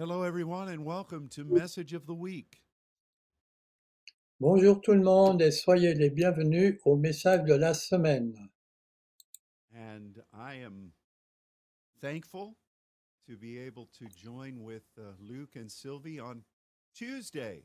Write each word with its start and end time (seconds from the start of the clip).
Hello, 0.00 0.22
everyone, 0.22 0.70
and 0.70 0.82
welcome 0.82 1.28
to 1.28 1.44
Message 1.44 1.92
of 1.92 2.06
the 2.06 2.14
Week. 2.14 2.62
Bonjour 4.40 4.80
tout 4.80 4.94
le 4.94 5.02
monde 5.02 5.42
et 5.42 5.50
soyez 5.50 5.92
les 5.92 6.08
bienvenus 6.08 6.80
au 6.86 6.96
message 6.96 7.44
de 7.44 7.52
la 7.52 7.74
semaine. 7.74 8.34
And 9.74 10.22
I 10.32 10.54
am 10.64 10.92
thankful 12.00 12.56
to 13.28 13.36
be 13.36 13.58
able 13.58 13.90
to 13.98 14.06
join 14.16 14.62
with 14.62 14.84
uh, 14.96 15.12
Luke 15.20 15.54
and 15.54 15.70
Sylvie 15.70 16.18
on 16.18 16.44
Tuesday. 16.94 17.62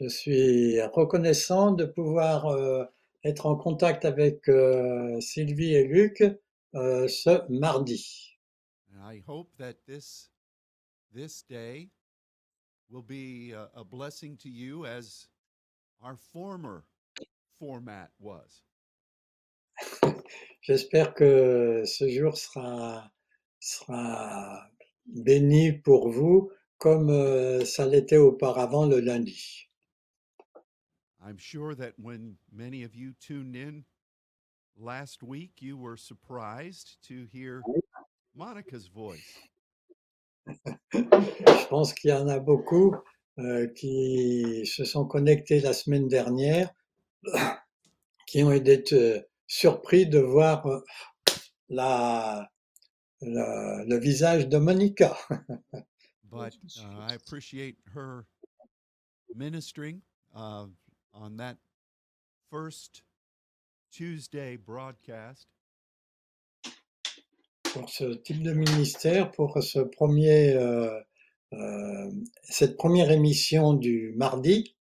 Je 0.00 0.08
suis 0.08 0.80
reconnaissant 0.94 1.72
de 1.72 1.84
pouvoir 1.84 2.46
euh, 2.46 2.86
être 3.24 3.44
en 3.44 3.56
contact 3.56 4.06
avec 4.06 4.48
euh, 4.48 5.20
Sylvie 5.20 5.74
et 5.74 5.84
Luc 5.84 6.24
euh, 6.74 7.06
ce 7.08 7.46
mardi. 7.52 8.38
And 8.90 9.02
I 9.04 9.22
hope 9.28 9.50
that 9.58 9.74
this 9.86 10.30
this 11.16 11.42
day 11.48 11.88
will 12.90 13.02
be 13.02 13.52
a, 13.52 13.68
a 13.74 13.84
blessing 13.84 14.36
to 14.36 14.50
you 14.50 14.84
as 14.84 15.28
our 16.02 16.16
former 16.16 16.84
format 17.58 18.10
was. 18.20 18.62
J'espère 20.62 21.14
que 21.14 21.84
ce 21.86 22.08
jour 22.08 22.36
sera, 22.36 23.10
sera 23.58 24.68
béni 25.06 25.72
pour 25.82 26.10
vous 26.10 26.50
comme 26.78 27.08
euh, 27.08 27.64
ça 27.64 27.86
l'était 27.86 28.18
auparavant 28.18 28.86
le 28.86 29.00
lundi. 29.00 29.68
I'm 31.24 31.38
sure 31.38 31.74
that 31.74 31.94
when 31.96 32.36
many 32.52 32.84
of 32.84 32.94
you 32.94 33.14
tuned 33.20 33.56
in 33.56 33.84
last 34.78 35.22
week, 35.22 35.52
you 35.60 35.78
were 35.78 35.96
surprised 35.96 36.98
to 37.08 37.26
hear 37.32 37.62
Monica's 38.34 38.88
voice. 38.88 39.48
Je 40.92 41.66
pense 41.68 41.92
qu'il 41.94 42.10
y 42.10 42.12
en 42.14 42.28
a 42.28 42.38
beaucoup 42.38 42.94
euh, 43.38 43.66
qui 43.74 44.64
se 44.66 44.84
sont 44.84 45.06
connectés 45.06 45.60
la 45.60 45.72
semaine 45.72 46.08
dernière, 46.08 46.70
qui 48.26 48.42
ont 48.42 48.52
été 48.52 48.82
euh, 48.94 49.20
surpris 49.46 50.06
de 50.06 50.18
voir 50.18 50.66
euh, 50.66 50.80
la, 51.68 52.48
la- 53.20 53.84
le 53.84 53.98
visage 53.98 54.48
de 54.48 54.58
Monica. 54.58 55.16
But 56.30 56.54
uh, 56.78 57.08
I 57.08 57.14
appreciate 57.14 57.76
her 57.94 58.26
ministering 59.34 60.02
uh, 60.34 60.66
on 61.14 61.36
that 61.38 61.56
first 62.50 63.02
Tuesday 63.92 64.56
broadcast. 64.56 65.46
Pour 67.76 67.90
ce 67.90 68.14
type 68.14 68.42
de 68.42 68.52
ministère, 68.52 69.30
pour 69.32 69.62
ce 69.62 69.80
premier, 69.80 70.54
euh, 70.54 70.98
euh, 71.52 72.10
cette 72.42 72.76
première 72.76 73.10
émission 73.10 73.74
du 73.74 74.14
mardi. 74.16 74.74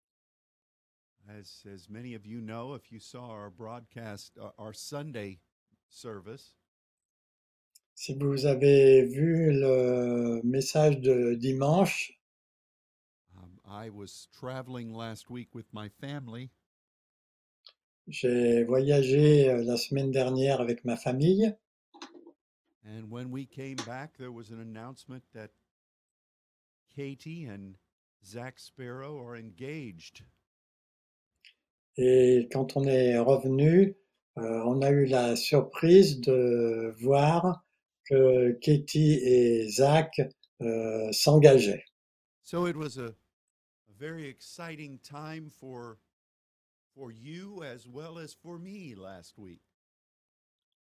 As, 1.26 1.64
as 1.66 1.88
many 1.88 2.14
of 2.14 2.26
you 2.26 2.40
know, 2.42 2.74
if 2.74 2.92
you 2.92 3.00
saw 3.00 3.30
our 3.30 3.50
broadcast, 3.50 4.38
our 4.58 4.74
Sunday 4.74 5.40
service, 5.88 6.54
Si 7.94 8.14
vous 8.14 8.46
avez 8.46 9.04
vu 9.04 9.52
le 9.52 10.40
message 10.42 10.98
de 11.00 11.34
dimanche, 11.34 12.18
um, 13.36 13.60
I 13.66 13.90
was 13.90 14.28
traveling 14.32 14.92
last 14.94 15.30
week 15.30 15.54
with 15.54 15.66
my 15.72 15.88
family, 16.00 16.50
j'ai 18.08 18.64
voyagé 18.64 19.48
euh, 19.48 19.62
la 19.62 19.76
semaine 19.76 20.10
dernière 20.10 20.60
avec 20.60 20.84
ma 20.84 20.96
famille. 20.96 21.54
And 22.84 23.10
when 23.10 23.30
we 23.30 23.46
came 23.46 23.76
back, 23.76 24.16
there 24.18 24.32
was 24.32 24.50
an 24.50 24.60
announcement 24.60 25.22
that 25.34 25.50
Katie 26.94 27.44
and 27.44 27.76
Zach 28.24 28.58
Sparrow 28.58 29.18
are 29.18 29.36
engaged. 29.36 30.22
Et 31.98 32.48
quand 32.50 32.76
on 32.76 32.86
est 32.86 33.18
revenu, 33.18 33.94
euh, 34.38 34.62
on 34.64 34.80
a 34.82 34.90
eu 34.90 35.06
la 35.06 35.36
surprise 35.36 36.20
de 36.20 36.94
voir 37.02 37.64
que 38.08 38.52
Katie 38.60 39.20
et 39.22 39.68
Zach 39.68 40.20
euh, 40.62 41.12
s'engageaient. 41.12 41.84
So 42.42 42.66
it 42.66 42.76
was 42.76 42.96
a, 42.96 43.08
a 43.08 43.92
very 43.98 44.26
exciting 44.26 44.98
time 45.02 45.50
for 45.50 45.98
for 46.94 47.10
you 47.10 47.62
as 47.62 47.86
well 47.86 48.18
as 48.18 48.34
for 48.34 48.58
me 48.58 48.94
last 48.94 49.38
week. 49.38 49.62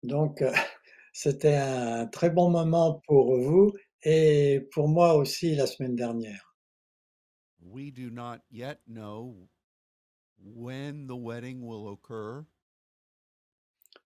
Donc, 0.03 0.41
c'était 1.13 1.55
un 1.55 2.07
très 2.07 2.29
bon 2.29 2.49
moment 2.49 3.01
pour 3.07 3.37
vous 3.37 3.73
et 4.03 4.67
pour 4.71 4.87
moi 4.87 5.15
aussi 5.15 5.55
la 5.55 5.67
semaine 5.67 5.95
dernière. 5.95 6.55
We 7.61 7.91
do 7.91 8.09
not 8.09 8.39
yet 8.49 8.79
know 8.87 9.49
when 10.37 11.07
the 11.07 11.15
wedding 11.15 11.61
will 11.65 11.87
occur, 11.87 12.45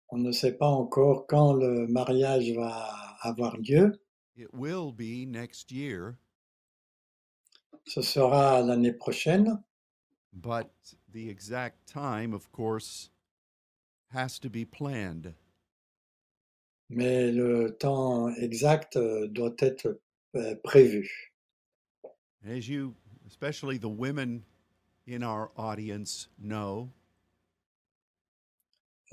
On 0.10 0.20
ne 0.20 0.32
sait 0.32 0.54
pas 0.54 0.68
encore 0.68 1.28
quand 1.28 1.54
le 1.54 1.86
mariage 1.88 2.52
va 2.52 3.18
avoir 3.22 3.58
lieu. 3.58 4.00
It 4.38 4.48
will 4.54 4.94
be 4.94 5.26
next 5.26 5.72
year, 5.72 6.18
Ce 7.86 8.02
sera 8.02 8.62
l'année 8.62 8.94
prochaine, 8.94 9.64
but 10.32 10.70
the 11.12 11.30
exact 11.30 11.88
time, 11.88 12.34
of 12.34 12.52
course, 12.52 13.10
has 14.14 14.40
to 14.40 14.50
be 14.50 14.66
planned. 14.66 15.34
Mais 16.90 17.32
le 17.32 17.76
temps 17.78 18.30
exact 18.36 18.96
euh, 18.96 19.28
doit 19.28 19.56
être 19.60 20.00
euh, 20.36 20.56
prévu. 20.64 21.34
As 22.46 22.68
you, 22.68 22.96
especially 23.28 23.78
the 23.78 23.90
women 23.90 24.44
in 25.08 25.24
our 25.24 25.52
audience, 25.58 26.30
know, 26.40 26.90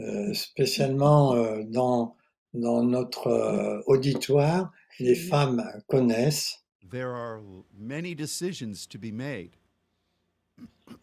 Euh, 0.01 0.34
spécialement 0.34 1.34
euh, 1.37 1.63
dans, 1.63 2.17
dans 2.53 2.83
notre 2.83 3.29
euh, 3.29 3.81
auditoire, 3.87 4.73
les 4.99 5.15
femmes 5.15 5.63
connaissent. 5.87 6.65
there 6.91 7.11
are 7.11 7.41
many 7.79 8.13
decisions 8.15 8.87
to 8.89 8.99
be 8.99 9.13
made. 9.13 9.51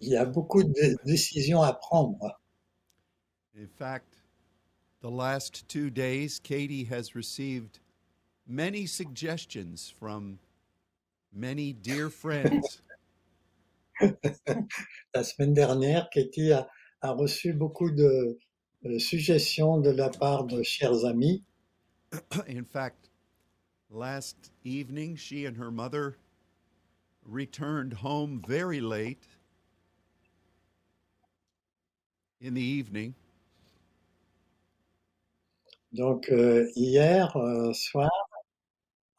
Il 0.02 0.10
y 0.10 0.18
a 0.18 0.26
beaucoup 0.26 0.64
de 0.64 0.98
décisions 1.06 1.62
à 1.62 1.72
prendre. 1.72 2.38
In 3.56 3.68
fact, 3.68 4.21
the 5.01 5.09
last 5.09 5.67
two 5.67 5.89
days, 5.89 6.39
Katie 6.39 6.84
has 6.85 7.16
received 7.16 7.79
many 8.47 8.85
suggestions 8.85 9.94
from 10.00 10.39
many 11.34 11.73
dear 11.73 12.09
friends. 12.09 12.81
La 14.01 15.23
semaine 15.23 15.53
dernière, 15.56 16.09
Katie 16.12 16.51
a, 16.51 16.67
a 17.01 17.13
reçu 17.13 17.53
beaucoup 17.57 17.89
de 17.89 18.38
euh, 18.85 19.00
suggestions 19.00 19.81
de 19.81 19.91
la 19.91 20.09
part 20.09 20.45
de 20.45 20.62
chers 20.63 21.03
amis. 21.03 21.44
In 22.47 22.66
fact, 22.66 23.09
last 23.89 24.51
evening, 24.63 25.16
she 25.16 25.45
and 25.45 25.57
her 25.57 25.72
mother 25.72 26.18
returned 27.25 27.94
home 27.94 28.41
very 28.47 28.81
late 28.81 29.25
in 32.39 32.53
the 32.53 32.62
evening. 32.62 33.16
Donc 35.94 36.29
euh, 36.29 36.69
hier 36.75 37.35
euh, 37.35 37.74
soir, 37.74 38.09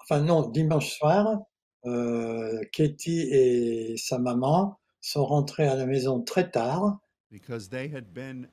enfin 0.00 0.22
non, 0.22 0.49
dimanche 0.49 0.97
soir, 0.97 1.43
euh, 1.84 2.62
Katie 2.72 3.28
et 3.31 3.97
sa 3.99 4.19
maman 4.19 4.78
sont 5.00 5.25
rentrés 5.25 5.66
à 5.66 5.75
la 5.75 5.84
maison 5.84 6.22
très 6.22 6.50
tard 6.50 6.99
because 7.31 7.69
they 7.69 7.88
had 7.88 8.12
been 8.15 8.49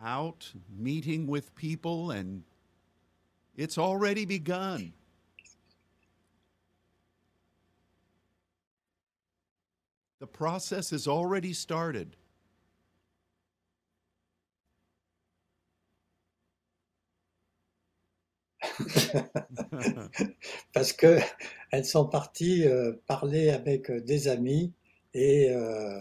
out 0.00 0.52
meeting 0.68 1.26
with 1.26 1.54
people 1.54 2.10
and 2.10 2.42
it's 3.56 3.78
already 3.78 4.24
begun. 4.24 4.92
The 10.20 10.26
process 10.28 10.90
has 10.90 11.08
already 11.08 11.52
started. 11.52 12.16
parce 20.72 20.92
que 20.92 21.18
elles 21.70 21.84
sont 21.84 22.06
parties 22.08 22.66
euh, 22.66 22.92
parler 23.06 23.50
avec 23.50 23.90
euh, 23.90 24.00
des 24.00 24.28
amis 24.28 24.72
et 25.14 25.50
euh, 25.50 25.98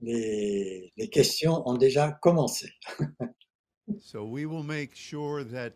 les, 0.00 0.92
les 0.96 1.08
questions 1.08 1.68
ont 1.68 1.76
déjà 1.76 2.12
commencé. 2.12 2.70
so 4.00 4.24
we 4.24 4.44
will 4.44 4.64
make 4.64 4.94
sure 4.94 5.44
that 5.44 5.74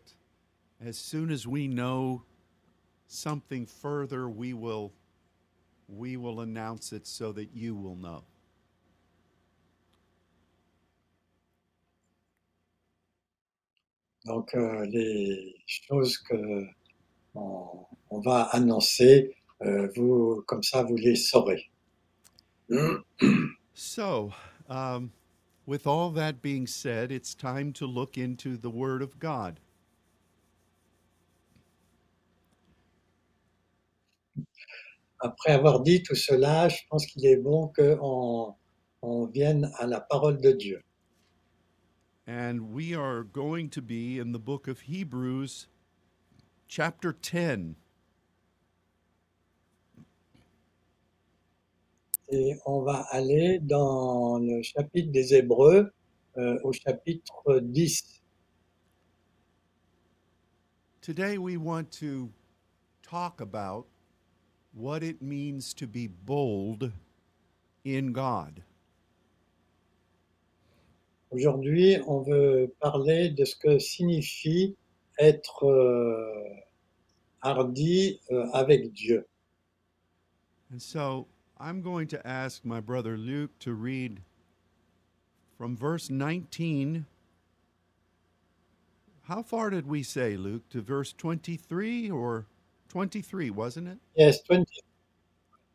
as 0.79 0.97
soon 0.97 1.31
as 1.31 1.47
we 1.47 1.67
know 1.67 2.23
something 3.07 3.65
further 3.65 4.29
we 4.29 4.53
will 4.53 4.91
we 5.87 6.15
will 6.15 6.41
announce 6.41 6.93
it 6.93 7.05
so 7.05 7.33
that 7.33 7.49
you 7.53 7.75
will 7.75 7.95
know. 7.95 8.23
Donc 14.25 14.53
euh, 14.53 14.85
les 14.85 15.55
choses 15.65 16.17
que 16.17 16.65
on, 17.33 17.85
on 18.09 18.19
va 18.19 18.43
annoncer 18.51 19.35
euh, 19.63 19.87
vous, 19.95 20.43
comme 20.47 20.63
ça, 20.63 20.83
vous 20.83 20.95
les 20.95 21.15
saurez. 21.15 21.69
So, 23.73 24.31
um, 24.69 25.11
with 25.65 25.85
all 25.85 26.11
that 26.11 26.41
being 26.41 26.67
said, 26.67 27.11
it's 27.11 27.35
time 27.35 27.73
to 27.73 27.85
look 27.85 28.17
into 28.17 28.57
the 28.57 28.69
Word 28.69 29.01
of 29.01 29.19
God. 29.19 29.59
Après 35.23 35.51
avoir 35.51 35.81
dit 35.81 36.01
tout 36.01 36.15
cela, 36.15 36.67
je 36.69 36.77
pense 36.89 37.05
qu'il 37.05 37.25
est 37.27 37.37
bon 37.37 37.71
qu'on 37.75 38.55
on 39.03 39.25
vienne 39.27 39.71
à 39.77 39.85
la 39.85 39.99
parole 40.01 40.41
de 40.41 40.51
Dieu. 40.51 40.81
And 42.33 42.71
we 42.71 42.95
are 42.95 43.23
going 43.23 43.69
to 43.71 43.81
be 43.81 44.17
in 44.17 44.31
the 44.31 44.39
book 44.39 44.69
of 44.69 44.79
Hebrews, 44.79 45.67
chapter 46.65 47.11
10. 47.11 47.75
Et 52.31 52.55
on 52.65 52.85
va 52.85 53.05
aller 53.11 53.59
dans 53.59 54.39
le 54.39 54.61
chapitre 54.63 55.11
des 55.11 55.33
Hébreux, 55.33 55.91
euh, 56.37 56.57
au 56.63 56.71
chapitre 56.71 57.59
10. 57.59 58.21
Today, 61.01 61.37
we 61.37 61.57
want 61.57 61.91
to 61.99 62.31
talk 63.03 63.41
about 63.41 63.87
what 64.71 65.03
it 65.03 65.21
means 65.21 65.73
to 65.73 65.85
be 65.85 66.07
bold 66.07 66.93
in 67.83 68.13
God. 68.13 68.63
Aujourd'hui, 71.31 71.97
on 72.07 72.21
veut 72.23 72.73
parler 72.81 73.29
de 73.29 73.45
ce 73.45 73.55
que 73.55 73.79
signifie 73.79 74.75
être 75.17 75.65
euh, 75.65 76.55
hardi 77.41 78.19
euh, 78.31 78.45
avec 78.53 78.91
Dieu. 78.91 79.25
And 80.71 80.81
so 80.81 81.27
I'm 81.57 81.81
going 81.81 82.07
to 82.07 82.27
ask 82.27 82.65
my 82.65 82.81
brother 82.81 83.17
Luke 83.17 83.57
to 83.59 83.73
read 83.73 84.21
from 85.57 85.77
verse 85.77 86.09
19. 86.09 87.05
How 89.23 89.41
far 89.41 89.69
did 89.69 89.87
we 89.87 90.03
say, 90.03 90.35
Luke? 90.35 90.67
To 90.71 90.81
verse 90.81 91.13
23 91.13 92.11
or 92.11 92.45
23, 92.89 93.51
wasn't 93.51 93.87
it? 93.87 93.99
Yes, 94.15 94.41
20. 94.43 94.65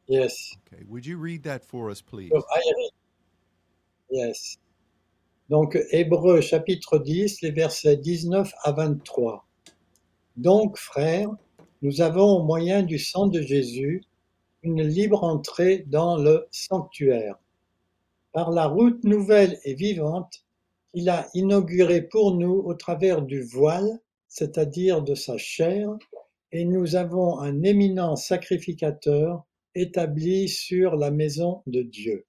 Yes. 0.07 0.55
Okay. 0.67 0.83
Would 0.87 1.07
you 1.07 1.17
read 1.17 1.43
that 1.45 1.65
for 1.65 1.89
us, 1.89 2.03
please? 2.03 2.31
So 2.31 2.45
I 2.53 2.57
read. 2.77 2.91
Yes. 4.11 4.59
Donc, 5.49 5.79
Hébreux 5.93 6.41
chapitre 6.41 6.99
10, 6.99 7.43
les 7.43 7.53
versets 7.53 7.97
19 7.97 8.53
à 8.65 8.73
23. 8.73 9.47
Donc, 10.37 10.77
frères, 10.77 11.31
nous 11.83 12.01
avons 12.01 12.39
au 12.39 12.43
moyen 12.43 12.83
du 12.83 12.99
sang 12.99 13.29
de 13.29 13.41
Jésus 13.41 14.03
une 14.65 14.83
libre 14.83 15.23
entrée 15.23 15.85
dans 15.87 16.17
le 16.17 16.49
sanctuaire. 16.51 17.37
Par 18.33 18.51
la 18.51 18.67
route 18.67 19.05
nouvelle 19.05 19.61
et 19.63 19.75
vivante 19.75 20.45
qu'il 20.93 21.09
a 21.09 21.29
inaugurée 21.33 22.03
pour 22.03 22.35
nous 22.35 22.63
au 22.65 22.75
travers 22.75 23.23
du 23.23 23.43
voile, 23.43 24.01
c'est-à-dire 24.27 25.01
de 25.01 25.15
sa 25.15 25.39
chair, 25.39 25.91
et 26.51 26.65
nous 26.65 26.97
avons 26.97 27.39
un 27.39 27.63
éminent 27.63 28.17
sacrificateur 28.17 29.45
établi 29.77 30.49
sur 30.49 30.97
la 30.97 31.13
maison 31.13 31.63
de 31.67 31.83
Dieu. 31.83 32.27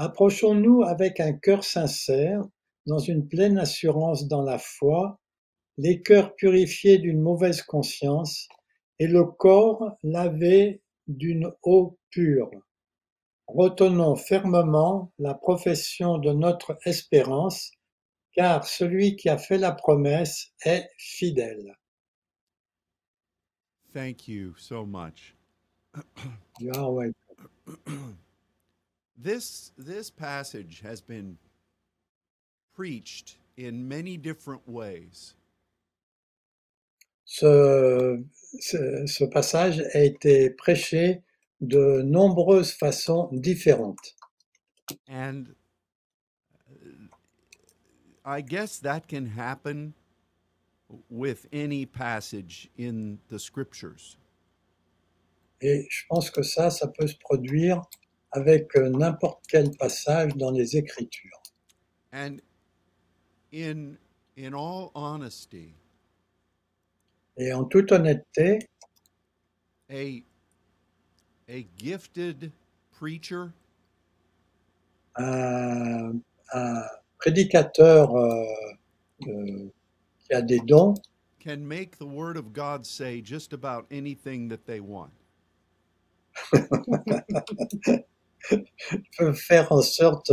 Approchons-nous 0.00 0.82
avec 0.82 1.20
un 1.20 1.34
cœur 1.34 1.62
sincère, 1.62 2.42
dans 2.86 3.00
une 3.00 3.28
pleine 3.28 3.58
assurance 3.58 4.28
dans 4.28 4.40
la 4.40 4.56
foi, 4.56 5.20
les 5.76 6.00
cœurs 6.00 6.34
purifiés 6.36 6.96
d'une 6.96 7.20
mauvaise 7.20 7.60
conscience 7.60 8.48
et 8.98 9.06
le 9.06 9.26
corps 9.26 9.98
lavé 10.02 10.80
d'une 11.06 11.52
eau 11.64 11.98
pure. 12.08 12.50
Retenons 13.46 14.16
fermement 14.16 15.12
la 15.18 15.34
profession 15.34 16.16
de 16.16 16.32
notre 16.32 16.78
espérance, 16.86 17.70
car 18.32 18.66
celui 18.66 19.16
qui 19.16 19.28
a 19.28 19.36
fait 19.36 19.58
la 19.58 19.72
promesse 19.72 20.54
est 20.64 20.88
fidèle. 20.96 21.76
Thank 23.92 24.28
you 24.28 24.54
so 24.56 24.86
much. 24.86 25.36
You 26.58 26.72
are 26.74 26.90
welcome. 26.90 28.16
This 29.22 29.72
this 29.76 30.10
passage 30.10 30.80
has 30.82 31.02
been 31.02 31.36
preached 32.74 33.36
in 33.56 33.86
many 33.86 34.16
different 34.16 34.66
ways. 34.66 35.34
Ce, 37.26 38.24
ce, 38.60 39.06
ce 39.06 39.24
passage 39.24 39.80
a 39.94 40.04
été 40.04 40.50
prêché 40.56 41.22
de 41.60 42.02
nombreuses 42.02 42.72
façons 42.72 43.28
différentes. 43.32 44.14
And 45.06 45.54
uh, 46.70 47.14
I 48.24 48.40
guess 48.40 48.78
that 48.78 49.06
can 49.06 49.26
happen 49.26 49.94
with 51.10 51.46
any 51.52 51.84
passage 51.84 52.70
in 52.78 53.18
the 53.28 53.38
scriptures. 53.38 54.16
Et 55.60 55.86
je 55.90 56.04
pense 56.08 56.30
que 56.30 56.42
ça, 56.42 56.70
ça 56.70 56.88
peut 56.88 57.06
se 57.06 57.16
produire 57.16 57.82
avec 58.32 58.74
euh, 58.76 58.90
n'importe 58.90 59.44
quel 59.48 59.70
passage 59.76 60.34
dans 60.36 60.50
les 60.50 60.76
Écritures. 60.76 61.42
And 62.12 62.40
in 63.52 63.98
in 64.36 64.54
all 64.54 64.90
honesty, 64.94 65.74
Et 67.36 67.52
en 67.52 67.64
toute 67.64 67.92
honnêteté, 67.92 68.58
a 69.90 70.22
a 71.48 71.66
gifted 71.76 72.52
preacher 72.92 73.52
un, 75.16 76.20
un 76.52 76.82
prédicateur 77.18 78.14
euh, 78.16 78.44
euh, 79.28 79.70
qui 80.20 80.34
a 80.34 80.42
des 80.42 80.60
dons 80.60 80.94
can 81.40 81.66
make 81.66 81.98
the 81.98 82.06
word 82.06 82.36
of 82.36 82.52
God 82.52 82.86
say 82.86 83.20
just 83.20 83.52
about 83.52 83.86
anything 83.90 84.48
that 84.48 84.66
they 84.66 84.80
want. 84.80 85.12
peuvent 89.18 89.34
faire 89.34 89.70
en 89.72 89.82
sorte 89.82 90.32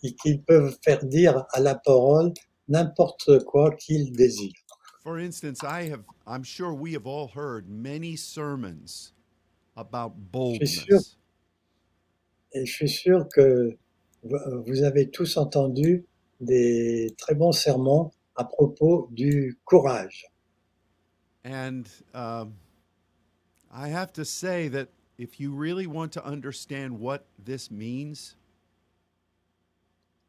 qu'ils 0.00 0.42
peuvent 0.42 0.76
faire 0.82 1.04
dire 1.04 1.44
à 1.52 1.60
la 1.60 1.74
parole 1.74 2.32
n'importe 2.68 3.44
quoi 3.44 3.74
qu'ils 3.74 4.12
désirent. 4.12 4.52
For 5.02 5.16
instance, 5.16 5.62
I 5.62 5.88
have 5.90 6.02
I'm 6.26 6.44
sure 6.44 6.74
we 6.74 6.92
have 6.94 7.06
all 7.06 7.28
heard 7.34 7.68
many 7.68 8.16
sermons 8.16 9.12
about 9.76 10.12
boldness. 10.30 11.16
Et 12.52 12.66
je 12.66 12.72
suis 12.72 12.88
sûr 12.88 13.28
que 13.28 13.76
vous 14.22 14.82
avez 14.82 15.10
tous 15.10 15.36
entendu 15.36 16.04
des 16.40 17.14
très 17.18 17.34
bons 17.34 17.52
sermons 17.52 18.10
à 18.36 18.44
propos 18.44 19.08
du 19.12 19.58
courage. 19.64 20.26
And 21.44 21.84
um, 22.14 22.54
I 23.72 23.88
have 23.88 24.12
to 24.14 24.24
say 24.24 24.68
that 24.68 24.88
if 25.18 25.40
you 25.40 25.52
really 25.52 25.86
want 25.86 26.12
to 26.12 26.24
understand 26.24 26.98
what 26.98 27.26
this 27.38 27.70
means, 27.70 28.36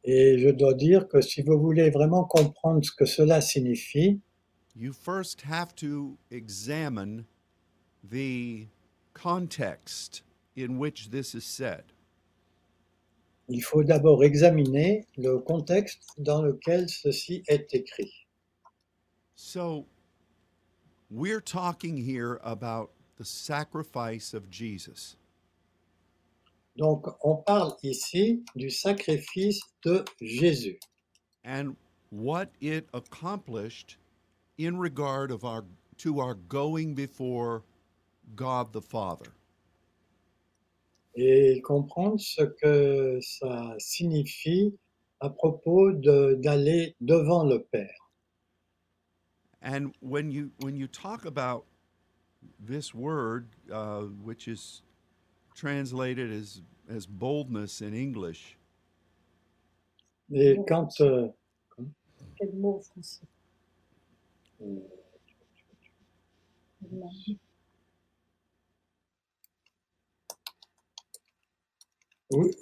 Et 0.06 0.38
je 0.40 0.50
dois 0.52 0.74
dire 0.74 1.08
que 1.10 1.22
si 1.22 1.42
vous 1.42 1.60
voulez 1.60 1.90
vraiment 1.92 2.24
comprendre 2.24 2.84
ce 2.84 2.92
que 2.92 3.06
cela 3.06 3.42
signifie, 3.42 4.20
you 4.74 4.94
first 4.94 5.42
have 5.42 5.76
to 5.76 6.18
examine 6.32 7.26
the 8.04 8.68
context 9.14 10.22
in 10.56 10.78
which 10.80 11.10
this 11.12 11.36
is 11.36 11.44
said. 11.44 11.84
il 13.50 13.62
faut 13.62 13.84
d'abord 13.84 14.24
examiner 14.24 15.06
le 15.18 15.40
contexte 15.40 16.14
dans 16.20 16.42
lequel 16.44 16.88
ceci 16.88 17.44
est 17.48 17.74
écrit. 17.74 18.12
So, 19.36 19.86
we're 21.10 21.42
talking 21.42 21.98
here 21.98 22.40
about 22.44 22.92
the 23.20 23.26
sacrifice 23.26 24.34
of 24.34 24.50
Jesus. 24.50 25.18
Donc, 26.78 27.06
on 27.24 27.44
parle 27.46 27.76
ici 27.84 28.42
du 28.56 28.70
sacrifice 28.72 29.60
de 29.84 30.04
Jésus 30.22 30.80
and 31.44 31.76
what 32.10 32.50
it 32.62 32.88
accomplished 32.94 33.98
in 34.58 34.78
regard 34.80 35.32
of 35.32 35.44
our 35.44 35.66
to 35.98 36.20
our 36.20 36.36
going 36.36 36.96
before 36.96 37.64
God 38.36 38.72
the 38.72 38.82
Father. 38.82 39.34
et 41.16 41.60
comprendre 41.62 42.20
ce 42.22 42.44
que 42.62 43.20
ça 43.22 43.76
signifie 43.78 44.74
à 45.20 45.30
propos 45.30 45.92
de- 45.92 46.36
d'aller 46.36 46.96
devant 47.02 47.44
le 47.44 47.62
Père. 47.64 47.94
And 49.62 49.92
when 50.00 50.32
you 50.32 50.52
when 50.62 50.78
you 50.78 50.88
talk 50.88 51.26
about 51.26 51.66
this 52.60 52.94
word, 52.94 53.48
uh, 53.72 54.02
which 54.02 54.48
is 54.48 54.82
translated 55.56 56.32
as, 56.32 56.62
as 56.90 57.06
boldness 57.06 57.82
in 57.82 57.94
English. 57.94 58.58
Et 60.34 60.58
quand. 60.68 60.94
Euh, 61.02 61.30
Quel 62.38 62.54
mot 62.54 62.82
français 62.82 63.22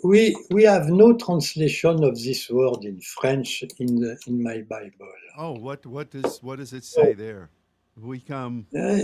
We, 0.03 0.34
we 0.50 0.63
have 0.63 0.88
no 0.88 1.13
translation 1.17 2.01
of 2.03 2.15
this 2.24 2.50
word 2.50 2.86
in 2.86 3.01
French 3.01 3.63
in, 3.79 4.00
the, 4.00 4.17
in 4.25 4.41
my 4.41 4.62
Bible. 4.62 5.12
Oh, 5.38 5.51
what, 5.60 5.86
what, 5.86 6.15
is, 6.15 6.41
what 6.41 6.60
does 6.60 6.72
it 6.72 6.86
say 6.86 7.12
oh. 7.12 7.13
there? 7.13 7.50
We 7.98 8.22
come. 8.22 8.65
Uh, 8.74 9.00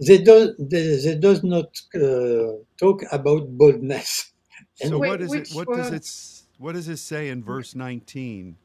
uh, 0.00 0.04
they, 0.06 0.18
do, 0.18 0.54
they, 0.58 0.96
they 0.96 1.16
does 1.16 1.42
not 1.42 1.68
uh, 1.94 2.52
talk 2.78 3.02
about 3.12 3.48
boldness. 3.50 4.32
So 4.74 4.98
Wait, 4.98 5.08
what 5.08 5.20
is 5.20 5.32
it? 5.34 5.38
which 5.40 5.54
What 5.54 5.68
does 5.76 5.90
it? 5.92 6.06
What 6.58 6.72
does 6.74 6.88
it 6.88 6.98
say 6.98 7.28
in 7.28 7.42
verse 7.42 7.74
nineteen? 7.74 8.56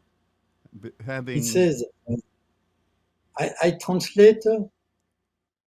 Having 1.05 1.37
It 1.37 1.43
says, 1.45 1.85
uh, 2.09 2.15
I, 3.39 3.51
I 3.61 3.71
translate 3.81 4.43
in, 4.45 4.63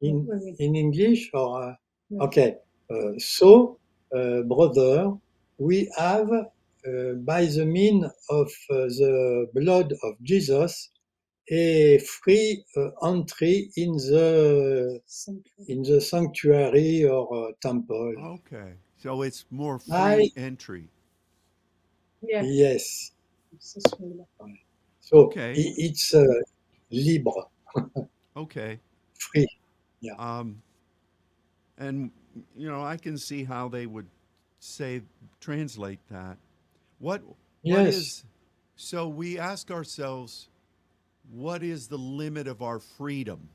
Oui, 0.00 0.26
oui. 0.28 0.56
in 0.58 0.76
English 0.76 1.30
or, 1.32 1.62
uh, 1.62 2.24
okay. 2.24 2.56
Uh, 2.90 3.12
so, 3.16 3.78
uh, 4.14 4.42
brother, 4.42 5.12
we 5.56 5.90
have, 5.96 6.30
uh, 6.30 7.12
by 7.24 7.46
the 7.46 7.64
mean 7.64 8.04
of 8.28 8.48
uh, 8.70 8.74
the 9.00 9.46
blood 9.54 9.94
of 10.02 10.14
Jesus, 10.22 10.90
a 11.50 11.98
free 11.98 12.64
uh, 12.76 12.90
entry 13.08 13.70
in 13.76 13.92
the 13.92 15.00
Sanctuary. 15.06 15.66
in 15.68 15.82
the 15.82 16.00
sanctuary 16.00 17.04
or 17.04 17.48
uh, 17.48 17.52
temple. 17.62 18.14
okay, 18.40 18.74
so 18.96 19.22
it's 19.22 19.44
more 19.50 19.78
free 19.78 19.94
I- 19.96 20.30
entry. 20.36 20.88
Yeah, 22.22 22.42
Yes. 22.44 23.12
c'est. 23.58 23.82
So 25.00 25.26
Okay. 25.26 25.54
it's 25.56 26.12
uh, 26.14 26.24
libre, 26.90 27.44
Okay. 28.36 28.80
free. 29.18 29.46
Um, 30.18 30.62
and 31.78 32.10
you 32.56 32.68
know, 32.68 32.82
I 32.82 32.96
can 32.96 33.18
see 33.18 33.44
how 33.44 33.68
they 33.68 33.86
would 33.86 34.06
say 34.60 35.02
translate 35.40 36.00
that. 36.10 36.36
What 36.98 37.22
what 37.22 37.36
Yes. 37.62 37.94
is 37.94 38.24
so 38.76 39.08
we 39.08 39.38
ask 39.38 39.70
ourselves, 39.70 40.48
what 41.30 41.62
is 41.62 41.88
the 41.88 41.98
limit 41.98 42.46
of 42.46 42.62
our 42.62 42.78
freedom? 42.78 43.48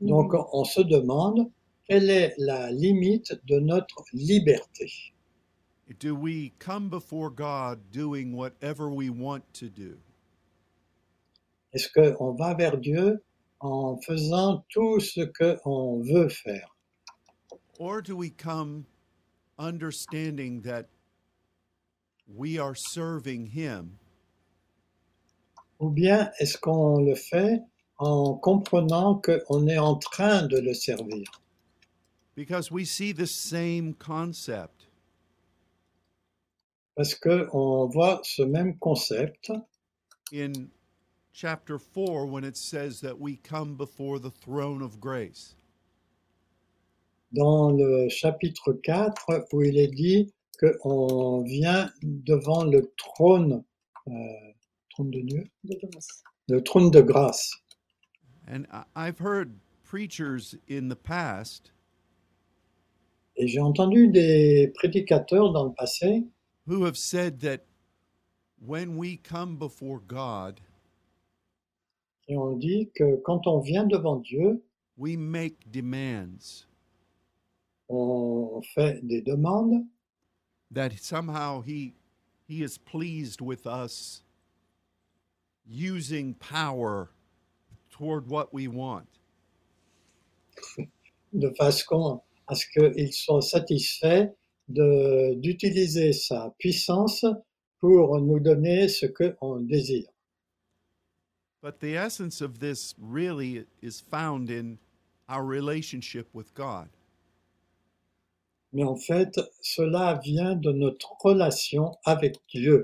Donc 0.00 0.32
on 0.34 0.64
se 0.64 0.82
demande 0.82 1.50
quelle 1.88 2.10
est 2.10 2.34
la 2.38 2.70
limite 2.70 3.32
de 3.46 3.60
notre 3.60 4.04
liberté. 4.12 4.90
Do 5.98 6.14
we 6.14 6.52
come 6.58 6.88
before 6.88 7.30
God 7.30 7.90
doing 7.90 8.34
whatever 8.34 8.90
we 8.90 9.10
want 9.10 9.44
to 9.54 9.68
do? 9.68 9.98
Est-ce 11.74 11.88
qu'on 11.88 12.36
va 12.36 12.54
vers 12.54 12.76
Dieu 12.76 13.22
en 13.60 13.98
faisant 14.06 14.64
tout 14.70 15.00
ce 15.00 15.26
qu'on 15.26 16.02
veut 16.02 16.28
faire 16.28 16.68
Or 17.78 18.00
do 18.00 18.16
we 18.16 18.30
come 18.30 18.86
understanding 19.58 20.62
that 20.62 20.86
we 22.26 22.58
are 22.58 22.74
serving 22.74 23.46
Him 23.46 23.98
Ou 25.80 25.90
bien 25.90 26.30
est-ce 26.38 26.56
qu'on 26.58 27.00
le 27.02 27.14
fait 27.14 27.60
en 27.98 28.34
comprenant 28.34 29.20
qu'on 29.20 29.68
est 29.68 29.78
en 29.78 29.96
train 29.96 30.46
de 30.46 30.58
le 30.58 30.74
servir? 30.74 31.24
Because 32.36 32.70
we 32.70 32.84
see 32.84 33.12
the 33.12 33.26
same 33.26 33.94
concept? 33.94 34.88
Parce 36.96 37.14
qu'on 37.14 37.86
voit 37.86 38.20
ce 38.24 38.42
même 38.42 38.78
concept 38.78 39.52
in 40.32 40.68
chapter 41.32 41.78
4 41.78 42.26
when 42.26 42.44
it 42.44 42.56
says 42.56 43.00
that 43.00 43.18
we 43.18 43.36
come 43.36 43.76
before 43.76 44.18
the 44.20 44.30
throne 44.30 44.82
of 44.82 45.00
grace. 45.00 45.56
dans 47.34 47.72
le 47.72 48.08
chapitre 48.08 48.72
4 48.72 49.48
où 49.52 49.62
il 49.62 49.78
est 49.78 49.88
dit 49.88 50.32
qu'on 50.80 51.42
vient 51.42 51.90
devant 52.02 52.64
le 52.64 52.92
trône, 52.96 53.64
euh, 54.06 54.12
trône 54.94 55.10
de 55.10 55.20
Dieu, 55.20 55.44
De 55.64 55.76
grâce. 55.90 56.22
le 56.48 56.62
trône 56.62 56.90
de 56.90 57.00
grâce. 57.00 57.52
And 58.46 58.66
I've 58.94 59.18
heard 59.18 59.58
preachers 59.84 60.54
in 60.68 60.88
the 60.88 60.96
past 60.96 61.70
Et 63.36 63.48
j'ai 63.48 63.60
entendu 63.60 64.08
des 64.08 64.70
prédicateurs 64.74 65.52
dans 65.52 65.64
le 65.66 65.72
passé 65.72 66.24
who 66.66 66.84
have 66.84 66.96
said 66.96 67.40
that 67.40 67.64
when 68.64 68.96
we 68.96 69.16
come 69.16 69.56
before 69.58 70.00
God, 70.06 70.60
qui 72.26 72.36
ont 72.36 72.56
dit 72.56 72.90
que 72.94 73.16
quand 73.24 73.46
on 73.46 73.60
vient 73.60 73.84
devant 73.86 74.16
Dieu, 74.16 74.62
we 74.96 75.16
make 75.16 75.70
demands 75.70 76.66
on 77.88 78.62
fait 78.74 79.00
des 79.06 79.20
demandes, 79.20 79.84
that 80.70 80.92
somehow 80.98 81.60
he 81.60 81.94
he 82.46 82.62
is 82.62 82.78
pleased 82.78 83.40
with 83.40 83.66
us 83.66 84.22
using 85.66 86.34
power 86.34 87.10
toward 87.90 88.28
what 88.28 88.52
we 88.52 88.68
want. 88.68 89.08
de 91.32 91.50
façon 91.58 92.22
à 92.46 92.54
ce 92.54 92.66
qu'ils 92.72 93.12
soient 93.12 93.42
satisfaits 93.42 94.28
d'utiliser 94.68 96.12
sa 96.12 96.54
puissance 96.58 97.24
pour 97.80 98.20
nous 98.20 98.40
donner 98.40 98.88
ce 98.88 99.06
qu'on 99.06 99.60
désire. 99.60 100.08
But 101.62 101.80
the 101.80 101.96
essence 101.96 102.42
of 102.42 102.60
this 102.60 102.94
really 102.98 103.64
is 103.82 104.00
found 104.00 104.50
in 104.50 104.78
our 105.28 105.44
relationship 105.44 106.28
with 106.34 106.54
God. 106.54 106.88
Mais 108.72 108.84
en 108.84 108.96
fait, 108.96 109.40
cela 109.62 110.20
vient 110.22 110.56
de 110.56 110.72
notre 110.72 111.14
relation 111.22 111.96
avec 112.04 112.36
Dieu. 112.48 112.82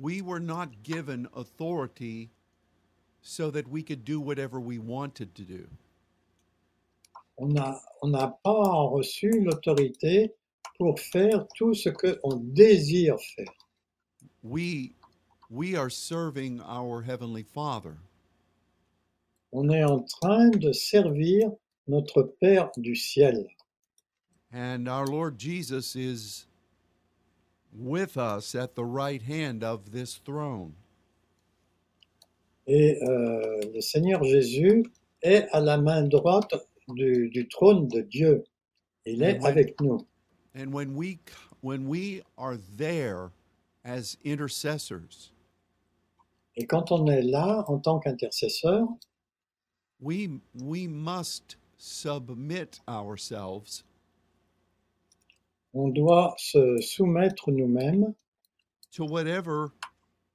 We 0.00 0.20
were 0.20 0.40
not 0.40 0.82
given 0.82 1.26
authority 1.34 2.30
so 3.22 3.50
that 3.50 3.68
we 3.68 3.82
could 3.82 4.04
do 4.04 4.20
whatever 4.20 4.60
we 4.60 4.78
wanted 4.78 5.34
to 5.34 5.42
do. 5.42 5.66
On 7.38 7.48
n'a 7.48 7.80
on 8.02 8.10
n'a 8.10 8.28
pas 8.42 8.88
reçu 8.88 9.30
l'autorité 9.42 10.30
pour 10.78 10.98
faire 10.98 11.46
tout 11.54 11.74
ce 11.74 11.90
qu'on 11.90 12.36
désire 12.54 13.18
faire. 13.34 13.52
We 14.42 14.92
we 15.50 15.76
are 15.76 15.90
serving 15.90 16.60
our 16.62 17.02
heavenly 17.02 17.42
Father. 17.42 17.98
On 19.52 19.70
est 19.70 19.84
en 19.84 20.04
train 20.04 20.50
de 20.50 20.72
servir 20.72 21.50
notre 21.88 22.22
Père 22.40 22.70
du 22.76 22.94
ciel. 22.94 23.46
And 24.52 24.88
our 24.88 25.06
Lord 25.06 25.38
Jesus 25.38 25.96
is 25.96 26.46
with 27.78 28.16
us 28.16 28.54
at 28.54 28.74
the 28.74 28.84
right 28.84 29.22
hand 29.22 29.62
of 29.62 29.92
this 29.92 30.14
throne. 30.24 30.74
Et 32.66 32.98
euh, 33.02 33.60
le 33.74 33.80
Seigneur 33.80 34.22
Jésus 34.24 34.84
est 35.22 35.46
à 35.52 35.60
la 35.60 35.76
main 35.78 36.02
droite 36.02 36.52
du, 36.88 37.28
du 37.30 37.46
trône 37.48 37.86
de 37.88 38.00
Dieu. 38.00 38.44
Il 39.04 39.22
est 39.22 39.36
And 39.36 39.42
when- 39.42 39.52
avec 39.52 39.80
nous. 39.80 40.06
And 40.54 40.72
when 40.72 40.94
we 40.96 41.18
c- 41.26 41.34
when 41.60 41.86
we 41.86 42.22
are 42.38 42.56
there 42.56 43.30
as 43.84 44.16
intercessors, 44.24 45.30
Et 46.56 46.66
quand 46.66 46.90
on 46.90 47.06
est 47.08 47.22
là 47.22 47.64
en 47.68 47.78
tant 47.78 48.00
qu'intercesseur, 48.00 48.88
we 50.00 50.28
we 50.54 50.88
must 50.88 51.56
submit 51.76 52.80
ourselves 52.88 53.84
on 55.78 55.88
doit 55.88 56.34
se 56.38 56.78
soumettre 56.80 57.50
nous-mêmes 57.50 58.14
to 58.92 59.04
whatever 59.04 59.72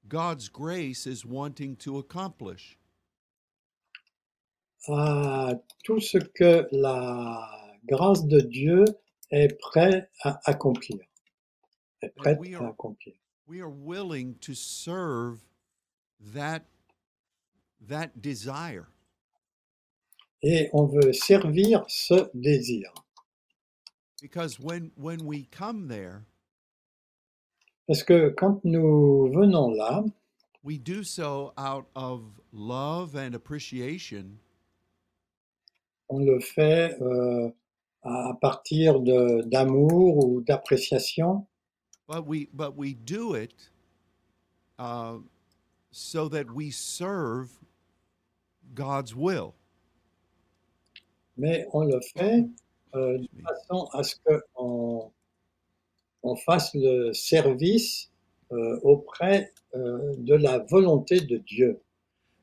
God's 0.07 0.49
grace 0.49 1.05
is 1.07 1.25
wanting 1.25 1.75
to 1.77 1.97
accomplish. 1.97 2.77
à 4.87 5.53
tout 5.83 5.99
ce 5.99 6.17
que 6.17 6.67
la 6.71 7.49
grâce 7.85 8.25
de 8.25 8.39
Dieu 8.41 8.85
est 9.29 9.55
prêt 9.59 10.09
à 10.23 10.39
accomplir. 10.49 10.99
Est 12.01 12.09
prête 12.15 12.39
we 12.39 12.55
à 12.55 12.59
are- 12.59 12.69
accomplir. 12.71 13.13
We 13.47 13.61
are 13.61 13.69
willing 13.69 14.35
to 14.39 14.53
serve 14.53 15.39
that 16.33 16.63
that 17.87 18.09
desire. 18.21 18.87
Et 20.43 20.69
on 20.73 20.85
veut 20.87 21.13
servir 21.13 21.83
ce 21.87 22.29
désir. 22.33 22.91
Because 24.21 24.59
when 24.59 24.91
when 24.95 25.25
we 25.25 25.47
come 25.51 25.87
there, 25.87 26.25
Parce 27.87 28.03
que 28.03 28.29
quand 28.37 28.63
nous 28.63 29.29
venons 29.33 29.75
là, 29.75 30.03
we 30.63 30.77
do 30.77 31.03
so 31.03 31.51
out 31.57 31.87
of 31.95 32.21
love 32.53 33.15
and 33.15 33.33
appreciation 33.35 34.37
on 36.09 36.19
le 36.25 36.39
fait 36.39 37.01
euh, 37.01 37.49
à 38.03 38.33
partir 38.41 38.99
de- 38.99 39.41
d'amour 39.49 40.25
ou 40.25 40.41
d'appréciation, 40.41 41.45
but 42.07 42.25
we 42.27 42.47
but 42.53 42.75
we 42.77 42.93
do 42.93 43.33
it 43.33 43.69
uh, 44.77 45.17
so 45.91 46.27
that 46.27 46.51
we 46.51 46.69
serve 46.69 47.49
God's 48.75 49.15
will. 49.15 49.55
mais 51.37 51.65
on 51.73 51.85
le 51.87 51.99
fait 52.15 52.45
euh, 52.95 53.17
de 53.17 53.27
façon 53.41 53.87
à 53.93 54.03
ce 54.03 54.15
qu'on 54.53 55.11
on 56.23 56.35
fasse 56.35 56.73
le 56.75 57.13
service 57.13 58.11
euh, 58.51 58.79
auprès 58.83 59.53
euh, 59.75 60.13
de 60.17 60.35
la 60.35 60.59
volonté 60.59 61.21
de 61.21 61.37
Dieu. 61.37 61.81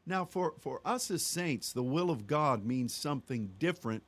Now, 0.06 0.24
for, 0.24 0.54
for 0.60 0.80
us 0.86 1.10
as 1.10 1.22
saints, 1.22 1.72
the 1.74 1.82
will 1.82 2.10
of 2.10 2.26
God 2.26 2.64
means 2.64 2.94
something 2.94 3.50
different 3.58 4.02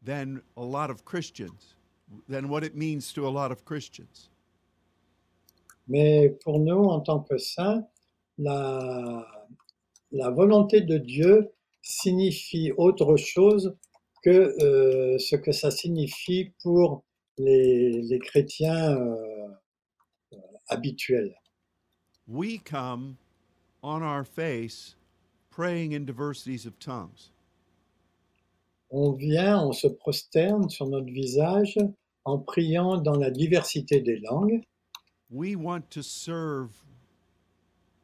than 0.00 0.42
a 0.56 0.62
lot 0.62 0.90
of 0.90 1.04
Christians, 1.04 1.74
than 2.28 2.48
what 2.48 2.62
it 2.62 2.76
means 2.76 3.12
to 3.14 3.26
a 3.26 3.30
lot 3.30 3.50
of 3.50 3.64
Christians. 3.64 4.30
Mais 5.88 6.28
pour 6.44 6.60
nous, 6.60 6.84
en 6.84 7.00
tant 7.00 7.20
que 7.20 7.36
saints, 7.36 7.84
la, 8.38 9.26
la 10.12 10.30
volonté 10.30 10.80
de 10.80 10.98
Dieu 10.98 11.50
signifie 11.82 12.70
autre 12.76 13.16
chose 13.16 13.74
que 14.22 14.30
euh, 14.30 15.18
ce 15.18 15.36
que 15.36 15.52
ça 15.52 15.70
signifie 15.70 16.52
pour 16.62 17.04
les, 17.38 18.02
les 18.02 18.18
chrétiens 18.18 18.96
euh, 18.96 19.48
habituels. 20.68 21.34
We 22.26 22.58
come 22.58 23.18
on 23.82 24.02
our 24.02 24.24
face 24.24 24.94
praying 25.50 25.92
in 25.92 26.04
diversities 26.04 26.66
of 26.66 26.78
tongues. 26.78 27.30
On 28.90 29.12
vient, 29.12 29.58
on 29.58 29.72
se 29.72 29.88
prosterne 29.88 30.68
sur 30.68 30.86
notre 30.86 31.10
visage 31.10 31.78
en 32.24 32.38
priant 32.38 32.98
dans 32.98 33.16
la 33.16 33.30
diversité 33.30 34.00
des 34.00 34.20
langues. 34.20 34.62
We 35.30 35.56
want 35.56 35.90
to 35.90 36.02
serve 36.02 36.70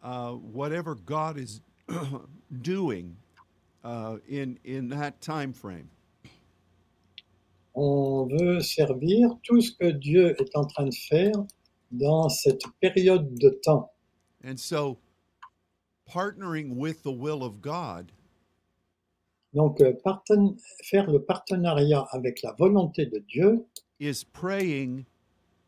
uh, 0.02 0.32
whatever 0.32 0.94
God 0.94 1.38
is 1.38 1.60
doing 2.62 3.16
uh, 3.84 4.16
in, 4.28 4.58
in 4.64 4.88
that 4.88 5.20
time 5.20 5.52
frame. 5.52 5.90
On 7.80 8.26
veut 8.26 8.58
servir 8.58 9.37
tout 9.44 9.61
ce 9.61 9.70
que 9.70 9.87
Dieu 9.92 10.35
est 10.40 10.56
en 10.56 10.64
train 10.64 10.87
de 10.87 10.94
faire 11.08 11.44
dans 11.92 12.28
cette 12.28 12.62
période 12.80 13.32
de 13.38 13.50
temps. 13.62 13.92
And 14.44 14.56
so, 14.58 14.99
partnering 16.04 16.76
with 16.76 17.02
the 17.04 17.12
will 17.12 17.44
of 17.44 17.61
God 17.61 18.11
Donc, 19.54 19.80
euh, 19.80 19.92
parten- 20.04 20.56
faire 20.82 21.08
le 21.08 21.23
partenariat 21.23 22.04
avec 22.11 22.42
la 22.42 22.52
volonté 22.58 23.06
de 23.06 23.20
Dieu, 23.20 23.64
is 24.00 24.25
praying 24.25 25.04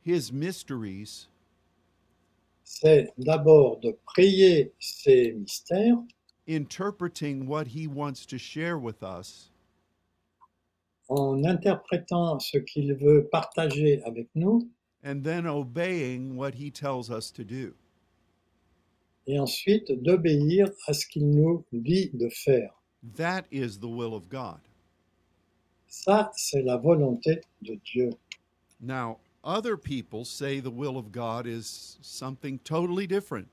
his 0.04 0.32
mysteries 0.32 1.28
c'est 2.64 3.12
d'abord 3.18 3.78
de 3.80 3.96
prier 4.04 4.72
ces 4.80 5.32
mystères, 5.32 5.96
interpreting 6.48 7.46
what 7.46 7.68
he 7.68 7.86
wants 7.86 8.26
to 8.26 8.36
share 8.36 8.76
with 8.78 9.00
us 9.02 9.49
en 11.10 11.44
interprétant 11.44 12.38
ce 12.38 12.58
qu'il 12.58 12.94
veut 12.94 13.28
partager 13.30 14.02
avec 14.04 14.28
nous, 14.34 14.68
and 15.04 15.22
then 15.22 15.46
obeying 15.46 16.36
what 16.36 16.52
he 16.54 16.70
tells 16.70 17.10
us 17.10 17.30
to 17.30 17.44
do. 17.44 17.74
et 19.26 19.38
ensuite 19.38 19.92
d'obéir 19.92 20.70
à 20.86 20.92
ce 20.92 21.06
qu'il 21.06 21.28
nous 21.30 21.64
dit 21.72 22.10
de 22.14 22.28
faire. 22.28 22.72
That 23.16 23.44
is 23.50 23.78
the 23.78 23.86
will 23.86 24.14
of 24.14 24.28
God. 24.28 24.60
Ça, 25.88 26.30
c'est 26.36 26.62
la 26.62 26.76
volonté 26.76 27.40
de 27.62 27.74
Dieu. 27.84 28.10
Now, 28.80 29.18
other 29.44 29.76
people 29.76 30.24
say 30.24 30.60
the 30.60 30.70
will 30.70 30.96
of 30.96 31.10
God 31.12 31.46
is 31.46 31.98
something 32.00 32.58
totally 32.64 33.06
different. 33.06 33.48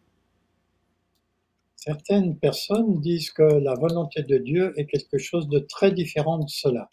Certaines 1.76 2.38
personnes 2.38 3.00
disent 3.02 3.32
que 3.32 3.44
la 3.44 3.76
volonté 3.76 4.24
de 4.24 4.38
Dieu 4.38 4.74
est 4.78 4.88
quelque 4.88 5.18
chose 5.18 5.48
de 5.48 5.60
très 5.60 5.92
différent 5.92 6.40
de 6.40 6.50
cela. 6.50 6.90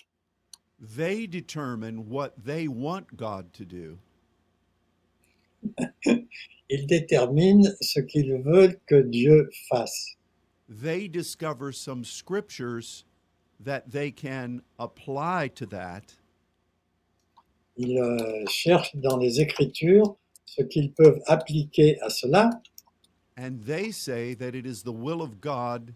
They 0.96 1.26
determine 1.26 2.08
what 2.10 2.34
they 2.44 2.68
want 2.68 3.16
God 3.16 3.52
to 3.54 3.64
do, 3.64 3.99
Ils 6.68 6.86
déterminent 6.86 7.66
ce 7.80 8.00
qu'ils 8.00 8.42
veulent 8.42 8.76
que 8.86 9.02
Dieu 9.02 9.49
fasse. 9.70 10.16
they 10.68 11.08
discover 11.08 11.73
some 11.73 12.04
scriptures 12.04 13.04
that 13.60 13.90
they 13.90 14.10
can 14.10 14.60
apply 14.78 15.49
to 15.54 15.64
that, 15.66 16.14
Ils 17.76 17.99
euh, 17.99 18.44
cherchent 18.49 18.94
dans 18.97 19.16
les 19.18 19.40
Écritures 19.40 20.16
ce 20.44 20.62
qu'ils 20.62 20.92
peuvent 20.92 21.20
appliquer 21.26 21.99
à 22.02 22.10
cela 22.10 22.50
and 23.36 23.62
they 23.64 23.90
say 23.90 24.34
that 24.34 24.54
it 24.54 24.64
is 24.66 24.82
the 24.82 24.92
will 24.92 25.20
of 25.23 25.40
God 25.40 25.94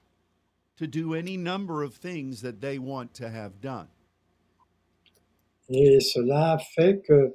to 0.77 0.87
do 0.87 1.15
any 1.15 1.37
number 1.37 1.83
of 1.83 1.95
things 1.95 2.41
that 2.43 2.61
they 2.61 2.79
want 2.79 3.15
to 3.15 3.29
have 3.29 3.61
done. 3.61 3.89
Et 5.69 6.01
cela 6.01 6.59
fait 6.75 7.01
que 7.07 7.35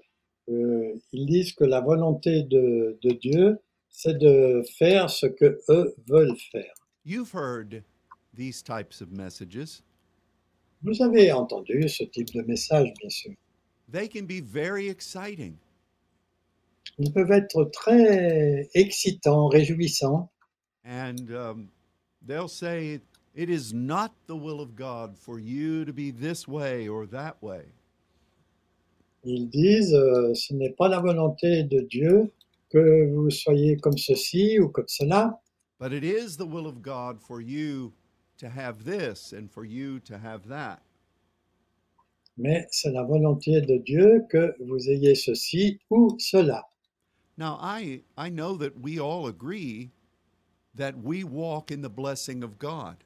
euh, 0.50 0.94
ils 1.12 1.26
disent 1.26 1.54
que 1.54 1.64
la 1.64 1.82
volonté 1.82 2.44
de, 2.44 2.98
de 3.02 3.10
Dieu, 3.12 3.60
c'est 3.90 4.18
de 4.18 4.64
faire 4.78 5.10
ce 5.10 5.26
que 5.26 5.60
eux 5.70 5.96
veulent 6.08 6.38
faire. 6.52 6.74
You've 7.06 7.34
heard 7.34 7.84
these 8.36 8.62
types 8.62 9.02
of 9.02 9.12
messages. 9.12 9.82
Vous 10.82 11.02
avez 11.02 11.32
entendu 11.32 11.88
ce 11.88 12.04
type 12.04 12.34
de 12.34 12.42
message, 12.42 12.92
bien 13.00 13.10
sûr. 13.10 13.34
They 13.92 14.10
can 14.10 14.26
be 14.26 14.42
very 14.42 14.90
exciting. 14.90 15.58
Ils 16.98 17.12
peuvent 17.14 17.32
être 17.32 17.66
très 17.72 18.70
excitants, 18.74 19.48
réjouissants, 19.48 20.30
And 20.86 21.34
um, 21.34 21.70
they'll 22.26 22.50
say, 22.50 23.00
It 23.36 23.50
is 23.50 23.74
not 23.74 24.14
the 24.28 24.36
will 24.36 24.62
of 24.62 24.76
God 24.76 25.18
for 25.18 25.40
you 25.40 25.86
to 25.86 25.94
be 25.94 26.12
this 26.12 26.48
way 26.48 26.88
or 26.88 27.06
that 27.08 27.42
way. 27.42 27.64
Ils 29.26 29.50
disent, 29.50 29.94
euh, 29.94 30.34
ce 30.34 30.54
n'est 30.54 30.72
pas 30.74 30.90
la 30.90 31.00
volonté 31.00 31.64
de 31.64 31.82
Dieu 31.82 32.32
que 32.70 33.10
vous 33.14 33.30
soyez 33.30 33.78
comme 33.78 33.98
ceci 33.98 34.60
ou 34.60 34.70
comme 34.70 34.88
cela, 34.88 35.40
But 35.80 35.92
it 35.94 36.04
is 36.04 36.38
the 36.38 36.46
will 36.46 36.66
of 36.68 36.82
God 36.82 37.20
for 37.22 37.42
you 37.42 37.94
to 38.38 38.48
have 38.48 38.84
this 38.86 39.34
and 39.34 39.48
for 39.50 39.66
you 39.66 40.00
to 40.02 40.16
have 40.18 40.48
that. 40.50 40.80
mais 42.36 42.66
c'est 42.72 42.92
la 42.92 43.04
volonté 43.04 43.62
de 43.62 43.78
Dieu 43.78 44.26
que 44.30 44.56
vous 44.60 44.90
ayez 44.90 45.14
ceci 45.16 45.80
ou 45.92 46.16
cela. 46.20 46.64
Now, 47.38 47.58
I, 47.62 48.04
I 48.18 48.30
know 48.30 48.58
that 48.58 48.74
we 48.82 49.00
all 49.00 49.28
agree 49.28 49.92
that 50.76 50.94
we 51.04 51.24
walk 51.24 51.72
in 51.72 51.82
the 51.82 51.90
blessing 51.90 52.44
of 52.44 52.58
God. 52.58 52.98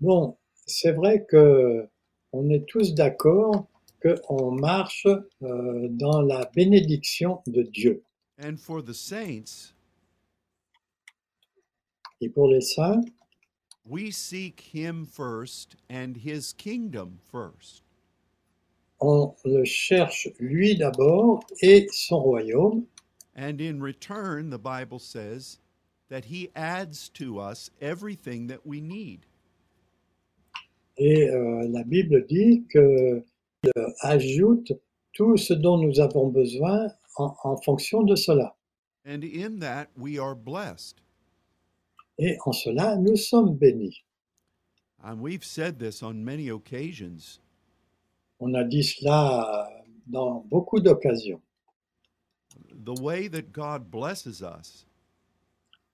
Bon, 0.00 0.36
c'est 0.66 0.92
vrai 0.92 1.24
que 1.28 1.88
on 2.32 2.48
est 2.50 2.64
tous 2.68 2.94
d'accord 2.94 3.66
qu'on 4.06 4.52
marche 4.52 5.06
euh, 5.06 5.88
dans 5.90 6.20
la 6.22 6.50
bénédiction 6.54 7.42
de 7.46 7.62
Dieu. 7.62 8.02
And 8.42 8.56
for 8.58 8.82
the 8.82 8.92
saints, 8.94 9.72
Et 12.20 12.28
pour 12.28 12.48
les 12.48 12.60
saints, 12.60 13.04
we 13.84 14.10
seek 14.10 14.60
Him 14.72 15.04
first 15.06 15.76
and 15.90 16.16
His 16.16 16.52
kingdom 16.52 17.18
first. 17.30 17.82
on 19.00 19.34
le 19.44 19.64
cherche 19.64 20.28
lui 20.38 20.76
d'abord 20.76 21.40
et 21.62 21.86
son 21.92 22.20
royaume, 22.20 22.86
And 23.36 23.60
in 23.60 23.80
return, 23.80 24.50
the 24.50 24.58
Bible 24.58 24.98
says 25.00 25.58
that 26.08 26.26
He 26.26 26.50
adds 26.54 27.08
to 27.14 27.38
us 27.40 27.70
everything 27.80 28.46
that 28.46 28.64
we 28.64 28.80
need. 28.80 29.26
et 30.96 31.28
euh, 31.28 31.66
la 31.70 31.82
Bible 31.82 32.24
dit 32.28 32.64
que 32.72 33.24
ajoute 34.00 34.72
tout 35.12 35.36
ce 35.36 35.54
dont 35.54 35.78
nous 35.78 36.00
avons 36.00 36.28
besoin 36.28 36.88
en, 37.16 37.34
en 37.44 37.56
fonction 37.62 38.02
de 38.02 38.14
cela. 38.16 38.56
And 39.06 39.22
in 39.22 39.58
that, 39.60 39.88
we 39.96 40.18
are 40.18 40.34
blessed. 40.34 41.00
Et 42.18 42.36
en 42.46 42.52
cela, 42.52 42.96
nous 42.96 43.16
sommes 43.16 43.56
bénis. 43.56 44.02
And 45.02 45.20
we've 45.20 45.44
said 45.44 45.78
this 45.78 46.02
on 46.02 46.24
many 46.24 46.48
occasions. 46.48 47.40
On 48.40 48.54
a 48.54 48.64
dit 48.64 48.84
cela 48.84 49.68
euh, 49.68 49.82
dans 50.06 50.44
beaucoup 50.48 50.80
d'occasions. 50.80 51.40
The 52.84 52.98
way 53.00 53.28
that 53.28 53.52
God 53.52 53.90
blesses 53.90 54.42
us 54.42 54.86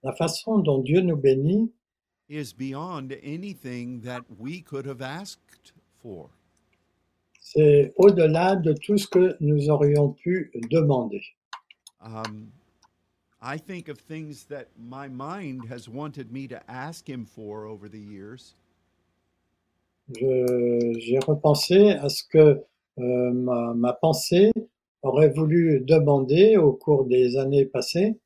La 0.02 0.12
façon 0.14 0.59
dont 0.59 0.78
Dieu 0.78 1.02
nous 1.02 1.16
bénit, 1.16 1.70
is 2.28 2.52
beyond 2.54 3.12
anything 3.22 4.00
that 4.02 4.22
we 4.38 4.62
could 4.62 4.87
have 4.87 5.02
asked 5.02 5.72
for. 6.00 6.30
C'est 7.52 7.92
au-delà 7.96 8.54
de 8.56 8.72
tout 8.72 8.96
ce 8.98 9.06
que 9.08 9.36
nous 9.40 9.68
aurions 9.70 10.12
pu 10.12 10.50
demander. 10.70 11.20
Um, 12.00 12.50
I 13.42 13.58
think 13.58 13.88
of 13.88 13.98
things 13.98 14.44
that 14.48 14.66
my 14.78 15.08
mind 15.08 15.64
has 15.68 15.88
wanted 15.88 16.30
me 16.30 16.46
to 16.48 16.60
ask 16.68 17.08
Him 17.08 17.24
for 17.26 17.64
over 17.66 17.88
the 17.88 17.98
years. 17.98 18.54
Je- 20.14 20.98
J'ai 20.98 21.18
repensé 21.26 21.90
à 21.92 22.08
ce 22.08 22.22
que 22.24 22.62
euh, 22.98 23.32
ma, 23.32 23.74
ma 23.74 23.92
pensée 23.94 24.50
aurait 25.02 25.30
voulu 25.30 25.80
demander 25.80 26.56
au 26.56 26.72
cours 26.72 27.04
des 27.06 27.36
années 27.36 27.64
passées 27.66 28.18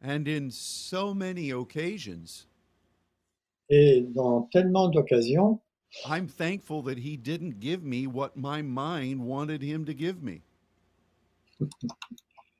And 0.00 0.28
in 0.28 0.48
so 0.50 1.12
many 1.12 1.52
occasions, 1.52 2.46
et 3.68 4.00
dans 4.14 4.42
tellement 4.52 4.88
d'occasions, 4.88 5.60
I'm 6.06 6.28
thankful 6.28 6.82
that 6.82 6.98
He 6.98 7.16
didn't 7.16 7.60
give 7.60 7.82
me 7.82 8.06
what 8.06 8.36
my 8.36 8.62
mind 8.62 9.20
wanted 9.26 9.62
Him 9.62 9.84
to 9.86 9.94
give 9.94 10.22
me. 10.22 10.42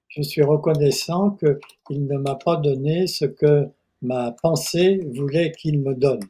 Je 0.08 0.22
suis 0.22 0.42
reconnaissant 0.42 1.36
qu'il 1.38 2.06
ne 2.06 2.18
m'a 2.18 2.34
pas 2.36 2.56
donné 2.56 3.06
ce 3.06 3.26
que 3.26 3.70
ma 4.02 4.32
pensée 4.32 4.98
voulait 5.14 5.52
qu'il 5.52 5.80
me 5.80 5.94
donne. 5.94 6.28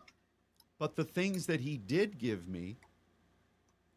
But 0.79 0.97
the 0.97 1.05
things 1.05 1.47
that 1.47 1.61
He 1.61 1.79
did 1.79 2.18
give 2.18 2.49
me 2.49 2.77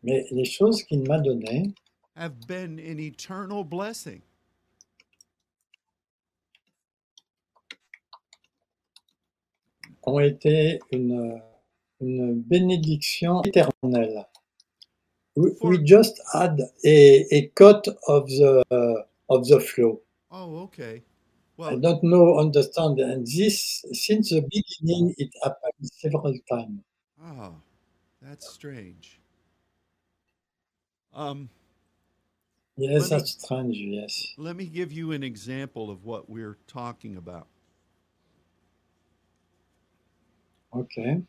Mais 0.04 0.26
les 0.32 0.46
choses 0.46 0.84
qu'il 0.84 1.04
m'a 1.08 1.20
données 1.20 1.74
have 2.16 2.48
been 2.48 2.80
an 2.80 3.00
eternal 3.00 3.64
blessing. 3.64 4.22
ont 10.04 10.20
été 10.20 10.80
une, 10.92 11.42
une 12.02 12.42
bénédiction 12.42 13.42
éternelle. 13.44 14.26
We, 15.36 15.52
we 15.62 15.78
just 15.86 16.20
had 16.34 16.60
a, 16.84 17.26
a 17.36 17.48
cut 17.56 17.88
of 18.08 18.28
the, 18.28 18.64
of 19.30 19.48
the 19.48 19.60
flow. 19.60 20.02
Oh, 20.30 20.64
okay. 20.64 21.04
Well, 21.58 21.72
I 21.72 21.76
don't 21.80 22.04
know, 22.04 22.40
understand. 22.40 23.00
And 23.00 23.26
this, 23.26 23.84
since 23.94 24.32
the 24.32 24.42
beginning, 24.42 25.14
it 25.18 25.30
happened 25.44 25.74
several 25.82 26.34
times. 26.50 26.82
oh, 27.24 27.56
that's 28.22 28.50
strange. 28.50 29.20
Um, 31.14 31.50
Yes, 32.78 33.04
me- 33.04 33.10
that's 33.10 33.32
strange, 33.32 33.78
yes. 33.78 34.34
let 34.38 34.56
me 34.56 34.66
give 34.66 34.92
you 34.92 35.12
an 35.12 35.24
example 35.24 35.92
of 35.92 36.04
what 36.06 36.30
we're 36.30 36.58
talking 36.68 37.16
about. 37.18 37.48
OK. 40.74 41.22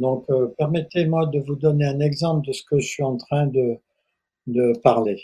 Donc, 0.00 0.24
euh, 0.30 0.48
permettez-moi 0.58 1.26
de 1.26 1.40
vous 1.40 1.56
donner 1.56 1.84
un 1.86 2.00
exemple 2.00 2.46
de 2.46 2.52
ce 2.52 2.64
que 2.64 2.80
je 2.80 2.88
suis 2.88 3.04
en 3.04 3.18
train 3.18 3.46
de, 3.46 3.76
de 4.46 4.72
parler. 4.82 5.22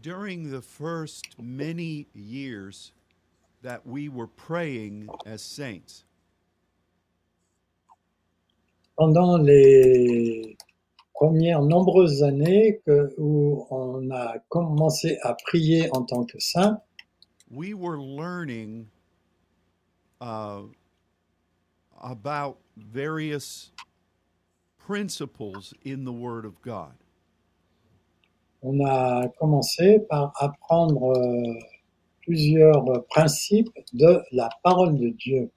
During 0.00 0.50
the 0.50 0.62
first 0.62 1.38
many 1.38 2.06
years 2.14 2.92
that 3.62 3.86
we 3.86 4.08
were 4.08 4.28
praying 4.28 5.08
as 5.26 5.42
saints, 5.42 6.04
Pendant 8.96 9.38
les 9.38 10.58
premières 11.14 11.62
nombreuses 11.62 12.22
années 12.22 12.80
que, 12.86 13.14
où 13.18 13.66
on 13.70 14.10
a 14.10 14.38
commencé 14.50 15.18
à 15.22 15.34
prier 15.34 15.88
en 15.92 16.02
tant 16.02 16.24
que 16.24 16.38
saint, 16.38 16.80
we 17.50 17.72
were 17.74 17.98
learning 17.98 18.86
uh, 20.20 20.62
about 22.00 22.58
various 22.76 23.70
principles 24.78 25.74
in 25.82 26.04
the 26.04 26.12
Word 26.12 26.44
of 26.44 26.60
God. 26.62 26.94
on 28.62 28.80
a 28.80 29.28
commencé 29.38 30.00
par 30.08 30.32
apprendre 30.40 31.16
euh, 31.16 31.58
plusieurs 32.22 33.04
principes 33.08 33.72
de 33.92 34.22
la 34.32 34.48
parole 34.62 34.98
de 34.98 35.10
Dieu. 35.10 35.50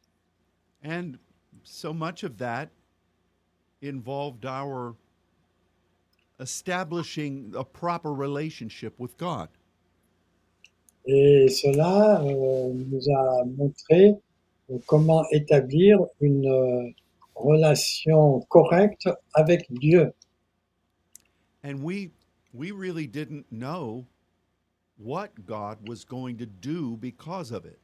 And 0.84 1.17
so 1.63 1.93
much 1.93 2.23
of 2.23 2.38
that 2.38 2.69
involved 3.82 4.45
our 4.45 4.95
establishing 6.39 7.53
a 7.56 7.63
proper 7.63 8.13
relationship 8.13 8.99
with 8.99 9.17
God. 9.17 9.49
Et 11.06 11.49
cela 11.49 12.21
euh, 12.23 12.73
nous 12.73 13.10
a 13.10 13.45
montré 13.45 14.15
comment 14.86 15.23
établir 15.31 15.99
une 16.21 16.47
euh, 16.47 16.89
relation 17.36 18.41
correcte 18.49 19.09
avec 19.33 19.65
Dieu. 19.71 20.13
And 21.63 21.81
we 21.83 22.12
we 22.53 22.71
really 22.71 23.07
didn't 23.07 23.45
know 23.51 24.05
what 24.97 25.45
God 25.45 25.88
was 25.88 26.03
going 26.05 26.38
to 26.38 26.45
do 26.45 26.97
because 26.97 27.51
of 27.51 27.65
it. 27.65 27.79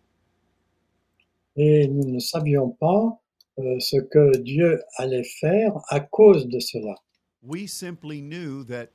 Et 1.56 1.88
nous 1.88 2.06
ne 2.06 2.20
savions 2.20 2.70
pas 2.80 3.20
euh, 3.58 3.80
ce 3.80 3.98
que 3.98 4.38
Dieu 4.38 4.82
allait 4.98 5.28
faire 5.40 5.74
à 5.90 6.00
cause 6.00 6.48
de 6.48 6.60
cela. 6.60 6.96
We 7.42 7.68
simply 7.68 8.22
knew 8.22 8.64
that 8.66 8.92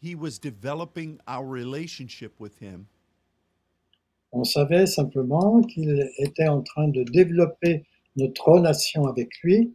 he 0.00 0.14
was 0.14 0.38
developing 0.38 1.18
our 1.26 1.46
relationship 1.46 2.38
with 2.38 2.58
him 2.58 2.88
On 4.38 4.44
savait 4.44 4.84
simplement 4.84 5.62
qu'il 5.62 6.10
était 6.18 6.46
en 6.46 6.62
train 6.62 6.88
de 6.88 7.02
développer 7.04 7.86
notre 8.16 8.46
relation 8.46 9.06
avec 9.06 9.30
lui 9.42 9.72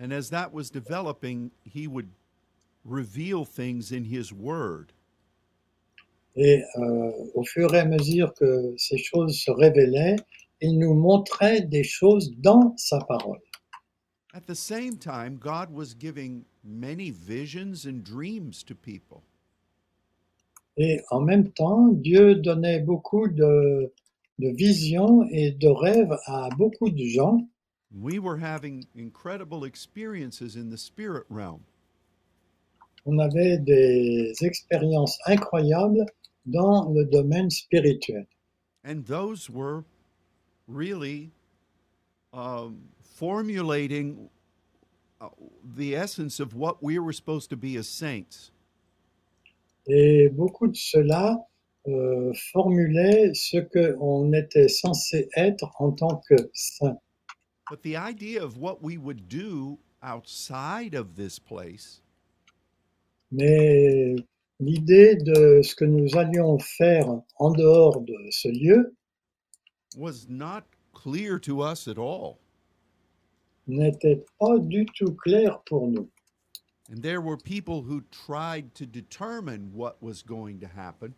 And 0.00 0.12
as 0.12 0.30
that 0.30 0.50
was 0.50 0.70
developing, 0.70 1.50
he 1.64 1.86
would 1.86 2.08
reveal 2.84 3.44
things 3.44 3.92
in 3.92 4.04
his 4.04 4.32
word. 4.32 4.92
Et 6.36 6.62
euh, 6.76 7.10
au 7.34 7.44
fur 7.44 7.74
et 7.74 7.80
à 7.80 7.84
mesure 7.84 8.32
que 8.32 8.74
ces 8.78 8.96
choses 8.96 9.38
se 9.38 9.50
révélaient, 9.50 10.16
il 10.62 10.78
nous 10.78 10.94
montrait 10.94 11.60
des 11.60 11.82
choses 11.82 12.32
dans 12.38 12.74
sa 12.78 13.00
parole. 13.00 13.40
At 14.32 14.46
the 14.46 14.54
same 14.54 14.96
time, 14.96 15.36
God 15.36 15.70
was 15.70 15.94
giving 15.94 16.44
many 16.64 17.10
visions 17.10 17.84
and 17.84 18.04
dreams 18.04 18.62
to 18.62 18.74
people. 18.74 19.22
Et 20.78 21.00
en 21.10 21.20
même 21.20 21.50
temps, 21.52 21.88
Dieu 21.88 22.36
donnait 22.36 22.80
beaucoup 22.80 23.26
de, 23.26 23.92
de 24.38 24.48
visions 24.48 25.24
et 25.32 25.50
de 25.50 25.68
rêves 25.68 26.16
à 26.26 26.48
beaucoup 26.56 26.88
de 26.88 27.04
gens. 27.04 27.40
We 27.90 28.20
were 28.20 28.36
having 28.38 28.86
incredible 28.96 29.64
experiences 29.64 30.54
in 30.54 30.70
the 30.70 30.78
spirit 30.78 31.24
realm. 31.28 31.62
On 33.06 33.18
avait 33.18 33.58
des 33.58 34.32
expériences 34.42 35.18
incroyables 35.26 36.04
dans 36.46 36.92
le 36.92 37.04
domaine 37.06 37.50
spirituel. 37.50 38.26
And 38.84 39.04
those 39.04 39.50
were 39.50 39.84
really 40.68 41.32
um, 42.32 42.82
formulating 43.02 44.28
uh, 45.20 45.28
the 45.64 45.96
essence 45.96 46.38
of 46.38 46.54
what 46.54 46.82
we 46.82 46.98
were 46.98 47.12
supposed 47.12 47.50
to 47.50 47.56
be 47.56 47.76
as 47.76 47.88
saints. 47.88 48.52
Et 49.88 50.28
beaucoup 50.28 50.68
de 50.68 50.76
cela 50.76 51.38
euh, 51.86 52.32
formulait 52.52 53.32
ce 53.34 53.58
qu'on 53.58 54.32
était 54.32 54.68
censé 54.68 55.28
être 55.36 55.70
en 55.78 55.92
tant 55.92 56.20
que 56.28 56.36
saint. 56.52 56.98
But 57.70 57.82
the 57.82 57.96
idea 57.96 58.42
of 58.42 58.58
what 58.58 58.82
we 58.82 58.98
would 58.98 59.28
do 59.28 59.78
outside 60.02 60.94
of 60.94 61.14
this 61.16 61.38
place 61.38 62.02
Mais 63.30 64.16
l'idée 64.60 65.16
de 65.16 65.60
ce 65.62 65.74
que 65.74 65.84
nous 65.84 66.16
allions 66.16 66.58
faire 66.58 67.08
en 67.36 67.50
dehors 67.50 68.00
de 68.00 68.16
ce 68.30 68.48
lieu 68.48 68.94
was 69.96 70.26
not 70.28 70.64
clear 70.94 71.38
to 71.40 71.62
us 71.62 71.88
at 71.88 71.98
all. 71.98 72.38
n'était 73.66 74.24
pas 74.38 74.58
du 74.58 74.86
tout 74.86 75.14
claire 75.14 75.60
pour 75.66 75.88
nous. 75.88 76.08
And 76.90 77.02
there 77.02 77.20
were 77.20 77.36
people 77.36 77.82
who 77.82 78.02
tried 78.10 78.74
to 78.76 78.86
determine 78.86 79.72
what 79.74 80.02
was 80.02 80.22
going 80.22 80.60
to 80.60 80.66
happen, 80.66 81.14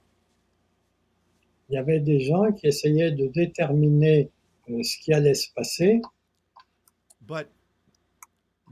Il 1.68 1.74
y 1.74 1.78
avait 1.78 2.00
des 2.00 2.18
gens 2.20 2.50
qui 2.52 2.66
essayaient 2.66 3.12
de 3.12 3.28
déterminer 3.28 4.28
euh, 4.68 4.82
ce 4.82 4.98
qui 4.98 5.12
allait 5.12 5.34
se 5.34 5.48
passer, 5.54 6.00
but 7.24 7.48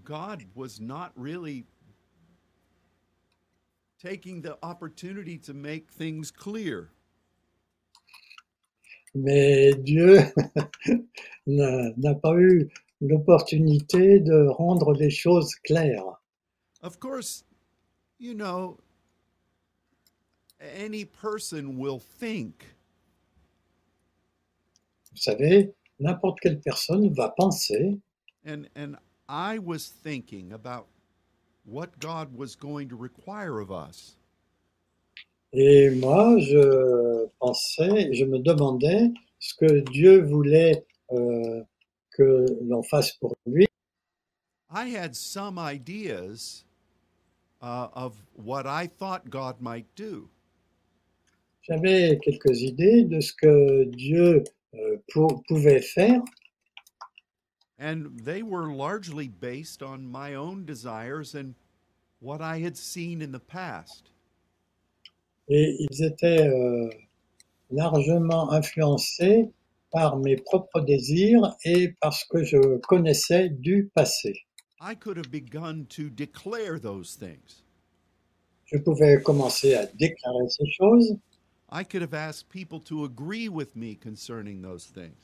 God 0.03 0.45
was 0.55 0.81
not 0.81 1.13
really 1.15 1.65
taking 4.03 4.43
the 4.43 4.59
opportunity 4.65 5.39
to 5.39 5.55
make 5.55 5.93
things 5.93 6.33
clear. 6.33 6.91
mais 9.15 9.75
Dieu 9.75 10.19
n'a 11.47 11.93
n'a 11.97 12.15
pas 12.15 12.35
eu 12.37 12.69
l'opportunité 13.01 14.21
de 14.21 14.49
rendre 14.49 14.93
les 14.93 15.11
choses 15.11 15.55
claires. 15.57 16.21
Of 16.83 17.01
course, 17.01 17.45
you 18.19 18.35
know, 18.35 18.79
any 20.61 21.05
person 21.05 21.79
will 21.79 21.99
think 21.99 22.75
Vous 25.13 25.19
savez, 25.23 25.73
n'importe 25.99 26.39
quelle 26.41 26.61
personne 26.61 27.13
va 27.13 27.35
penser, 27.37 27.99
and 28.45 28.69
and 28.77 28.97
I 29.29 29.59
was 29.59 29.89
thinking 29.89 30.53
about 30.53 30.87
what 31.65 31.99
God 31.99 32.37
was 32.37 32.55
going 32.55 32.89
to 32.91 32.97
require 32.97 33.59
of 33.61 33.71
us. 33.71 34.17
et 35.53 35.91
moi 35.97 36.39
je 36.39 37.27
pensais, 37.41 38.13
je 38.13 38.25
me 38.25 38.39
demandais 38.39 39.11
ce 39.41 39.55
que 39.55 39.81
Dieu 39.91 40.23
voulait 40.23 40.85
euh, 41.13 41.63
que 42.11 42.47
l'on 42.63 42.83
fasse 42.83 43.13
pour 43.13 43.35
lui. 43.47 43.67
I 44.71 44.89
had 44.95 45.17
some 45.17 45.59
ideas 45.59 46.65
uh, 47.63 47.89
of 47.95 48.15
what 48.35 48.67
I 48.67 48.87
thought 48.87 49.29
God 49.31 49.61
might 49.61 49.87
do. 49.97 50.29
J'avais 51.69 52.19
quelques 52.23 52.61
idées 52.63 53.05
de 53.05 53.21
ce 53.21 53.33
que 53.33 53.85
Dieu 53.85 54.43
euh, 54.75 54.97
pou- 55.13 55.43
pouvait 55.49 55.83
faire, 55.83 56.23
And 57.81 58.19
they 58.25 58.43
were 58.43 58.73
largely 58.73 59.29
based 59.29 59.83
on 59.85 60.05
my 60.11 60.35
own 60.35 60.65
desires 60.65 61.35
and 61.37 61.55
what 62.21 62.41
I 62.41 62.59
had 62.59 62.77
seen 62.77 63.23
in 63.23 63.31
the 63.33 63.39
past. 63.39 64.11
et 65.51 65.77
ils 65.79 66.03
étaient 66.05 66.47
euh, 66.47 66.91
largement 67.71 68.51
influencés 68.53 69.49
par 69.93 70.19
mes 70.19 70.37
propres 70.37 70.81
désirs 70.83 71.55
et 71.65 71.95
par 72.03 72.13
ce 72.13 72.25
que 72.29 72.43
je 72.45 72.79
connaissais 72.89 73.49
du 73.49 73.91
passé. 73.95 74.45
I 74.81 74.95
could 74.95 75.17
have 75.17 75.31
begun 75.31 75.87
to 75.91 76.09
declare 76.09 76.79
those 76.79 77.17
things. 77.17 77.63
Je 78.67 78.79
pouvais 78.79 79.23
commencer 79.23 79.75
à 79.75 79.87
déclarer 79.87 80.49
ces 80.49 80.67
choses, 80.71 81.17
I 81.71 81.85
could 81.85 82.03
have 82.03 82.15
asked 82.15 82.49
people 82.49 82.81
to 82.81 83.05
agree 83.05 83.49
with 83.49 83.75
me 83.77 83.95
concerning 83.95 84.63
those 84.63 84.87
things. 84.87 85.17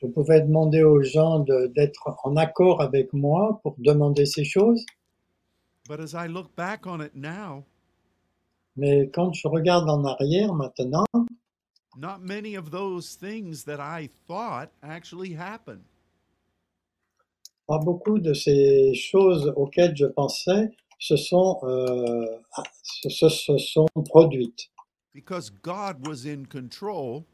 je 0.00 0.06
pouvais 0.06 0.42
demander 0.42 0.82
aux 0.82 1.02
gens 1.02 1.40
d'être 1.40 2.18
en 2.24 2.36
accord 2.36 2.82
avec 2.82 3.12
moi 3.14 3.58
pour 3.62 3.76
demander 3.78 4.26
ces 4.26 4.44
choses, 4.44 4.84
But 5.88 6.00
as 6.00 6.14
I 6.14 6.26
look 6.26 6.54
back 6.56 6.86
on 6.86 7.00
it 7.00 7.14
now, 7.14 7.64
mais 8.76 9.08
quand 9.14 9.32
je 9.32 9.48
regarde 9.48 9.88
en 9.88 10.04
arrière 10.04 10.52
maintenant, 10.52 11.06
not 11.96 12.20
many 12.20 12.54
of 12.56 12.70
those 12.70 13.14
things 13.16 13.64
that 13.64 13.80
I 13.80 14.08
thought 14.28 14.70
actually 14.82 15.32
happened. 15.34 15.84
Pas 17.66 17.78
beaucoup 17.78 18.18
de 18.18 18.32
ces 18.32 18.94
choses 18.94 19.52
auxquelles 19.56 19.96
je 19.96 20.06
pensais 20.06 20.70
se 20.98 21.16
sont, 21.16 21.58
euh, 21.64 22.38
ah, 22.56 22.62
se, 22.82 23.08
se- 23.10 23.28
se 23.28 23.58
sont 23.58 23.86
produites. 24.08 24.70
because 25.12 25.50
God 25.62 26.06
was 26.06 26.26
in 26.26 26.44
control 26.46 27.24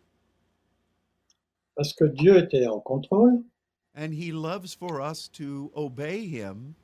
Parce 1.76 1.92
que 1.94 2.04
Dieu 2.04 2.36
était 2.38 2.66
en 2.66 2.80
contrôle 2.80 3.42
and 3.94 4.12
he 4.14 4.30
loves 4.32 4.74
for 4.74 5.00
us 5.00 5.28
to 5.28 5.70
obey 5.74 6.26
him 6.26 6.74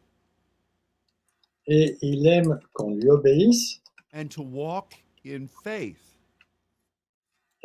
et 1.67 1.97
il 2.03 2.27
aime 2.27 2.59
qu'on 2.75 2.95
lui 2.95 3.09
obéisse 3.11 3.81
and 4.15 4.29
to 4.31 4.43
walk 4.43 4.95
in 5.25 5.47
faith. 5.47 6.17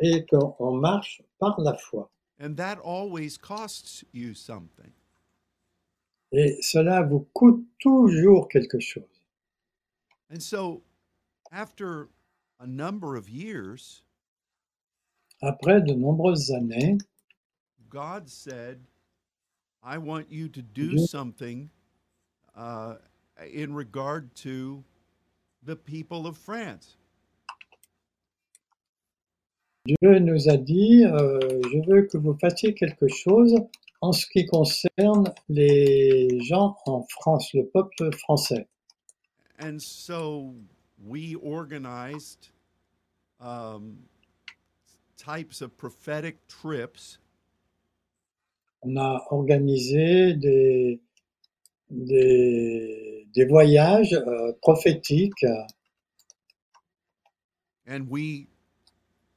et 0.00 0.24
qu'on 0.26 0.72
marche 0.76 1.22
par 1.38 1.58
la 1.60 1.74
foi. 1.76 2.10
And 2.40 2.56
that 2.56 2.78
always 2.84 3.38
costs 3.38 4.04
you 4.12 4.34
something. 4.34 4.92
Et 6.36 6.58
cela 6.62 7.02
vous 7.02 7.26
coûte 7.32 7.64
toujours 7.78 8.48
quelque 8.48 8.80
chose. 8.80 9.04
And 10.30 10.42
so, 10.42 10.82
after 11.52 12.08
a 12.58 12.66
number 12.66 13.16
of 13.16 13.28
years, 13.28 14.02
Après 15.42 15.80
de 15.80 15.92
nombreuses 15.94 16.50
années, 16.52 16.98
God 17.90 18.28
said, 18.28 18.80
I 19.82 19.98
want 19.98 20.30
you 20.30 20.48
to 20.48 20.62
do 20.62 20.92
Mhm. 20.92 21.06
something 21.06 21.70
uh, 22.56 22.96
in 23.52 23.74
regard 23.74 24.34
to 24.36 24.82
the 25.62 25.76
people 25.76 26.26
of 26.26 26.36
France. 26.36 26.96
Dieu 29.86 30.18
nous 30.18 30.48
a 30.48 30.56
dit, 30.56 31.04
euh, 31.04 31.38
je 31.70 31.78
veux 31.86 32.06
que 32.06 32.16
vous 32.16 32.34
fassiez 32.40 32.72
quelque 32.74 33.06
chose 33.08 33.54
en 34.04 34.12
ce 34.12 34.26
qui 34.26 34.44
concerne 34.44 35.32
les 35.48 36.28
gens 36.42 36.76
en 36.84 37.06
France, 37.08 37.54
le 37.54 37.66
peuple 37.66 38.14
français. 38.18 38.66
And 39.58 39.80
so 39.80 40.54
we 41.02 41.36
organized 41.36 42.50
um, 43.40 43.96
types 45.16 45.62
of 45.62 45.74
prophetic 45.78 46.36
trips. 46.48 47.18
On 48.82 48.98
a 48.98 49.22
organisé 49.30 50.34
des, 50.34 51.00
des, 51.90 53.26
des 53.34 53.44
voyages 53.46 54.12
euh, 54.12 54.52
prophétiques. 54.60 55.46
And 57.86 58.10
we 58.10 58.48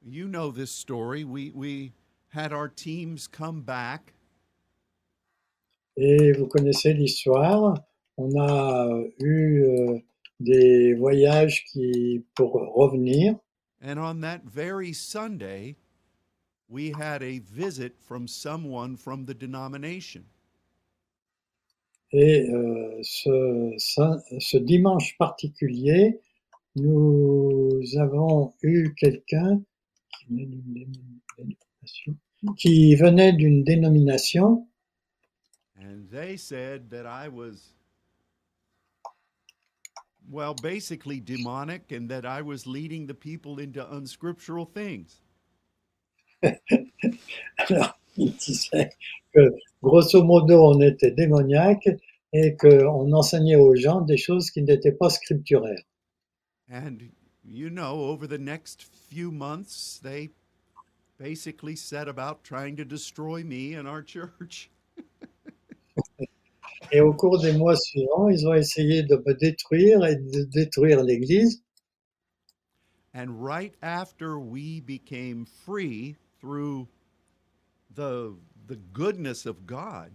you 0.02 0.28
know 0.28 0.50
this 0.50 0.70
story. 0.70 1.24
We 1.24 1.52
we 1.54 1.92
had 2.34 2.52
our 2.52 2.68
teams 2.68 3.26
come 3.26 3.62
back 3.62 4.12
et 6.00 6.32
vous 6.32 6.46
connaissez 6.46 6.94
l'histoire. 6.94 7.74
On 8.16 8.30
a 8.40 8.88
eu 9.20 9.62
euh, 9.64 9.98
des 10.40 10.94
voyages 10.94 11.64
qui, 11.66 12.24
pour 12.34 12.52
revenir 12.52 13.36
and 13.82 13.98
on 13.98 14.20
that 14.20 14.40
very 14.44 14.92
sunday 14.92 15.76
we 16.68 16.90
had 16.92 17.22
a 17.22 17.40
visit 17.40 17.92
from 18.00 18.26
someone 18.28 18.96
from 18.96 19.24
the 19.26 19.34
denomination 19.34 20.22
et 22.12 22.48
euh, 22.50 22.98
ce, 23.02 23.74
ce- 23.76 24.38
ce 24.38 24.56
dimanche 24.56 25.16
particulier, 25.18 26.20
nous 26.76 27.80
avons 27.98 28.54
eu 28.62 28.94
quelqu'un 28.94 29.60
qui 32.56 32.94
venait 32.96 33.32
d'une 33.32 33.64
dénomination, 33.64 34.67
and 35.80 36.08
they 36.10 36.36
said 36.36 36.90
that 36.90 37.06
i 37.06 37.28
was 37.28 37.74
well 40.30 40.54
basically 40.54 41.20
demonic 41.20 41.92
and 41.92 42.08
that 42.08 42.26
i 42.26 42.42
was 42.42 42.66
leading 42.66 43.06
the 43.06 43.14
people 43.14 43.58
into 43.58 43.80
unscriptural 43.94 44.64
things 44.64 45.20
Alors, 47.68 47.98
il 48.16 48.32
disait 48.36 48.90
que 49.34 49.50
grosso 49.82 50.22
modo, 50.22 50.70
on 50.70 50.80
était 50.80 51.10
démoniaque 51.10 51.88
et 52.32 52.56
qu'on 52.56 53.12
enseignait 53.12 53.56
aux 53.56 53.74
gens 53.74 54.00
des 54.02 54.16
choses 54.16 54.50
qui 54.50 54.62
n'étaient 54.62 54.92
pas 54.92 55.10
scripturaires. 55.10 55.82
And 56.70 57.10
you 57.44 57.70
know, 57.70 58.04
over 58.10 58.26
the 58.26 58.38
next 58.38 58.84
few 58.84 59.30
months, 59.30 59.98
they 60.02 60.30
basically 61.18 61.74
set 61.74 62.08
about 62.08 62.44
trying 62.44 62.76
to 62.76 62.84
destroy 62.84 63.42
me 63.42 63.74
and 63.74 63.88
our 63.88 64.02
church. 64.06 64.70
Et 66.92 67.00
au 67.00 67.12
cours 67.12 67.40
des 67.40 67.52
mois 67.52 67.76
suivants, 67.76 68.28
ils 68.28 68.46
ont 68.46 68.54
essayé 68.54 69.02
de 69.02 69.16
me 69.16 69.34
détruire 69.34 70.04
et 70.04 70.16
de 70.16 70.44
détruire 70.44 71.02
l'Église. 71.02 71.62
And 73.14 73.42
right 73.42 73.74
after 73.82 74.38
we 74.38 74.80
became 74.80 75.44
free 75.44 76.16
through 76.40 76.88
the, 77.94 78.34
the 78.68 78.76
goodness 78.92 79.44
of 79.44 79.66
God, 79.66 80.12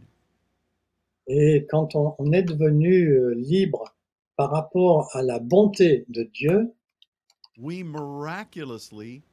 Et 1.27 1.65
quand 1.69 1.95
on, 1.95 2.15
on 2.19 2.31
est 2.33 2.43
devenu 2.43 3.11
euh, 3.13 3.33
libre 3.35 3.95
par 4.35 4.51
rapport 4.51 5.09
à 5.13 5.21
la 5.21 5.39
bonté 5.39 6.05
de 6.09 6.23
Dieu, 6.23 6.73
we 7.57 7.83
miraculously 7.83 9.23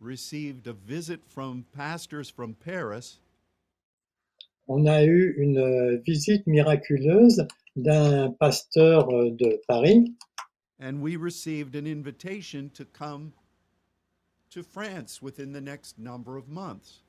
received 0.00 0.66
a 0.66 0.72
visit 0.72 1.20
from 1.28 1.64
pastors 1.72 2.30
from 2.30 2.54
Paris 2.54 3.20
on 4.68 4.86
a 4.86 5.02
eu 5.04 5.34
une 5.38 5.58
euh, 5.58 5.98
visite 6.06 6.46
miraculeuse 6.46 7.46
d'un 7.76 8.30
pasteur 8.30 9.08
euh, 9.10 9.30
de 9.30 9.60
Paris 9.66 10.14
and 10.80 11.00
we 11.00 11.16
received 11.16 11.74
an 11.74 11.86
invitation 11.86 12.70
to 12.72 12.84
come 12.84 13.32
to 14.50 14.62
France 14.62 15.20
within 15.20 15.52
the 15.52 15.60
next 15.60 15.98
number 15.98 16.36
of 16.36 16.48
months. 16.48 17.02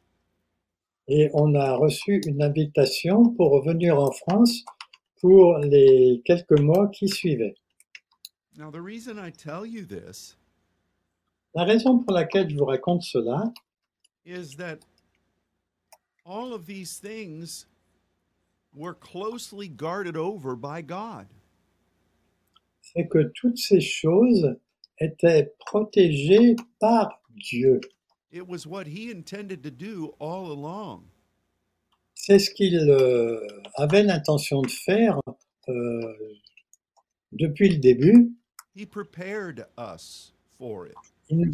et 1.09 1.29
on 1.33 1.55
a 1.55 1.75
reçu 1.75 2.21
une 2.27 2.41
invitation 2.43 3.33
pour 3.35 3.63
venir 3.63 3.99
en 3.99 4.11
France 4.11 4.63
pour 5.19 5.57
les 5.57 6.21
quelques 6.23 6.59
mois 6.59 6.87
qui 6.89 7.09
suivaient. 7.09 7.55
Now, 8.57 8.71
the 8.71 8.81
reason 8.81 9.17
I 9.17 9.31
tell 9.31 9.65
you 9.65 9.85
this 9.85 10.37
La 11.55 11.63
raison 11.63 11.97
pour 11.97 12.13
laquelle 12.13 12.47
je 12.49 12.55
vous 12.55 12.65
raconte 12.65 13.01
cela, 13.01 13.51
is 14.23 14.55
that 14.57 14.85
all 16.25 16.53
of 16.53 16.65
these 16.65 16.97
things 16.97 17.65
were 18.73 18.93
closely 18.93 19.67
guarded 19.67 20.15
over 20.15 20.55
by 20.55 20.82
God. 20.82 21.27
c'est 22.93 23.08
que 23.08 23.32
toutes 23.36 23.58
ces 23.58 23.82
choses 23.82 24.55
étaient 24.99 25.53
protégées 25.60 26.55
par 26.79 27.21
Dieu. 27.29 27.79
It 28.32 28.47
was 28.47 28.65
what 28.67 28.86
He 28.88 29.12
intended 29.12 29.63
to 29.63 29.71
do 29.71 30.13
all 30.19 30.51
along. 30.51 31.03
C'est 32.13 32.39
ce 32.39 32.51
qu'il 32.51 32.77
euh, 32.77 33.39
avait 33.75 34.03
l'intention 34.03 34.62
de 34.62 34.69
faire 34.69 35.19
euh, 35.67 36.36
depuis 37.32 37.69
le 37.69 37.77
début. 37.77 38.34
He 38.75 38.86
prepared 38.86 39.65
us 39.77 40.34
for 40.58 40.86
it, 40.88 40.95
Il 41.29 41.39
nous, 41.39 41.51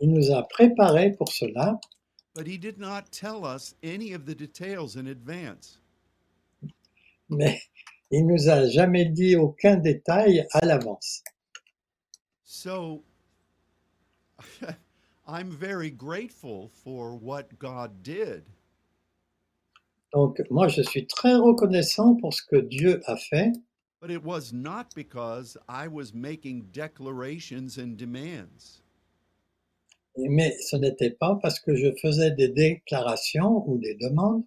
il 0.00 0.12
nous 0.12 0.30
a 0.32 0.42
préparés 0.48 1.12
pour 1.12 1.28
cela, 1.32 1.80
but 2.34 2.46
He 2.46 2.56
did 2.56 2.78
not 2.78 3.10
tell 3.12 3.44
us 3.44 3.74
any 3.82 4.12
of 4.12 4.26
the 4.26 4.34
details 4.34 4.96
in 4.96 5.06
advance. 5.08 5.78
mais 7.28 7.58
il 8.10 8.26
nous 8.26 8.48
a 8.48 8.68
jamais 8.68 9.06
dit 9.06 9.36
aucun 9.36 9.76
détail 9.76 10.46
à 10.52 10.66
l'avance. 10.66 11.22
So 12.44 13.02
I'm 15.26 15.50
very 15.50 15.90
grateful 15.90 16.70
for 16.84 17.16
what 17.16 17.58
God 17.58 18.02
did. 18.02 18.44
Donc 20.12 20.42
moi, 20.50 20.68
je 20.68 20.82
suis 20.82 21.06
très 21.06 21.34
reconnaissant 21.36 22.16
pour 22.20 22.34
ce 22.34 22.42
que 22.42 22.60
Dieu 22.60 23.00
a 23.06 23.16
fait, 23.16 23.52
But 23.98 24.10
it 24.10 24.22
was 24.22 24.52
not 24.52 24.92
because 24.94 25.56
I 25.68 25.86
was 25.86 26.12
making 26.12 26.66
declarations 26.72 27.78
and 27.78 27.96
demands. 27.96 28.81
Mais 30.16 30.54
ce 30.60 30.76
n'était 30.76 31.10
pas 31.10 31.38
parce 31.40 31.58
que 31.58 31.74
je 31.74 31.94
faisais 32.00 32.30
des 32.32 32.48
déclarations 32.48 33.68
ou 33.68 33.78
des 33.78 33.94
demandes. 33.94 34.44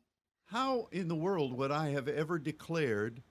How 0.51 0.88
in 0.93 1.08
the 1.08 1.15
world 1.15 1.54
would 1.54 1.71
I 1.71 1.89
have 1.89 2.08
ever 2.08 2.39
declared 2.39 3.21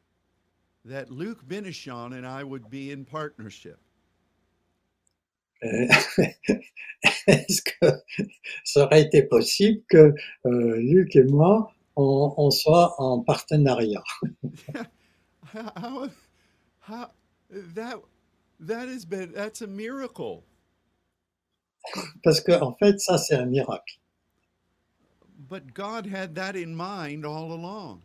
that 0.84 1.10
Luke 1.10 1.46
Benichon 1.46 2.12
and 2.12 2.26
I 2.26 2.42
would 2.42 2.68
be 2.68 2.90
in 2.90 3.04
partnership? 3.04 3.78
Euh, 5.62 5.86
Est-ce 7.26 7.62
que 7.62 7.86
ça 8.64 8.84
aurait 8.84 9.02
été 9.02 9.22
possible 9.22 9.82
que 9.88 10.12
euh, 10.46 10.76
Luc 10.76 11.16
et 11.16 11.22
moi, 11.24 11.72
on, 11.96 12.34
on 12.36 12.50
soit 12.50 12.94
en 13.00 13.20
partenariat? 13.20 14.02
How, 15.54 16.08
how 16.80 17.10
that 17.52 18.00
that 18.60 18.88
has 18.88 19.04
been 19.04 19.32
that's 19.32 19.62
a 19.62 19.66
miracle. 19.66 20.44
Parce 22.22 22.40
que 22.40 22.52
en 22.52 22.74
fait, 22.74 23.00
ça, 23.00 23.18
c'est 23.18 23.34
un 23.34 23.46
miracle. 23.46 24.00
But 25.48 25.74
God 25.74 26.06
had 26.06 26.34
that 26.36 26.56
in 26.56 26.74
mind 26.74 27.24
all 27.24 27.52
along. 27.52 28.02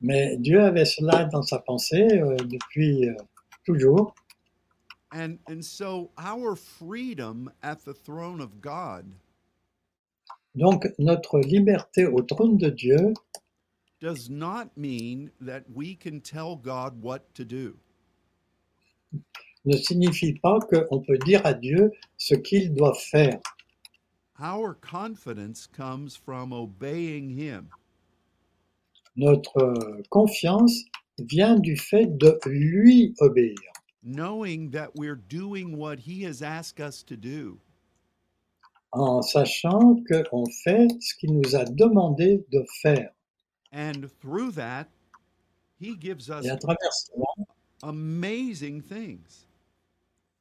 Mais 0.00 0.36
Dieu 0.38 0.62
avait 0.62 0.86
cela 0.86 1.24
dans 1.24 1.42
sa 1.42 1.58
pensée 1.58 2.20
euh, 2.20 2.36
depuis 2.36 3.08
euh, 3.08 3.14
toujours. 3.66 4.14
And 5.12 5.38
and 5.48 5.64
so 5.64 6.10
our 6.16 6.56
freedom 6.56 7.50
at 7.62 7.84
the 7.84 7.92
throne 7.92 8.40
of 8.40 8.60
God 8.60 9.04
Donc, 10.54 10.88
notre 10.98 11.38
liberté 11.38 12.06
au 12.06 12.22
trône 12.22 12.58
de 12.58 12.70
Dieu 12.70 13.14
does 14.00 14.28
not 14.28 14.76
mean 14.76 15.30
that 15.40 15.62
we 15.72 15.94
can 15.94 16.20
tell 16.20 16.56
God 16.56 17.02
what 17.02 17.34
to 17.34 17.44
do. 17.44 17.76
Ne 19.64 19.76
signifie 19.76 20.34
pas 20.34 20.58
qu'on 20.60 21.00
peut 21.00 21.18
dire 21.18 21.44
à 21.44 21.54
Dieu 21.54 21.92
ce 22.16 22.34
qu'il 22.34 22.74
doit 22.74 22.94
faire. 22.94 23.38
Our 24.38 24.74
confidence 24.74 25.66
comes 25.66 26.16
from 26.16 26.52
obeying 26.52 27.28
him. 27.28 27.68
Notre 29.16 30.02
confiance 30.08 30.84
vient 31.18 31.58
du 31.58 31.76
fait 31.76 32.06
de 32.06 32.38
lui 32.46 33.14
obéir, 33.20 33.58
knowing 34.02 34.70
that 34.70 34.92
we're 34.94 35.20
doing 35.28 35.76
what 35.76 35.98
he 35.98 36.24
has 36.24 36.42
asked 36.42 36.80
us 36.80 37.02
to 37.02 37.16
do. 37.16 37.58
en 38.92 39.22
sachant 39.22 40.02
qu'on 40.08 40.44
fait 40.64 40.88
ce 41.00 41.14
qu'il 41.14 41.38
nous 41.38 41.54
a 41.54 41.64
demandé 41.64 42.44
de 42.50 42.64
faire. 42.82 43.10
And 43.72 44.08
through 44.20 44.52
that, 44.52 44.88
he 45.78 45.96
gives 45.96 46.28
us 46.28 46.44
Et 46.44 46.50
à 46.50 46.56
travers 46.56 46.92
cela, 46.92 47.46
amazing 47.82 48.82
things. 48.82 49.46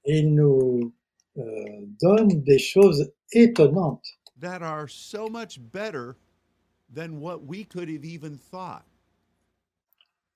Il 0.05 0.33
nous 0.33 0.93
euh, 1.37 1.41
donne 2.01 2.41
des 2.43 2.59
choses 2.59 3.11
étonnantes 3.33 4.05
that 4.39 4.61
are 4.61 4.87
so 4.87 5.27
much 5.27 5.59
better 5.71 6.15
than 6.93 7.19
what 7.19 7.43
we 7.45 7.63
could 7.65 7.89
have 7.89 8.05
even 8.05 8.37
thought. 8.37 8.83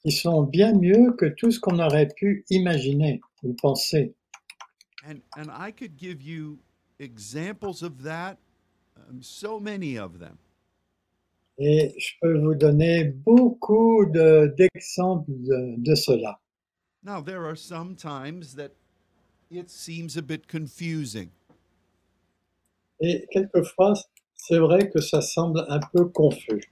qui 0.04 0.12
sont 0.12 0.44
bien 0.44 0.74
mieux 0.74 1.14
que 1.14 1.28
tout 1.38 1.50
ce 1.52 1.60
qu'on 1.60 1.80
aurait 1.80 2.10
pu 2.18 2.44
imaginer 2.50 3.22
ou 3.44 3.54
penser. 3.54 4.14
And 5.08 5.22
and 5.38 5.50
I 5.50 5.72
could 5.72 5.98
give 5.98 6.22
you 6.22 6.60
examples 7.00 7.82
of 7.84 8.04
that, 8.04 8.38
um, 8.98 9.22
so 9.22 9.60
many 9.60 9.98
of 9.98 10.20
them. 10.20 10.38
Et 11.58 11.94
je 11.98 12.14
peux 12.22 12.38
vous 12.40 12.56
donner 12.56 13.06
beaucoup 13.06 14.06
de- 14.08 14.54
d'exemples 14.58 15.32
de, 15.32 15.76
de 15.78 15.96
cela. 15.96 16.40
Now 17.04 17.22
there 17.22 17.46
are 17.46 17.56
some 17.56 17.96
times 17.96 18.56
that 18.56 18.72
it 19.56 19.70
seems 19.70 20.18
a 20.18 20.22
bit 20.22 20.48
confusing. 20.48 21.30
Et 23.00 23.26
quelquefois, 23.32 23.94
c'est 24.36 24.60
vrai 24.60 24.90
que 24.90 25.02
ça 25.02 25.22
semble 25.22 25.66
un 25.68 25.80
peu 25.94 26.06
confus. 26.06 26.64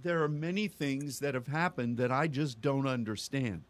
There 0.00 0.22
are 0.22 0.28
many 0.28 0.68
things 0.68 1.18
that 1.18 1.34
have 1.34 1.48
happened 1.48 1.96
that 1.98 2.12
I 2.12 2.28
just 2.28 2.60
don't 2.60 2.86
understand. 2.86 3.62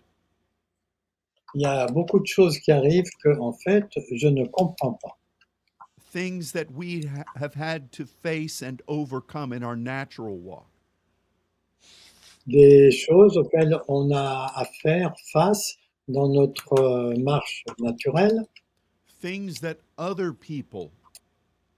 Il 1.54 1.62
y 1.62 1.66
a 1.66 1.86
beaucoup 1.86 2.20
de 2.20 2.26
choses 2.26 2.58
qui 2.58 2.70
arrivent 2.70 3.10
que, 3.22 3.38
en 3.40 3.54
fait, 3.54 3.86
je 4.12 4.28
ne 4.28 4.44
comprends 4.46 4.98
pas. 5.00 5.16
Things 6.12 6.52
that 6.52 6.70
we 6.70 7.06
ha- 7.06 7.24
have 7.36 7.54
had 7.54 7.90
to 7.92 8.04
face 8.04 8.62
and 8.62 8.82
overcome 8.86 9.52
in 9.54 9.62
our 9.62 9.76
natural 9.76 10.36
walk. 10.36 10.66
Des 12.46 12.90
choses 12.90 13.36
auxquelles 13.36 13.78
on 13.88 14.10
a 14.12 14.52
à 14.54 14.66
faire 14.82 15.14
face 15.32 15.76
dans 16.08 16.28
notre 16.28 16.72
euh, 16.78 17.14
marche 17.18 17.64
naturelle, 17.78 18.44
Things 19.20 19.58
that 19.60 19.78
other 19.98 20.32
people 20.32 20.90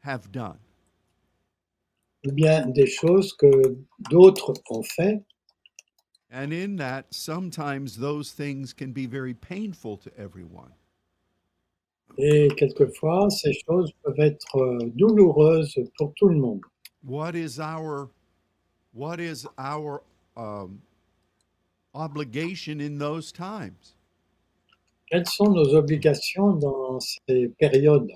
have 0.04 0.30
done. 0.30 0.58
ou 2.26 2.32
bien 2.32 2.66
des 2.66 2.86
choses 2.86 3.32
que 3.32 3.76
d'autres 4.10 4.52
ont 4.70 4.82
fait. 4.82 5.22
And 6.30 6.52
in 6.52 6.76
that, 6.76 7.06
sometimes 7.10 7.96
those 7.96 8.30
things 8.32 8.72
can 8.74 8.92
be 8.92 9.06
very 9.06 9.32
painful 9.34 9.96
to 9.98 10.10
everyone. 10.18 10.70
Et 12.18 12.48
quelquefois, 12.56 13.30
ces 13.30 13.54
choses 13.66 13.90
peuvent 14.04 14.20
être 14.20 14.56
euh, 14.56 14.90
douloureuses 14.94 15.74
pour 15.96 16.12
tout 16.16 16.28
le 16.28 16.36
monde. 16.36 16.60
What 17.02 17.34
is 17.34 17.58
our 17.58 18.10
what 18.92 19.18
is 19.18 19.46
our 19.56 20.02
um, 20.36 20.82
obligation 21.94 22.80
in 22.80 22.98
those 22.98 23.32
times? 23.32 23.94
Quelles 25.10 25.26
sont 25.26 25.50
nos 25.50 25.74
obligations 25.74 26.52
dans 26.58 27.00
ces 27.00 27.48
périodes? 27.58 28.10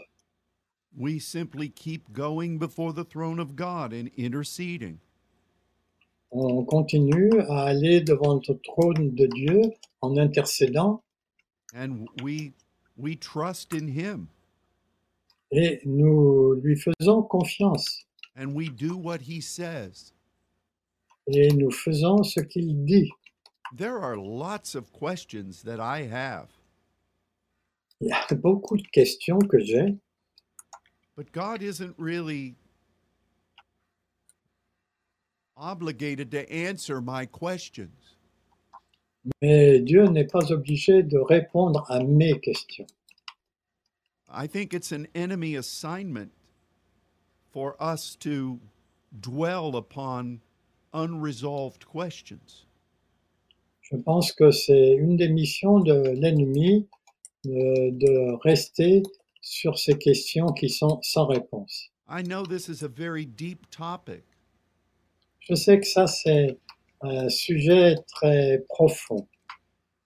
We 0.97 1.19
simply 1.19 1.69
keep 1.69 2.13
going 2.13 2.57
before 2.59 2.93
the 2.93 3.05
throne 3.05 3.41
of 3.41 3.57
God 3.57 3.93
and 3.93 4.11
interceding. 4.17 4.99
On 6.31 6.65
continue 6.65 7.31
à 7.49 7.65
aller 7.65 8.01
devant 8.01 8.41
le 8.49 8.55
trône 8.65 9.15
de 9.15 9.27
Dieu 9.27 9.61
en 10.03 10.17
intercédant 10.17 11.01
And 11.75 12.07
we 12.23 12.53
we 12.97 13.17
trust 13.17 13.73
in 13.75 13.89
him 13.89 14.29
et 15.51 15.81
nous 15.85 16.55
lui 16.63 16.77
faisons 16.77 17.23
confiance 17.23 18.05
and 18.37 18.55
we 18.55 18.69
do 18.69 18.97
what 18.97 19.23
he 19.23 19.41
says. 19.41 20.13
et 21.27 21.49
nous 21.55 21.71
faisons 21.73 22.23
ce 22.23 22.41
qu'il 22.41 22.85
dit. 22.85 23.11
There 23.77 23.99
are 23.99 24.17
lots 24.17 24.77
of 24.77 24.93
questions 24.93 25.63
that 25.65 25.81
I 25.81 26.03
have, 26.07 26.49
Il 28.01 28.09
y 28.09 28.13
a 28.13 28.35
beaucoup 28.35 28.77
de 28.77 28.87
questions 28.93 29.39
que 29.39 29.59
j'ai, 29.61 29.97
but 31.17 31.31
God 31.33 31.63
isn't 31.63 31.95
really 31.97 32.57
obligated 35.57 36.31
to 36.33 36.51
answer 36.51 37.01
my 37.01 37.27
questions. 37.27 38.15
mais 39.41 39.81
Dieu 39.81 40.05
n'est 40.07 40.31
pas 40.31 40.51
obligé 40.53 41.03
de 41.03 41.19
répondre 41.19 41.85
à 41.89 42.03
mes 42.05 42.39
questions. 42.41 42.87
I 44.29 44.47
think 44.47 44.75
it's 44.75 44.93
an 44.93 45.07
enemy 45.15 45.55
assignment 45.55 46.33
for 47.53 47.77
us 47.81 48.17
to 48.17 48.59
dwell 49.21 49.77
upon 49.77 50.41
unresolved 50.93 51.87
questions. 51.87 52.67
Je 53.81 53.97
pense 53.97 54.33
que 54.33 54.51
c'est 54.51 54.95
une 54.95 55.17
des 55.17 55.29
missions 55.29 55.79
de 55.79 56.15
l'ennemi 56.21 56.89
de, 57.45 58.43
rester 58.43 59.03
sur 59.41 59.79
ces 59.79 59.99
questions 59.99 60.47
qui 60.49 60.69
sont 60.69 61.01
sans 61.03 61.27
réponse. 61.27 61.91
I 62.09 62.23
know 62.23 62.45
this 62.45 62.69
is 62.69 62.83
a 62.83 62.89
very 62.89 63.27
deep 63.27 63.71
topic, 63.71 64.25
Je 65.41 65.55
sais 65.55 65.79
que 65.79 65.87
ça, 65.87 66.07
c'est 66.07 66.59
un 67.03 67.29
sujet 67.29 67.97
très 68.09 68.65
profond. 68.69 69.29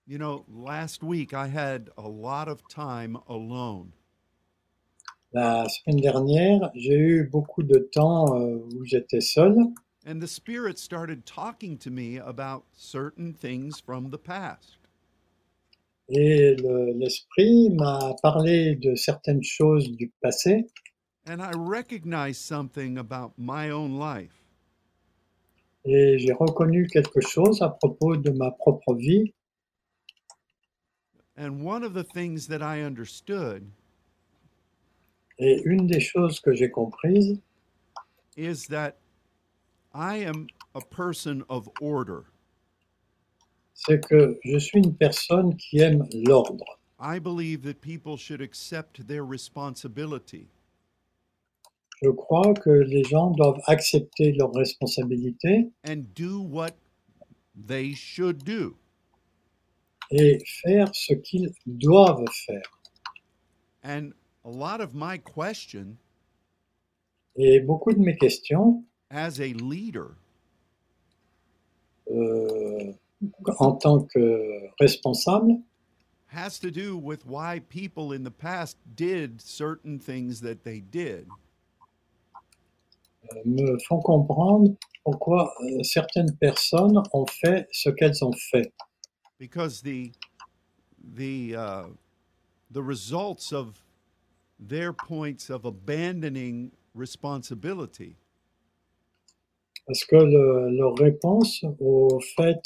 You 0.07 0.19
know, 0.19 0.45
last 0.49 1.03
week 1.03 1.33
I 1.33 1.47
had 1.47 1.91
a 1.97 2.09
lot 2.09 2.49
of 2.49 2.67
time 2.69 3.19
alone. 3.29 3.93
La 5.33 5.69
semaine 5.69 6.01
dernière, 6.01 6.71
j'ai 6.75 6.97
eu 6.97 7.29
beaucoup 7.31 7.63
de 7.63 7.79
temps 7.93 8.35
euh, 8.35 8.57
où 8.75 8.85
j'étais 8.85 9.21
seul 9.21 9.55
And 10.07 10.23
the 10.23 10.27
Spirit 10.27 10.79
started 10.79 11.27
talking 11.27 11.77
to 11.79 11.91
me 11.91 12.17
about 12.17 12.65
certain 12.73 13.35
things 13.35 13.79
from 13.79 14.09
the 14.11 14.17
past. 14.17 14.78
Et 16.11 16.55
le- 16.57 16.93
l'esprit 16.99 17.71
m'a 17.71 18.15
parlé 18.23 18.77
de 18.77 18.95
certaines 18.95 19.43
choses 19.43 19.91
du 19.93 20.11
passé 20.23 20.67
And 21.27 21.43
I 21.43 21.51
recognized 21.55 22.41
something 22.41 22.97
about 22.99 23.33
my 23.37 23.71
own 23.71 23.99
life. 23.99 24.33
et 25.85 26.19
j'ai 26.19 26.33
reconnu 26.33 26.87
quelque 26.89 27.21
chose 27.21 27.63
à 27.63 27.69
propos 27.71 28.17
de 28.17 28.31
ma 28.31 28.51
propre 28.51 28.95
vie. 28.95 29.33
And 31.37 31.63
one 31.65 31.85
of 31.85 31.95
the 31.95 32.03
things 32.05 32.47
that 32.49 32.63
I 32.63 32.83
understood 32.83 33.65
Et 35.39 35.63
une 35.65 35.87
des 35.87 36.01
choses 36.01 36.41
que 36.41 36.53
j'ai 36.55 36.69
comprises, 36.71 37.39
is 38.37 38.67
that 38.69 38.99
I 39.95 40.17
am 40.25 40.49
a 40.75 40.81
person 40.81 41.45
of 41.49 41.69
order. 41.81 42.25
C'est 43.87 44.05
que 44.05 44.39
je 44.45 44.59
suis 44.59 44.81
une 44.81 44.95
personne 44.97 45.57
qui 45.57 45.79
aime 45.79 46.07
l'ordre. 46.13 46.65
I 47.01 47.21
believe 47.21 47.63
that 47.63 47.81
people 47.81 48.17
should 48.17 48.43
accept 48.43 49.07
their 49.07 49.25
responsibility. 49.25 50.47
Je 52.03 52.11
crois 52.11 52.55
que 52.55 52.71
les 52.71 53.05
gens 53.05 53.31
doivent 53.31 53.61
accepter 53.67 54.33
leurs 54.33 54.53
responsabilités 54.53 55.71
and 55.85 56.05
do 56.15 56.41
what 56.41 56.75
they 57.55 57.95
should 57.95 58.43
do. 58.45 58.77
et 60.11 60.39
faire 60.63 60.89
ce 60.95 61.15
qu'ils 61.15 61.53
doivent 61.67 62.25
faire. 62.47 62.63
And 63.85 64.13
a 64.45 64.51
lot 64.51 64.81
of 64.81 64.95
my 64.95 65.19
question 65.19 65.97
Et 67.37 67.61
beaucoup 67.61 67.93
de 67.93 68.01
mes 68.01 68.17
questions, 68.17 68.85
as 69.11 69.39
a 69.41 69.53
leader 69.53 70.17
euh, 72.11 72.93
en 73.59 73.77
tant 73.77 74.07
que 74.13 74.69
responsable, 74.81 75.63
has 76.27 76.59
to 76.59 76.71
do 76.71 76.97
with 76.97 77.25
why 77.27 77.61
people 77.69 78.13
in 78.13 78.23
the 78.23 78.31
past 78.31 78.77
did 78.95 79.41
certain 79.41 79.99
things 79.99 80.41
that 80.41 80.63
they 80.65 80.81
did. 80.81 81.27
euh, 83.33 83.43
me 83.45 83.77
font 83.89 84.01
comprendre 84.03 84.75
pourquoi 85.05 85.53
euh, 85.63 85.83
certaines 85.83 86.35
personnes 86.41 87.03
ont 87.13 87.27
fait 87.27 87.67
ce 87.73 87.91
qu'elles 87.91 88.23
ont 88.25 88.33
fait. 88.51 88.73
because 89.39 89.81
the 89.83 90.13
the 91.15 91.55
uh, 91.57 91.85
the 92.71 92.83
results 92.83 93.53
of 93.53 93.83
their 94.59 94.93
points 94.93 95.49
of 95.51 95.65
abandoning 95.65 96.73
responsibility 96.95 98.17
Parce 99.87 100.05
que 100.05 100.17
le- 100.17 100.71
leur 100.77 100.95
réponse 100.97 101.65
au 101.81 102.21
fait 102.37 102.61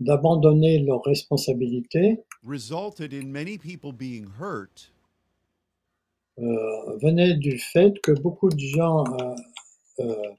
d'abandonner 0.00 0.80
leurs 0.80 1.02
responsabilités 1.04 2.20
resulted 2.44 3.12
in 3.14 3.32
many 3.32 3.58
people 3.58 3.92
being 3.92 4.26
hurt. 4.40 4.90
euh, 6.40 6.96
venait 7.02 7.34
du 7.34 7.58
fait 7.58 7.94
que 8.02 8.12
beaucoup 8.12 8.50
de 8.50 8.58
gens 8.60 9.04
euh, 9.20 9.34
euh, 10.00 10.30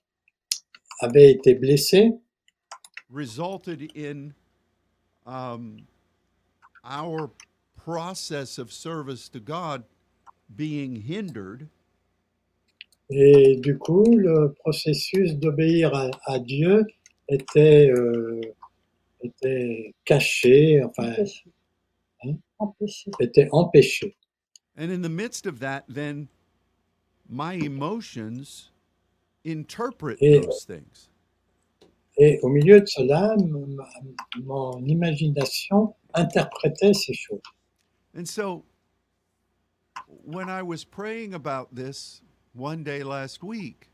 avaient 1.01 1.31
été 1.31 1.55
blessés. 1.55 2.11
Resulted 3.11 3.91
in 3.95 4.33
um, 5.25 5.87
our 6.85 7.31
process 7.77 8.57
of 8.59 8.71
service 8.71 9.29
to 9.29 9.39
God 9.39 9.83
being 10.55 10.95
hindered. 10.95 11.69
Et 13.11 13.57
du 13.57 13.77
coup 13.77 14.05
le 14.17 14.53
processus 14.53 15.35
d'obéir 15.35 15.93
à, 15.95 16.11
à 16.25 16.39
Dieu 16.39 16.85
était, 17.29 17.89
euh, 17.91 18.41
était 19.23 19.93
caché, 20.05 20.83
enfin 20.83 21.11
Empêché. 21.13 21.43
Hein? 22.23 22.37
Empêché. 22.59 23.11
était 23.19 23.47
empêché. 23.51 24.15
and 24.77 24.91
in 24.91 25.01
the 25.01 25.09
midst 25.09 25.45
of 25.45 25.59
that 25.59 25.83
then 25.89 26.27
my 27.27 27.53
emotions 27.55 28.71
interpret 29.45 30.17
Et- 30.21 30.41
those 30.41 30.65
things 30.65 31.09
Et 32.21 32.37
au 32.43 32.49
milieu 32.49 32.81
de 32.81 32.85
cela, 32.85 33.33
mon 34.43 34.85
imagination 34.85 35.95
interprétait 36.13 36.93
ces 36.93 37.13
choses. 37.13 37.39
And 38.13 38.25
so 38.27 38.65
when 40.25 40.49
I 40.49 40.61
was 40.61 40.83
praying 40.83 41.33
about 41.33 41.73
this 41.73 42.21
one 42.53 42.83
day 42.83 43.03
last 43.03 43.41
week, 43.41 43.88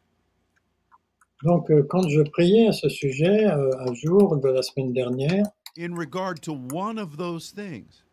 Donc, 1.44 1.70
euh, 1.70 1.84
quand 1.90 2.08
je 2.08 2.22
priais 2.22 2.68
à 2.68 2.72
ce 2.72 2.90
sujet, 2.90 3.46
euh, 3.46 3.70
un 3.80 3.94
jour 3.94 4.38
de 4.38 4.48
la 4.50 4.62
semaine 4.62 4.94
dernière, 4.94 5.46
in 5.78 5.94
regard 5.94 6.36
to 6.40 6.54
one 6.72 6.98
of 6.98 7.18
those 7.18 7.52
things, 7.52 8.04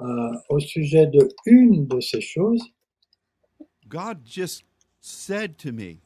euh, 0.00 0.32
au 0.48 0.58
sujet 0.58 1.06
de 1.06 1.28
une 1.44 1.86
de 1.86 2.00
ces 2.00 2.20
choses, 2.20 2.62
God 3.88 4.24
just 4.24 4.64
said 5.00 5.58
to 5.58 5.70
me, 5.70 6.00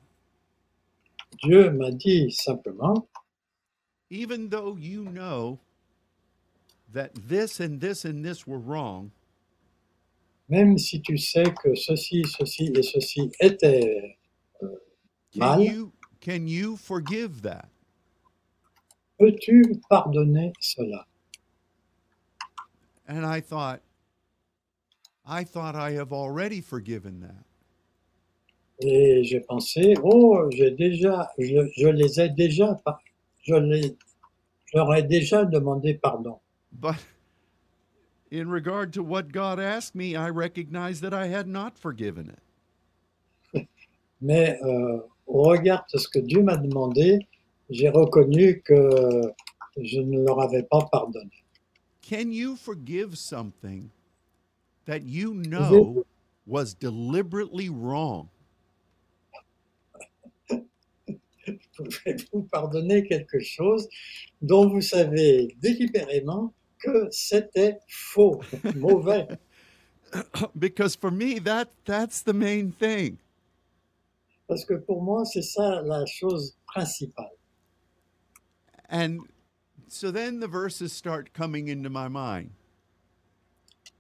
Dieu 1.43 1.71
m'a 1.71 1.93
dit 1.93 2.33
simplement, 2.33 3.09
even 4.11 4.49
though 4.49 4.77
you 4.77 5.05
know 5.05 5.61
that 6.93 7.11
this 7.15 7.61
and 7.61 7.81
this 7.81 8.05
and 8.05 8.25
this 8.25 8.47
were 8.47 8.59
wrong, 8.59 9.13
même 10.49 10.77
si 10.79 11.01
tu 11.01 11.17
sais 11.17 11.45
que 11.63 11.77
ceci, 11.77 12.25
ceci 12.25 12.73
et 12.75 12.83
ceci 12.83 13.31
étaient 13.41 14.19
can 15.33 15.61
you 15.61 15.93
can 16.21 16.47
you 16.47 16.77
forgive 16.77 17.43
that? 17.43 17.69
peux-tu 19.21 19.81
pardonner 19.89 20.53
cela? 20.61 21.05
And 23.07 23.27
I 23.27 23.41
thought, 23.41 23.81
I 25.27 25.45
thought 25.45 25.77
I 25.77 25.93
have 25.93 26.13
already 26.13 26.61
forgiven 26.61 27.21
that. 27.21 27.45
Et 28.83 29.23
j'ai 29.25 29.41
pensé, 29.41 29.95
oh, 30.03 30.49
j'ai 30.51 30.71
déjà, 30.71 31.29
je, 31.39 31.69
je 31.77 31.89
les 31.89 32.19
ai 32.19 32.31
déjà, 32.31 32.81
je 33.43 33.55
les, 33.57 33.83
je 33.83 34.79
leur 34.79 34.95
ai 34.95 35.03
déjà 35.03 35.45
demandé 35.45 35.95
pardon. 36.01 36.41
But 36.73 36.97
in 38.31 38.49
regard 38.49 38.95
to 38.95 39.03
what 39.03 39.33
God 39.33 39.61
asked 39.61 39.95
me, 39.95 40.17
I 40.17 40.31
recognized 40.31 41.03
that 41.03 41.13
I 41.13 41.27
had 41.27 41.47
not 41.47 41.77
forgiven 41.77 42.33
it. 43.53 43.69
Mais 44.23 44.59
euh, 44.63 45.01
au 45.31 45.45
regard 45.45 45.87
de 45.93 45.99
ce 45.99 46.09
que 46.09 46.19
Dieu 46.19 46.43
m'a 46.43 46.57
demandé, 46.57 47.21
j'ai 47.71 47.89
reconnu 47.89 48.61
que 48.63 49.33
je 49.77 50.01
ne 50.01 50.25
leur 50.25 50.41
avais 50.41 50.65
pas 50.65 50.89
pardonné. 50.91 51.31
Can 52.03 52.33
you 52.33 52.57
forgive 52.57 53.17
something 53.17 53.91
that 54.87 55.03
you 55.05 55.33
know 55.35 56.05
was 56.47 56.75
deliberately 56.75 57.69
wrong? 57.69 58.29
Pouvez-vous 61.77 62.43
pardonner 62.51 63.07
quelque 63.07 63.39
chose 63.39 63.89
dont 64.43 64.69
vous 64.69 64.83
savez 64.83 65.57
délibérément 65.61 66.53
que 66.83 67.07
c'était 67.13 67.79
faux, 67.89 68.41
mauvais? 68.75 69.29
Because 70.59 70.97
for 70.97 71.13
me 71.13 71.39
that 71.39 71.69
that's 71.85 72.21
the 72.23 72.35
main 72.35 72.73
thing. 72.73 73.19
Parce 74.51 74.65
que 74.65 74.75
pour 74.75 75.01
moi, 75.01 75.25
c'est 75.25 75.43
ça 75.43 75.81
la 75.83 76.05
chose 76.07 76.57
principale. 76.67 77.31
And 78.91 79.21
so 79.87 80.11
then 80.11 80.41
the 80.41 80.49
verses 80.49 80.93
start 80.93 81.33
coming 81.33 81.69
into 81.69 81.89
my 81.89 82.09
mind. 82.09 82.51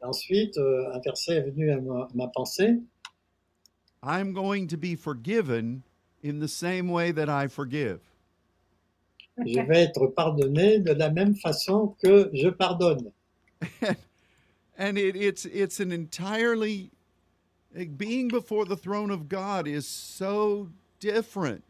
Ensuite, 0.03 0.59
un 0.59 1.01
verset 1.05 1.36
est 1.36 1.51
venu 1.53 1.70
à 1.70 1.80
ma, 1.80 2.09
ma 2.14 2.26
pensée. 2.34 2.82
I'm 4.03 4.32
going 4.32 4.66
to 4.66 4.76
be 4.76 4.96
forgiven 4.96 5.84
in 6.24 6.40
the 6.40 6.48
same 6.48 6.88
way 6.88 7.12
that 7.12 7.28
I 7.28 7.46
forgive. 7.46 8.01
Je 9.46 9.61
vais 9.61 9.84
être 9.84 10.09
pardonné 10.09 10.80
de 10.80 10.94
la 10.94 11.11
même 11.11 11.36
façon 11.36 11.94
que 12.03 12.28
je 12.34 12.48
pardonne. 12.48 13.12
and 14.76 14.98
it, 14.98 15.14
it's 15.14 15.44
it's 15.44 15.78
an 15.78 15.92
entirely 15.92 16.90
like, 16.90 16.99
being 17.97 18.29
before 18.29 18.64
the 18.64 18.77
throne 18.77 19.11
of 19.11 19.29
God 19.29 19.66
is 19.66 19.87
so 19.87 20.68
different. 20.99 21.64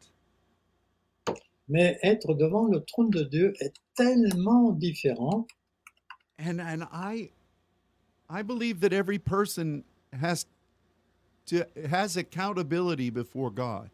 Mais 1.68 1.98
être 2.02 2.34
devant 2.34 2.66
le 2.66 2.80
trône 2.80 3.10
de 3.10 3.24
Dieu 3.24 3.54
est 3.60 3.74
tellement 3.96 4.72
différent 4.72 5.46
And 6.38 6.60
and 6.60 6.84
I 6.90 7.30
I 8.28 8.42
believe 8.42 8.80
that 8.80 8.92
every 8.92 9.18
person 9.18 9.84
has 10.12 10.46
to 11.46 11.66
has 11.88 12.16
accountability 12.16 13.10
before 13.10 13.50
God. 13.50 13.90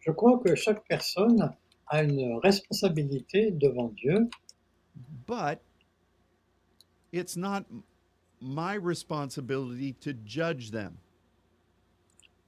Je 0.00 0.12
crois 0.12 0.38
que 0.38 0.54
chaque 0.54 0.86
personne 0.88 1.54
a 1.88 2.02
une 2.02 2.38
responsabilité 2.42 3.50
devant 3.50 3.88
Dieu, 3.96 4.28
But 5.26 5.60
it's 7.12 7.36
not 7.36 7.64
my 8.44 8.74
responsibility 8.74 9.94
to 10.00 10.12
judge 10.24 10.70
them. 10.70 10.98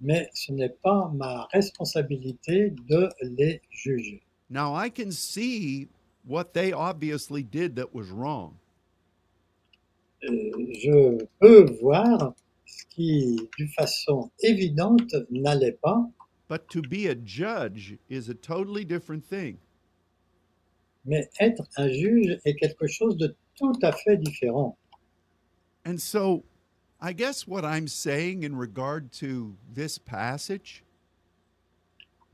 mais 0.00 0.28
ce 0.34 0.52
n'est 0.52 0.68
pas 0.82 1.10
ma 1.14 1.46
responsabilité 1.52 2.70
de 2.88 3.08
les 3.22 3.62
juger. 3.70 4.22
Now 4.50 4.74
I 4.74 4.90
can 4.90 5.10
see 5.10 5.88
what 6.26 6.52
they 6.52 6.72
obviously 6.74 7.42
did 7.42 7.76
that 7.76 7.94
was 7.94 8.10
wrong. 8.12 8.54
Euh, 10.24 10.28
Je 10.74 11.24
peux 11.40 11.64
voir 11.80 12.34
ce 12.66 12.84
qui, 12.90 13.48
d'une 13.56 13.68
façon 13.68 14.30
évidente, 14.42 15.14
n'allait 15.30 15.78
pas, 15.82 16.06
But 16.48 16.68
to 16.68 16.80
be 16.82 17.06
a 17.08 17.14
judge 17.24 17.96
is 18.08 18.28
a 18.28 18.34
totally 18.34 18.84
different 18.84 19.24
thing. 19.24 19.56
mais 21.06 21.28
être 21.40 21.62
un 21.76 21.88
juge 21.88 22.38
est 22.44 22.54
quelque 22.56 22.86
chose 22.86 23.16
de 23.16 23.34
tout 23.56 23.72
à 23.82 23.92
fait 23.92 24.16
différent. 24.18 24.76
And 25.86 26.00
so, 26.00 26.42
I 27.00 27.12
guess 27.12 27.46
what 27.46 27.64
I'm 27.64 27.86
saying 27.86 28.42
in 28.42 28.56
regard 28.56 29.12
to 29.20 29.54
this 29.72 29.98
passage 29.98 30.82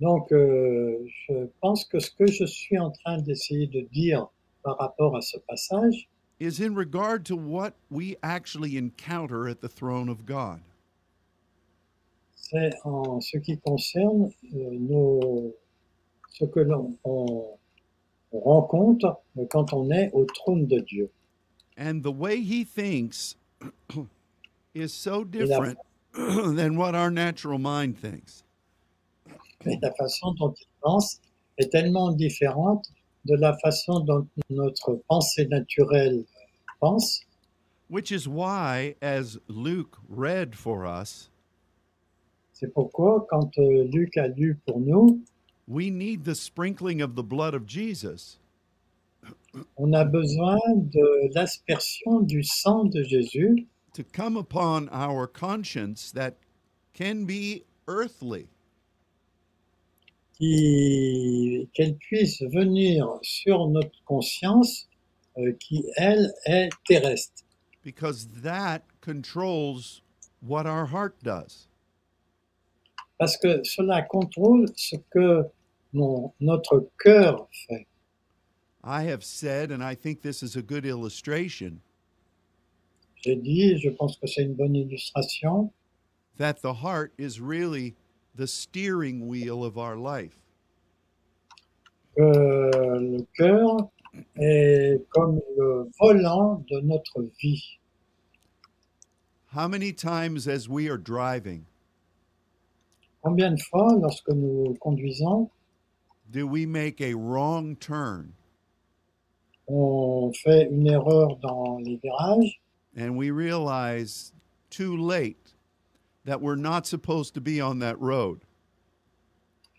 Donc, 0.01 0.33
euh, 0.33 1.07
je 1.29 1.47
pense 1.61 1.85
que 1.85 2.01
ce 2.01 2.11
que 2.11 2.27
je 2.27 2.45
suis 2.47 2.79
en 2.79 2.91
train 2.91 3.19
d'essayer 3.19 3.67
de 3.69 3.83
dire 3.93 4.27
par 4.65 4.77
rapport 4.79 5.15
à 5.17 5.21
ce 5.23 5.37
passage 5.47 6.09
is 6.41 6.61
in 6.61 6.75
regard 6.75 7.23
to 7.25 7.37
what 7.37 7.75
we 7.91 8.17
actually 8.23 8.77
encounter 8.79 9.47
at 9.49 9.61
the 9.61 9.69
throne 9.69 10.09
of 10.09 10.25
God. 10.27 10.61
c'est 12.35 12.71
en 12.85 13.21
ce 13.21 13.39
qui 13.39 13.59
concerne 13.59 14.31
euh, 14.55 14.71
nos, 14.79 15.55
ce 16.31 16.45
que 16.47 16.61
l'on 16.61 16.97
on- 17.05 17.47
on 18.33 18.41
rencontre 18.41 19.21
quand 19.51 19.73
on 19.75 19.91
est 19.91 20.11
au 20.15 20.25
trône 20.25 20.67
de 20.67 20.81
Dieu. 20.81 21.11
And 21.79 22.03
the 22.03 22.11
way 22.13 22.41
he 22.43 22.65
thinks 22.65 23.37
is 24.75 24.93
so 24.93 25.25
different 25.25 25.79
than 26.13 26.77
what 26.77 26.95
our 26.95 27.11
natural 27.11 27.59
mind 27.59 27.99
thinks. 27.99 28.45
Et 29.65 29.79
la 29.81 29.93
façon 29.93 30.35
dont 30.39 30.55
il 30.61 30.67
pense 30.81 31.21
est 31.59 31.71
tellement 31.71 32.13
différente 32.13 32.85
de 33.25 33.37
la 33.37 33.57
façon 33.59 34.01
dont 34.01 34.27
notre 34.51 35.01
pensée 35.09 35.47
naturelle 35.47 36.25
pense, 36.81 37.21
Which 37.89 38.11
is 38.11 38.27
why, 38.27 38.97
as 39.03 39.39
Luke 39.49 39.99
read 40.09 40.57
for 40.57 40.87
us, 40.87 41.29
C'est 42.55 42.73
pourquoi, 42.73 43.27
quand 43.29 43.59
euh, 43.59 43.85
Luc 43.93 44.17
a 44.17 44.29
lu 44.29 44.59
pour 44.67 44.81
nous, 44.81 45.21
we 45.67 45.91
need 45.91 46.25
the 46.25 46.35
sprinkling 46.35 47.03
of 47.03 47.17
the 47.17 47.23
blood 47.23 47.55
of 47.55 47.67
Jesus 47.67 48.39
on 49.77 49.93
a 49.93 50.05
besoin 50.05 50.59
de 50.77 51.31
l'aspersion 51.35 52.21
du 52.21 52.43
sang 52.43 52.85
de 52.85 53.03
Jésus 53.03 53.67
to 53.95 54.03
come 54.03 54.37
upon 54.37 54.89
our 54.91 55.27
conscience 55.27 56.11
that 56.13 56.37
can 56.95 57.25
be 57.27 57.65
earthly. 57.87 58.49
qui- 60.39 61.69
qu'elle 61.75 61.97
puisse 61.97 62.43
venir 62.43 63.07
sur 63.23 63.69
notre 63.69 64.03
conscience 64.07 64.89
euh, 65.39 65.53
qui, 65.61 65.85
elle, 65.97 66.33
est 66.47 66.69
terrestre. 66.87 67.45
because 67.85 68.27
that 68.43 68.81
controls 69.01 70.03
what 70.41 70.67
our 70.67 70.87
heart 70.87 71.15
does. 71.23 71.69
Parce 73.19 73.37
que 73.37 73.63
cela 73.65 74.03
contrôle 74.03 74.67
ce 74.77 74.97
que 75.11 75.45
mon- 75.93 76.33
notre 76.41 76.89
cœur 76.99 77.47
fait. 77.69 77.87
I 78.85 79.03
have 79.05 79.23
said, 79.23 79.71
and 79.71 79.83
I 79.83 79.95
think 79.95 80.23
this 80.23 80.43
is 80.43 80.57
a 80.57 80.63
good 80.63 80.85
illustration, 80.85 81.81
J'ai 83.25 83.37
dit, 83.37 83.79
je 83.79 83.91
pense 83.91 84.17
que 84.17 84.27
c'est 84.27 84.43
une 84.43 84.55
bonne 84.55 84.75
illustration, 84.75 85.71
that 86.39 86.61
the 86.61 86.75
heart 86.75 87.13
is 87.17 87.41
really 87.41 87.95
the 88.35 88.49
steering 88.49 89.29
wheel 89.29 89.65
of 89.65 89.79
our 89.79 89.97
life. 89.97 90.37
que 92.17 92.23
le 92.23 93.27
cœur 93.39 93.91
est 94.37 95.01
comme 95.11 95.41
le 95.57 95.89
volant 96.01 96.65
de 96.69 96.81
notre 96.81 97.23
vie. 97.41 97.79
How 99.55 99.69
many 99.69 99.93
times, 99.93 100.49
as 100.49 100.69
we 100.69 100.89
are 100.89 100.99
driving, 100.99 101.67
Combien 103.23 103.55
de 103.55 103.63
fois, 103.71 103.95
lorsque 104.01 104.31
nous 104.31 104.77
conduisons, 104.81 105.49
do 106.29 106.45
we 106.49 106.67
make 106.67 107.01
a 107.01 107.15
wrong 107.15 107.77
turn 107.77 108.33
on 109.73 110.33
fait 110.33 110.69
une 110.71 110.87
erreur 110.87 111.37
dans 111.37 111.79
les 111.79 111.97
virages 111.97 112.61
and 112.97 113.17
we 113.17 113.31
realize 113.31 114.33
too 114.71 114.97
late 114.97 115.55
that 116.25 116.41
we're 116.41 116.57
not 116.57 116.87
supposed 116.87 117.35
to 117.35 117.41
be 117.41 117.61
on 117.61 117.79
that 117.81 117.99
road? 118.01 118.41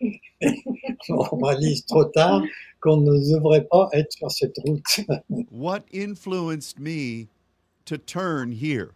on 0.00 1.38
réalise 1.40 1.84
trop 1.86 2.10
tard 2.12 2.42
qu'on 2.80 2.98
ne 2.98 3.32
devrait 3.32 3.66
pas 3.70 3.88
être 3.94 4.12
sur 4.12 4.30
cette 4.30 4.56
route. 4.64 4.84
What 5.50 5.84
influenced 5.92 6.78
me 6.78 7.28
to 7.86 7.96
turn 7.96 8.52
here? 8.52 8.94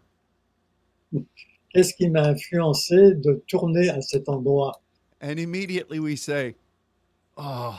Qu'est-ce 1.73 1.95
qui 1.95 2.09
m'a 2.09 2.25
influencé 2.25 3.15
de 3.15 3.43
tourner 3.47 3.89
à 3.89 4.03
cet 4.03 4.29
endroit? 4.29 4.81
And 5.21 5.39
immediately 5.39 6.01
we 6.01 6.17
say, 6.17 6.55
Oh, 7.37 7.79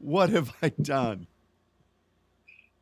what 0.00 0.30
have 0.30 0.52
I 0.62 0.70
done? 0.80 1.26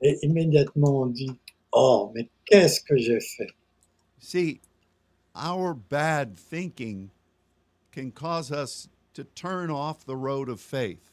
Et 0.00 0.18
immédiatement 0.22 1.02
on 1.02 1.06
dit 1.06 1.38
Oh, 1.72 2.10
mais 2.14 2.28
qu'est-ce 2.46 2.80
que 2.80 2.96
j'ai 2.96 3.20
fait? 3.20 3.50
See, 4.18 4.60
our 5.34 5.74
bad 5.74 6.36
thinking 6.36 7.10
can 7.92 8.10
cause 8.10 8.50
us 8.50 8.88
to 9.14 9.24
turn 9.24 9.70
off 9.70 10.04
the 10.04 10.16
road 10.16 10.48
of 10.48 10.60
faith. 10.60 11.12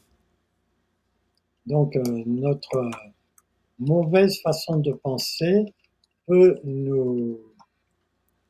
Donc, 1.66 1.96
euh, 1.96 2.22
notre 2.26 2.90
mauvaise 3.78 4.40
façon 4.40 4.78
de 4.78 4.92
penser 4.92 5.74
peut 6.26 6.58
nous, 6.64 7.40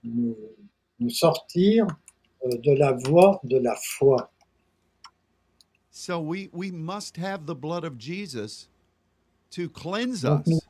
nous, 0.05 0.37
nous 1.01 1.11
sortir 1.11 1.87
euh, 2.45 2.59
de 2.59 2.73
la 2.73 2.93
voie 2.93 3.41
de 3.45 3.59
la 3.59 3.75
foi. 3.77 4.31
So 5.99 6.21
we, 6.21 6.51
we 6.53 6.71
must 6.71 7.17
have 7.17 7.47
the 7.47 7.55
blood 7.55 7.83
of 7.83 7.97
Jesus 7.97 8.69
to 9.53 9.67
cleanse 9.71 10.21
Donc, 10.21 10.47
us. 10.47 10.61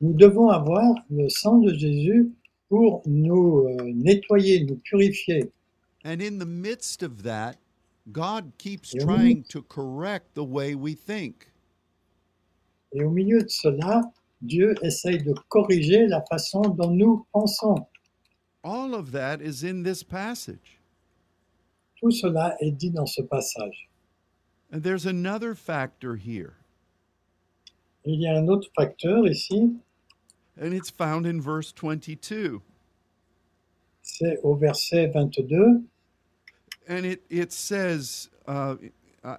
nous, 0.00 0.14
devons 0.14 0.48
avoir 0.48 0.94
le 1.10 1.28
sang 1.28 1.58
de 1.60 1.74
Jésus 1.74 2.30
pour 2.70 3.02
nous 3.04 3.66
euh, 3.68 3.92
nettoyer, 3.94 4.64
nous 4.64 4.80
purifier. 4.90 5.52
And 6.02 6.22
in 6.22 6.38
the 6.38 6.46
midst 6.46 7.02
of 7.02 7.24
that, 7.24 7.58
God 8.10 8.52
keeps 8.56 8.94
Yeah. 8.94 9.04
trying 9.04 9.44
to 9.50 9.60
correct 9.60 10.34
the 10.34 10.44
way 10.44 10.74
we 10.74 10.94
think. 10.94 11.52
Et 12.94 13.04
au 13.04 13.10
milieu 13.10 13.42
de 13.42 13.50
cela, 13.50 14.00
Dieu 14.40 14.74
essaye 14.82 15.18
de 15.22 15.34
corriger 15.50 16.06
la 16.06 16.22
façon 16.22 16.62
dont 16.62 16.90
nous 16.90 17.26
pensons. 17.32 17.86
All 18.64 18.94
of 18.94 19.12
that 19.12 19.42
is 19.42 19.62
in 19.62 19.82
this 19.82 20.02
passage. 20.02 20.80
Tout 22.00 22.10
cela 22.10 22.56
est 22.60 22.70
dit 22.70 22.90
dans 22.90 23.04
ce 23.06 23.20
passage. 23.20 23.90
And 24.76 24.82
there's 24.82 25.06
another 25.06 25.54
factor 25.54 26.16
here, 26.16 26.58
Il 28.04 28.20
y 28.20 28.26
a 28.26 28.36
un 28.36 28.46
autre 28.46 28.68
facteur 28.76 29.26
ici, 29.26 29.74
and 30.60 30.74
it's 30.74 30.90
found 30.90 31.24
in 31.24 31.40
verse 31.40 31.72
22. 31.72 32.60
c'est 34.02 34.38
au 34.42 34.54
verset 34.54 35.14
22. 35.14 35.82
And 36.86 37.06
it, 37.06 37.22
it 37.30 37.54
says, 37.54 38.28
uh, 38.46 38.76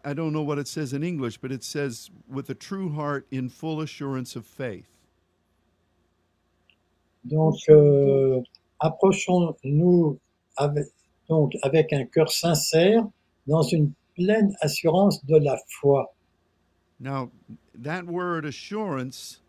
I 0.03 0.13
don't 0.15 0.33
know 0.33 0.41
what 0.41 0.57
it 0.57 0.67
says 0.67 0.93
in 0.93 1.03
English, 1.03 1.37
but 1.37 1.51
it 1.51 1.63
says, 1.63 2.09
with 2.27 2.49
a 2.49 2.55
true 2.55 2.89
heart 2.89 3.27
in 3.29 3.47
full 3.47 3.81
assurance 3.81 4.35
of 4.35 4.43
faith. 4.43 4.89
Donc, 7.25 7.59
euh, 7.69 8.41
approchons-nous 8.81 10.17
avec, 10.57 10.87
donc, 11.29 11.51
avec 11.61 11.93
un 11.93 12.05
cœur 12.05 12.31
sincère, 12.31 13.07
dans 13.45 13.61
une 13.61 13.93
pleine 14.17 14.53
assurance 14.63 15.19
de 15.27 15.37
la 15.39 15.55
foi. 15.81 16.03
Now, 16.99 17.29
that 17.75 18.05
word 18.05 18.45
assurance 18.45 19.39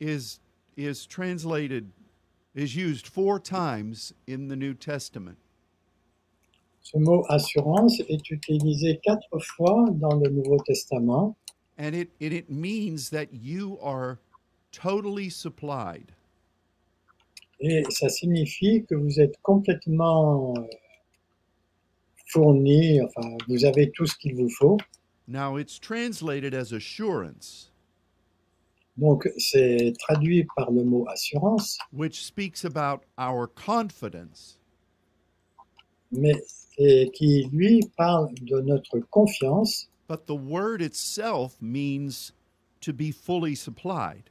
is, 0.00 0.40
is 0.76 1.06
translated, 1.06 1.90
is 2.54 2.74
used 2.74 3.06
four 3.06 3.38
times 3.38 4.12
in 4.26 4.48
the 4.48 4.56
New 4.56 4.74
Testament. 4.74 5.36
Ce 6.82 6.96
mot 6.96 7.24
assurance 7.28 8.00
est 8.08 8.30
utilisé 8.30 8.98
quatre 9.04 9.38
fois 9.56 9.90
dans 10.00 10.18
le 10.22 10.30
Nouveau 10.30 10.56
Testament 10.66 11.36
And 11.80 11.94
it, 11.94 12.10
and 12.20 12.32
it 12.32 12.50
means 12.50 13.10
that 13.10 13.28
you 13.32 13.78
are 13.82 14.18
totally 14.72 15.28
supplied. 15.30 16.12
et 17.60 17.82
ça 17.90 18.08
signifie 18.08 18.84
que 18.88 18.94
vous 18.94 19.20
êtes 19.20 19.36
complètement 19.42 20.54
euh, 20.56 20.62
fourni, 22.28 23.00
enfin, 23.02 23.36
vous 23.48 23.64
avez 23.64 23.90
tout 23.92 24.06
ce 24.06 24.16
qu'il 24.16 24.34
vous 24.34 24.50
faut. 24.50 24.76
Now, 25.26 25.56
it's 25.58 25.78
translated 25.78 26.54
as 26.54 26.72
assurance, 26.72 27.70
Donc, 28.96 29.28
c'est 29.36 29.92
traduit 29.98 30.46
par 30.56 30.70
le 30.72 30.82
mot 30.84 31.06
assurance, 31.08 31.78
which 31.92 32.24
speaks 32.24 32.64
about 32.64 33.04
our 33.18 33.46
confidence. 33.46 34.58
mais 36.10 36.34
et 36.78 37.10
qui, 37.12 37.48
lui, 37.52 37.80
parle 37.96 38.32
de 38.40 38.60
notre 38.60 38.98
confiance, 39.10 39.88
But 40.08 40.24
the 40.26 40.34
word 40.34 40.80
itself 40.80 41.60
means 41.60 42.32
to 42.80 42.92
be 42.94 43.10
fully 43.12 43.54
supplied. 43.54 44.30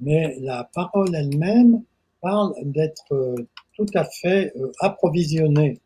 mais 0.00 0.36
la 0.40 0.64
parole 0.74 1.14
elle-même 1.14 1.84
parle 2.20 2.52
d'être 2.64 3.12
euh, 3.12 3.36
tout 3.76 3.86
à 3.94 4.04
fait 4.04 4.52
euh, 4.56 4.72
approvisionné. 4.80 5.78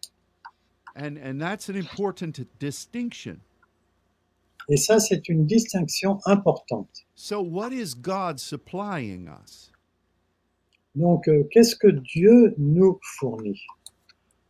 And, 0.99 1.17
and 1.17 1.41
that's 1.41 1.69
an 1.69 1.77
important 1.77 2.41
distinction. 2.59 3.41
Et 4.69 4.77
ça, 4.77 4.99
c'est 4.99 5.29
une 5.29 5.47
distinction 5.47 6.19
importante. 6.27 7.07
So, 7.15 7.41
what 7.41 7.73
is 7.73 7.95
God 7.95 8.41
supplying 8.41 9.29
us? 9.29 9.71
Donc, 10.97 11.29
euh, 11.29 11.45
qu'est-ce 11.53 11.77
que 11.77 11.89
Dieu 11.89 12.55
nous 12.59 12.99
fournit? 13.21 13.61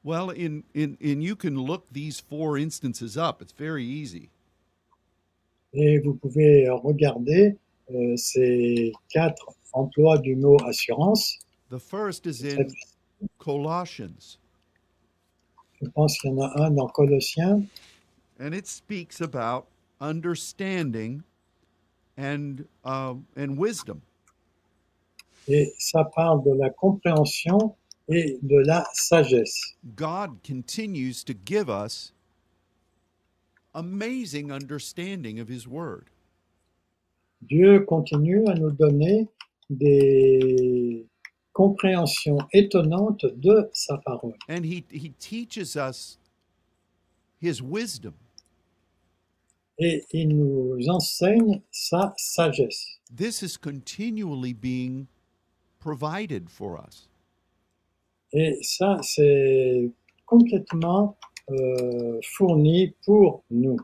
Well, 0.03 0.31
in, 0.31 0.65
in, 0.75 0.97
in 1.01 1.21
you 1.21 1.37
can 1.37 1.59
look 1.59 1.85
these 1.93 2.19
four 2.19 2.57
instances 2.57 3.19
up. 3.19 3.43
It's 3.43 3.53
very 3.53 3.85
easy. 3.85 4.31
Et 5.75 5.99
vous 5.99 6.15
pouvez 6.15 6.67
regarder 6.71 7.57
euh, 7.91 8.17
ces 8.17 8.93
quatre 9.11 9.55
emplois 9.75 10.19
du 10.19 10.35
mot 10.35 10.57
assurance. 10.67 11.39
The 11.69 11.79
first 11.79 12.27
is 12.27 12.43
in 12.43 12.71
Colossians, 13.39 14.39
Je 15.81 15.89
pense 15.91 16.19
qu'il 16.19 16.31
y 16.31 16.35
en 16.35 16.41
a 16.41 16.67
un 16.67 16.71
dans 16.71 16.89
Colossiens 16.89 17.63
and 18.41 18.55
it 18.55 18.67
speaks 18.67 19.21
about 19.21 19.67
understanding 20.01 21.23
and 22.17 22.67
um, 22.85 23.27
and 23.37 23.57
wisdom. 23.59 24.03
et 25.49 25.73
ça 25.79 26.05
parle 26.05 26.45
de 26.45 26.53
la 26.53 26.71
compréhension 26.71 27.75
et 28.09 28.39
de 28.43 28.59
la 28.59 28.87
sagesse. 28.93 29.77
God 29.97 30.43
continues 30.43 31.25
to 31.25 31.33
give 31.33 31.69
us 31.69 32.13
amazing 33.75 34.53
understanding 34.53 35.41
of 35.41 35.49
His 35.49 35.67
Word. 35.67 36.11
Dieu 37.43 37.81
continue 37.81 38.47
à 38.49 38.55
nous 38.55 38.73
donner 38.73 39.29
des 39.71 41.07
compréhensions 41.63 42.39
étonnantes 42.53 43.27
de 43.37 43.69
sa 43.73 43.99
parole. 43.99 44.37
And 44.49 44.65
he, 44.65 44.85
he 44.93 45.11
teaches 45.19 45.75
us 45.75 46.17
His 47.43 47.61
wisdom. 47.61 48.15
Et 49.81 50.05
il 50.13 50.29
nous 50.29 50.89
enseigne 50.89 51.61
sa 51.73 52.15
sagesse. 52.17 52.85
This 53.13 53.43
is 53.43 53.57
continually 53.57 54.53
being 54.53 55.09
provided 55.81 56.49
for 56.49 56.79
us. 56.79 57.09
Et 58.33 58.59
ça, 58.63 58.99
c'est 59.03 59.91
complètement 60.27 61.17
euh, 61.51 62.21
fourni 62.37 62.95
pour 63.05 63.43
nous. 63.51 63.79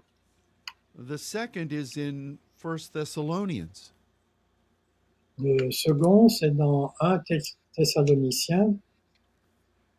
The 0.96 1.18
second 1.18 1.72
is 1.72 1.96
in 1.96 2.38
First 2.56 2.92
Thessalonians. 2.92 3.92
Le 5.38 5.70
second, 5.72 6.28
c'est 6.28 6.56
dans 6.56 6.92
1 7.00 7.18
Thess- 7.28 7.56
Thessaloniciens, 7.76 8.78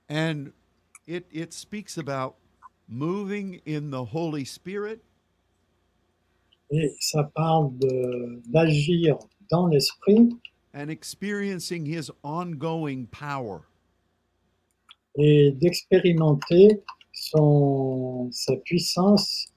And 0.10 0.52
it, 1.08 1.26
it 1.32 1.52
speaks 1.54 1.98
about 1.98 2.36
moving 2.88 3.62
in 3.66 3.90
the 3.92 4.06
Holy 4.06 4.46
Spirit 4.46 5.02
et 6.72 6.96
ça 7.00 7.24
parle 7.36 7.72
d'agir 8.48 9.18
dans 9.52 9.68
l'esprit 9.68 10.30
and 10.74 10.90
experiencing 10.90 11.86
His 11.86 12.12
ongoing 12.24 13.08
power. 13.08 13.62
et 15.18 15.52
d'expérimenter 15.54 16.82
son, 17.14 18.30
sa 18.32 18.56
puissance, 18.58 19.48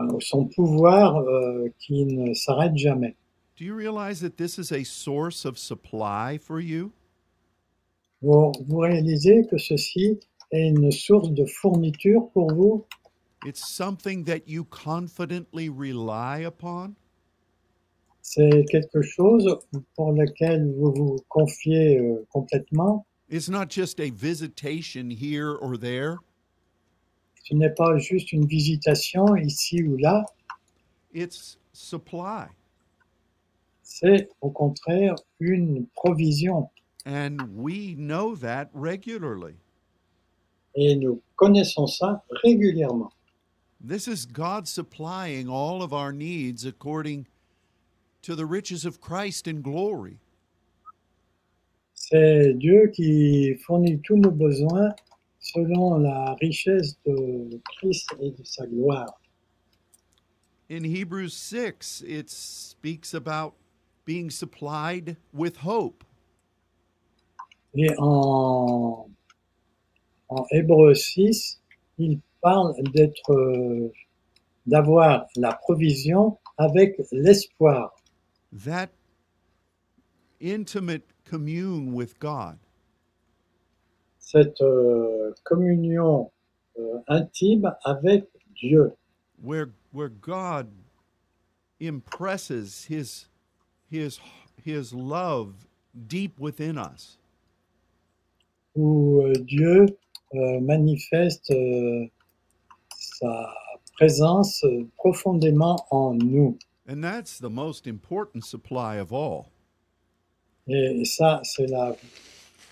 euh, 0.00 0.18
son 0.20 0.46
pouvoir 0.46 1.16
euh, 1.18 1.68
qui 1.78 2.04
ne 2.04 2.34
s'arrête 2.34 2.76
jamais. 2.76 3.14
Do 3.56 3.64
you 3.64 3.74
realize 3.74 4.20
that 4.20 4.36
this 4.36 4.58
is 4.58 4.72
a 4.72 4.82
source 4.84 5.44
of 5.44 5.58
supply 5.58 6.38
for 6.38 6.58
you? 6.60 6.92
Vous, 8.22 8.52
vous 8.66 8.78
réalisez 8.78 9.46
que 9.50 9.56
ceci 9.58 10.20
est 10.52 10.68
une 10.68 10.90
source 10.90 11.30
de 11.30 11.44
fourniture 11.46 12.28
pour 12.32 12.52
vous? 12.52 12.84
It's 13.46 13.66
something 13.66 14.24
that 14.24 14.46
you 14.46 14.64
confidently 14.64 15.68
rely 15.70 16.44
upon? 16.44 16.94
C'est 18.22 18.64
quelque 18.70 19.00
chose 19.00 19.58
pour 19.96 20.12
lequel 20.12 20.72
vous 20.76 20.92
vous 20.92 21.16
confiez 21.28 21.98
euh, 21.98 22.26
complètement? 22.30 23.06
It's 23.30 23.48
not 23.48 23.70
just 23.70 23.98
a 24.00 24.10
visitation 24.10 25.08
here 25.10 25.56
or 25.60 25.78
there. 25.78 26.18
Ce 27.44 27.54
n'est 27.54 27.74
pas 27.74 27.96
juste 27.98 28.32
une 28.32 28.46
visitation 28.46 29.34
ici 29.36 29.82
ou 29.82 29.96
là, 29.96 30.24
It's 31.12 31.58
supply. 31.72 32.46
c'est 33.82 34.28
au 34.40 34.50
contraire 34.50 35.14
une 35.40 35.86
provision. 35.94 36.68
And 37.10 37.56
we 37.56 37.96
know 37.96 38.36
that 38.36 38.70
regularly. 38.72 39.56
Et 40.76 40.94
nous 40.94 41.20
connaissons 41.36 41.88
ça 41.88 42.22
régulièrement. 42.44 43.10
This 43.80 44.06
is 44.06 44.26
God 44.26 44.68
supplying 44.68 45.48
all 45.48 45.82
of 45.82 45.92
our 45.92 46.12
needs 46.12 46.64
according 46.64 47.26
to 48.22 48.36
the 48.36 48.46
riches 48.46 48.84
of 48.84 49.00
Christ 49.00 49.48
in 49.48 49.60
glory. 49.60 50.18
C'est 51.94 52.54
Dieu 52.54 52.92
qui 52.94 53.56
fournit 53.66 54.00
tous 54.04 54.16
nos 54.16 54.30
besoins 54.30 54.94
selon 55.40 55.98
la 55.98 56.36
richesse 56.40 56.96
de 57.04 57.60
Christ 57.76 58.06
et 58.20 58.30
de 58.30 58.44
sa 58.44 58.66
gloire. 58.66 59.20
In 60.68 60.84
Hebrews 60.84 61.34
6, 61.34 62.04
it 62.06 62.30
speaks 62.30 63.12
about 63.14 63.54
being 64.04 64.30
supplied 64.30 65.16
with 65.32 65.56
hope. 65.56 66.04
Et 67.74 67.90
en, 67.98 69.08
en 70.28 70.46
Hébreu 70.50 70.94
6, 70.94 71.60
il 71.98 72.20
parle 72.40 72.74
d'être, 72.94 73.32
euh, 73.32 73.92
d'avoir 74.66 75.26
la 75.36 75.52
provision 75.52 76.38
avec 76.56 77.00
l'espoir. 77.12 77.94
That 78.64 78.90
intimate 80.42 81.04
commune 81.24 81.92
with 81.94 82.18
God. 82.18 82.58
Cette 84.18 84.60
euh, 84.60 85.32
communion 85.44 86.30
euh, 86.78 86.98
intime 87.08 87.74
avec 87.84 88.24
Dieu, 88.54 88.92
where 89.42 89.70
where 89.92 90.08
God 90.08 90.68
impresses 91.80 92.84
his 92.84 93.28
his 93.90 94.20
his 94.62 94.92
love 94.92 95.66
deep 95.94 96.38
within 96.38 96.78
us. 96.78 97.19
Où 98.74 99.22
euh, 99.22 99.32
Dieu 99.40 99.86
euh, 100.34 100.60
manifeste 100.60 101.50
euh, 101.50 102.06
sa 102.96 103.54
présence 103.94 104.64
profondément 104.96 105.76
en 105.90 106.14
nous. 106.14 106.58
And 106.88 107.02
that's 107.02 107.38
the 107.38 107.50
most 107.50 107.86
important 107.86 108.44
supply 108.44 108.98
of 108.98 109.12
all. 109.12 109.46
Et 110.66 111.04
ça, 111.04 111.40
c'est 111.42 111.66
la, 111.66 111.94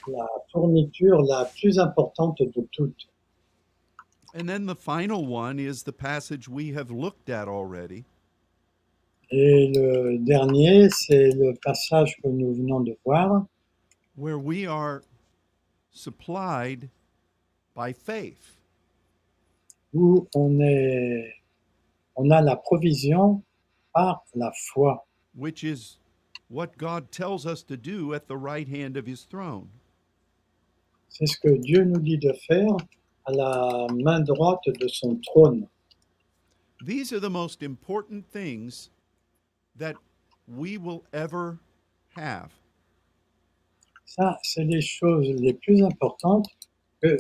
la 0.07 0.27
fourniture 0.53 1.21
la 1.23 1.45
plus 1.45 1.79
importante 1.79 2.39
de 2.39 2.67
toutes. 2.73 3.09
And 4.35 4.47
then 4.47 4.67
the 4.67 4.77
final 4.77 5.27
one 5.27 5.59
is 5.59 5.85
the 5.85 5.93
passage 5.93 6.49
we 6.49 6.73
have 6.75 6.91
looked 6.91 7.31
at 7.31 7.49
already, 7.49 8.05
Et 9.31 9.71
le 9.75 10.19
dernier, 10.19 10.89
c'est 10.91 11.31
le 11.33 11.53
passage 11.63 12.17
que 12.23 12.29
nous 12.29 12.55
venons 12.55 12.81
de 12.81 12.97
voir, 13.05 13.45
where 14.17 14.39
we 14.39 14.67
are 14.67 15.03
supplied 15.99 16.91
by 17.75 17.93
faith. 17.93 18.57
où 19.95 20.29
on, 20.35 20.61
est, 20.61 21.33
on 22.17 22.31
a 22.31 22.43
la 22.43 22.57
provision 22.57 23.43
par 23.95 24.23
la 24.35 24.51
foi. 24.73 24.97
which 25.35 25.65
is 25.65 25.97
what 26.49 26.77
God 26.77 27.11
tells 27.11 27.47
us 27.47 27.63
to 27.63 27.77
do 27.77 28.13
at 28.15 28.27
the 28.27 28.37
right 28.37 28.69
hand 28.69 28.97
of 28.97 29.07
his 29.07 29.23
throne. 29.25 29.69
C'est 31.09 31.27
ce 31.27 31.37
que 31.39 31.57
Dieu 31.59 31.85
nous 31.85 32.01
dit 32.01 32.19
de 32.19 32.33
faire 32.47 32.77
à 33.27 33.33
la 33.33 33.87
main 33.93 34.21
droite 34.21 34.63
de 34.79 34.89
son 34.89 35.21
trône. 35.23 35.67
These 36.85 37.13
are 37.13 37.21
the 37.21 37.31
most 37.31 37.63
important 37.63 38.27
things 38.31 38.91
that 39.77 39.97
we 40.47 40.77
will 40.79 41.05
ever 41.13 41.59
have. 42.17 42.58
Ça, 44.09 44.39
c'est 44.43 44.65
les 44.65 44.81
choses 44.81 45.29
les 45.39 45.53
plus 45.53 45.83
importantes 45.83 46.49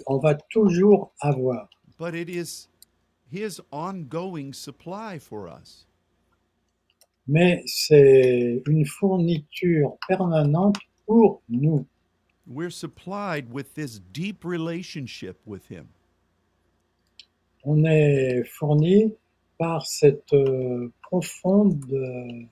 qu'on 0.07 0.19
va 0.19 0.35
toujours 0.35 1.13
avoir. 1.21 1.69
But 1.99 2.15
it 2.15 2.31
is 2.31 2.69
his 3.31 3.61
ongoing 3.71 4.55
supply 4.55 5.19
for 5.19 5.49
us. 5.49 5.87
Mais 7.27 7.63
c'est 7.67 8.63
une 8.67 8.87
fourniture 8.87 9.99
permanente 10.09 10.79
pour 11.07 11.43
nous. 11.51 11.85
We're 12.47 12.71
supplied 12.71 13.53
with 13.53 13.75
this 13.75 14.01
deep 14.13 14.43
relationship 14.43 15.37
with 15.45 15.71
him. 15.71 15.89
On 17.65 17.85
est 17.85 18.45
fourni 18.45 19.13
par 19.59 19.85
cette 19.85 20.33
euh, 20.33 20.91
profonde 21.03 21.85
euh, 21.93 22.47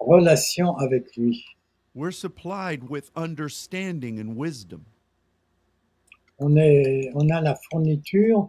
relation 0.00 0.76
avec 0.78 1.16
lui. 1.16 1.44
We're 1.98 2.12
supplied 2.12 2.88
with 2.88 3.10
understanding 3.16 4.20
and 4.20 4.36
wisdom. 4.36 4.86
On, 6.38 6.56
est, 6.56 7.10
on 7.12 7.28
a 7.28 7.40
la 7.40 7.56
fourniture, 7.68 8.48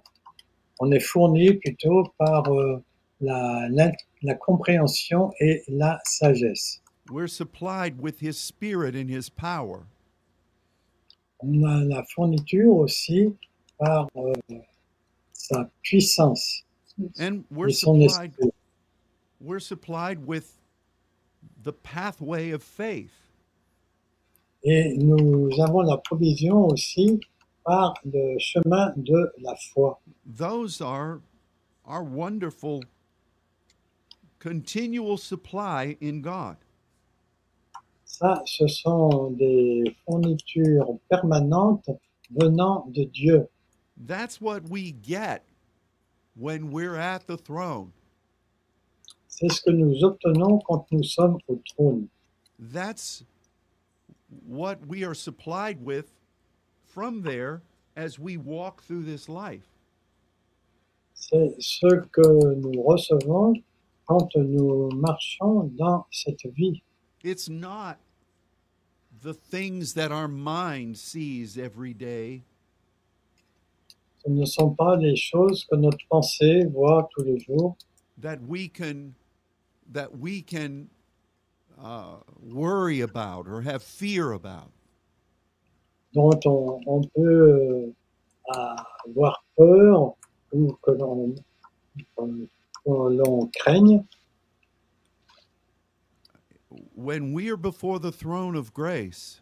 on 0.79 0.91
est 0.91 1.01
fourni 1.01 1.53
plutôt 1.53 2.13
par 2.19 2.47
euh, 2.47 2.83
la, 3.21 3.67
la, 3.71 3.91
la 4.21 4.35
compréhension 4.35 5.31
et 5.39 5.63
la 5.67 5.97
sagesse. 6.05 6.81
We're 7.09 7.25
supplied 7.25 7.99
with 7.99 8.19
his 8.19 8.37
spirit 8.37 8.95
and 8.95 9.09
his 9.09 9.29
power. 9.29 9.87
On 11.39 11.63
a 11.63 11.83
la 11.85 12.03
fourniture 12.13 12.69
aussi 12.69 13.33
par 13.79 14.09
euh, 14.15 14.59
sa 15.33 15.67
puissance. 15.81 16.65
And 17.17 17.45
we're 17.49 17.69
et 17.69 17.73
son 17.73 18.07
supplied 18.07 18.33
esprit. 18.37 18.53
we're 19.41 19.59
supplied 19.59 20.27
with 20.27 20.53
the 21.63 21.73
pathway 21.73 22.51
of 22.51 22.61
faith. 22.61 23.28
Et 24.63 24.97
nous 24.97 25.49
avons 25.61 25.81
la 25.81 25.97
provision 25.97 26.67
aussi 26.67 27.19
par 27.63 27.93
le 28.03 28.37
chemin 28.39 28.93
de 28.97 29.31
la 29.41 29.55
foi. 29.55 30.01
Those 30.25 30.81
are 30.81 31.21
our 31.85 32.03
wonderful 32.03 32.81
continual 34.39 35.17
supply 35.17 35.97
in 36.01 36.21
God. 36.21 36.57
Ça, 38.05 38.41
ce 38.45 38.67
sont 38.67 39.31
des 39.31 39.95
fournitures 40.05 40.97
permanentes 41.09 41.89
venant 42.31 42.85
de 42.89 43.05
Dieu. 43.05 43.47
That's 43.97 44.41
what 44.41 44.61
we 44.69 44.93
get 45.01 45.43
when 46.35 46.71
we're 46.71 46.95
at 46.95 47.27
the 47.27 47.37
throne. 47.37 47.91
C'est 49.27 49.49
ce 49.49 49.61
que 49.61 49.71
nous 49.71 50.03
obtenons 50.03 50.59
quand 50.65 50.85
nous 50.91 51.03
sommes 51.03 51.37
au 51.47 51.61
trône. 51.75 52.07
That's 52.59 53.23
what 54.47 54.85
we 54.87 55.03
are 55.03 55.13
supplied 55.13 55.83
with 55.83 56.11
from 56.85 57.21
there 57.21 57.61
as 57.95 58.19
we 58.19 58.37
walk 58.37 58.83
through 58.83 59.03
this 59.03 59.27
life. 59.29 59.67
C'est 61.13 61.55
ce 61.59 61.87
que 62.11 62.55
nous 62.55 62.81
recevons 62.83 63.53
quand 64.05 64.35
nous 64.35 64.89
marchons 64.91 65.71
dans 65.77 66.05
cette 66.11 66.45
vie. 66.55 66.81
It's 67.23 67.49
not 67.49 67.97
the 69.21 69.33
things 69.33 69.93
that 69.93 70.11
our 70.11 70.27
mind 70.27 70.97
sees 70.97 71.57
every 71.57 71.93
day. 71.93 72.43
Ce 74.23 74.29
ne 74.29 74.45
sont 74.45 74.75
pas 74.75 74.95
les 74.97 75.15
choses 75.15 75.65
que 75.65 75.75
notre 75.75 76.05
pensée 76.09 76.65
voit 76.65 77.09
tous 77.15 77.23
les 77.23 77.39
jours, 77.39 77.77
that 78.17 78.41
we 78.41 78.67
can 78.67 79.13
that 79.91 80.17
we 80.17 80.41
can 80.41 80.87
uh, 81.83 82.17
worry 82.41 83.01
about 83.01 83.47
or 83.47 83.61
have 83.61 83.81
fear 83.83 84.31
about? 84.31 84.71
dont 86.13 86.43
on, 86.45 86.81
on 86.87 87.01
peut 87.15 87.93
euh, 88.55 88.75
avoir 89.05 89.43
peur 89.55 90.15
ou 90.51 90.75
que 90.81 90.91
l'on 92.85 93.47
craigne. 93.59 94.03
When 96.95 97.31
we 97.33 97.49
are 97.51 97.57
before 97.57 97.99
the 97.99 98.11
throne 98.11 98.55
of 98.55 98.73
grace, 98.73 99.41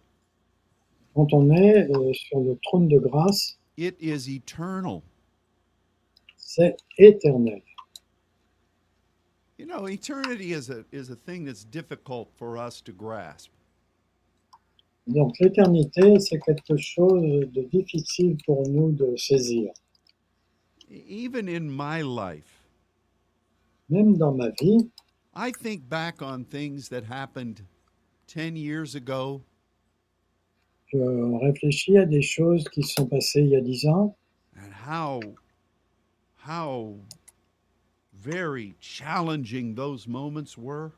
Quand 1.15 1.33
on 1.33 1.49
est 1.51 1.89
euh, 1.89 2.13
sur 2.13 2.39
le 2.41 2.57
trône 2.63 2.88
de 2.89 2.99
grâce, 2.99 3.57
it 3.77 3.95
is 3.99 4.27
eternal. 4.29 5.01
c'est 6.38 6.75
éternel. 6.97 7.61
You 9.57 9.65
know, 9.65 9.87
eternity 9.87 10.53
is 10.53 10.69
a 10.69 10.85
is 10.91 11.09
a 11.09 11.15
thing 11.15 11.45
that's 11.45 11.63
difficult 11.63 12.29
for 12.35 12.57
us 12.57 12.81
to 12.81 12.91
grasp. 12.91 13.49
Donc 15.07 15.39
l'éternité, 15.39 16.19
c'est 16.19 16.39
quelque 16.39 16.77
chose 16.77 17.47
de 17.51 17.61
difficile 17.71 18.37
pour 18.45 18.67
nous 18.67 18.91
de 18.91 19.15
saisir. 19.15 19.71
Even 20.89 21.47
in 21.49 21.69
my 21.69 22.01
life, 22.01 22.67
Même 23.89 24.17
dans 24.17 24.33
ma 24.33 24.49
vie, 24.49 24.89
I 25.33 25.51
think 25.51 25.87
back 25.89 26.21
on 26.21 26.43
things 26.43 26.89
that 26.89 27.05
happened 27.05 27.61
10 28.27 28.57
years 28.57 28.95
ago 28.95 29.41
je 30.87 30.97
réfléchis 31.45 31.97
à 31.97 32.05
des 32.05 32.21
choses 32.21 32.63
qui 32.69 32.83
sont 32.83 33.07
passées 33.07 33.41
il 33.41 33.49
y 33.49 33.55
a 33.55 33.61
dix 33.61 33.85
ans 33.87 34.15
and 34.55 34.71
how 34.71 35.19
how 36.35 36.95
very 38.20 38.76
challenging 38.80 39.76
those 39.76 40.07
moments 40.07 40.57
were? 40.57 40.91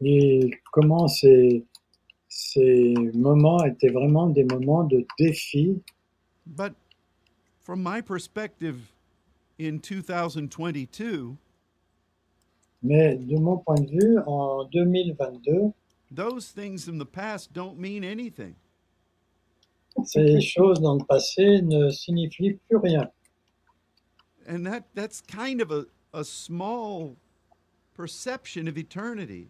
et 0.00 0.50
comment 0.72 1.08
ces, 1.08 1.64
ces 2.28 2.94
moments 3.14 3.64
étaient 3.64 3.90
vraiment 3.90 4.28
des 4.28 4.44
moments 4.44 4.84
de 4.84 5.04
défi? 5.18 5.80
But 6.46 6.74
from 7.60 7.82
my 7.82 8.00
perspective 8.00 8.92
in 9.58 9.78
2022, 9.80 11.36
Mais 12.80 13.16
de 13.16 13.36
mon 13.36 13.58
point 13.58 13.80
de 13.80 13.90
vue, 13.90 14.18
en 14.24 14.64
2022, 14.70 15.72
those 16.12 16.52
things 16.52 16.86
in 16.88 16.98
the 16.98 17.04
past 17.04 17.52
don't 17.52 17.76
mean 17.76 18.04
anything. 18.04 18.54
ces 20.04 20.40
choses 20.40 20.80
dans 20.80 20.94
le 20.94 21.04
passé 21.04 21.60
ne 21.62 21.90
signifient 21.90 22.56
plus 22.68 22.76
rien. 22.76 23.10
And 24.48 24.66
that, 24.66 24.84
that's 24.94 25.20
kind 25.20 25.60
of 25.60 25.70
a, 25.70 25.86
a 26.14 26.24
small 26.24 27.16
perception 27.94 28.66
of 28.68 28.78
eternity. 28.78 29.48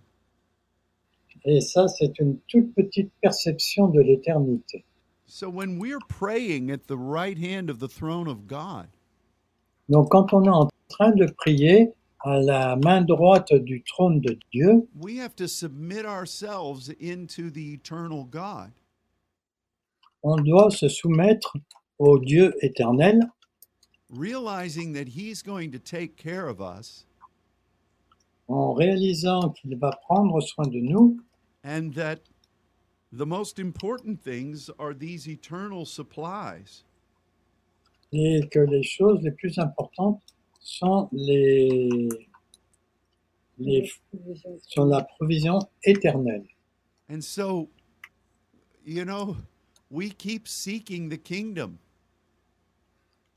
Et 1.47 1.61
ça, 1.61 1.87
c'est 1.89 2.19
une 2.19 2.39
toute 2.49 2.75
petite 2.75 3.11
perception 3.23 3.89
de 3.89 4.01
l'éternité. 4.01 4.85
So 5.27 5.49
when 5.49 5.79
we're 5.79 6.01
praying 6.09 6.71
at 6.71 6.89
the 6.89 6.97
right 6.99 7.39
hand 7.39 7.71
of 7.71 7.79
the 7.79 7.89
throne 7.89 8.29
of 8.29 8.49
God, 8.49 8.89
Donc 9.89 10.11
quand 10.11 10.33
on 10.35 10.45
est 10.45 10.49
en 10.49 10.69
train 10.89 11.13
de 11.13 11.27
prier 11.39 11.93
à 12.25 12.39
la 12.41 12.77
main 12.77 13.03
droite 13.03 13.55
du 13.55 13.83
trône 13.83 14.21
de 14.21 14.37
Dieu, 14.53 14.89
we 14.99 15.19
have 15.19 15.37
to 15.37 15.47
submit 15.49 16.05
ourselves 16.05 16.91
into 17.01 17.51
the 17.51 17.73
eternal 17.75 18.25
God. 18.25 18.73
on 20.23 20.37
doit 20.43 20.71
se 20.71 20.89
soumettre 20.89 21.57
au 21.99 22.19
Dieu 22.19 22.55
éternel, 22.63 23.21
realizing 24.11 24.93
that 24.95 25.09
He's 25.09 25.43
going 25.43 25.71
to 25.73 25.79
take 25.79 26.17
care 26.17 26.49
of 26.49 26.61
us 26.61 27.05
en 28.49 28.73
réalisant 28.73 29.51
qu'il 29.51 29.77
va 29.77 29.91
prendre 30.09 30.41
soin 30.41 30.67
de 30.67 30.81
nous 30.81 31.19
and 31.63 31.93
that 31.95 32.21
the 33.13 33.27
most 33.27 33.59
important 33.59 34.23
things 34.23 34.71
are 34.79 34.95
these 34.95 35.29
eternal 35.29 35.85
supplies. 35.85 36.85
et 38.13 38.49
que 38.51 38.61
les 38.61 38.83
choses 38.83 39.23
les 39.23 39.33
plus 39.33 39.59
importantes 39.59 40.23
sont 40.61 41.09
les, 41.13 42.09
les 43.59 43.91
sont 44.63 44.87
la 44.87 45.03
provision 45.03 45.59
éternelle. 45.85 46.47
And 47.11 47.23
so, 47.23 47.69
you 48.85 49.05
know, 49.05 49.37
we 49.91 50.11
keep 50.11 50.47
seeking 50.47 51.09
the 51.09 51.19
kingdom. 51.19 51.79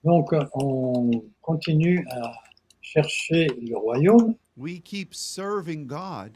Donc 0.03 0.29
on 0.53 1.23
continue 1.41 2.05
à 2.11 2.33
chercher 2.81 3.47
le 3.61 3.77
royaume, 3.77 4.35
We 4.57 4.79
keep 4.81 5.13
serving 5.13 5.87
God, 5.87 6.31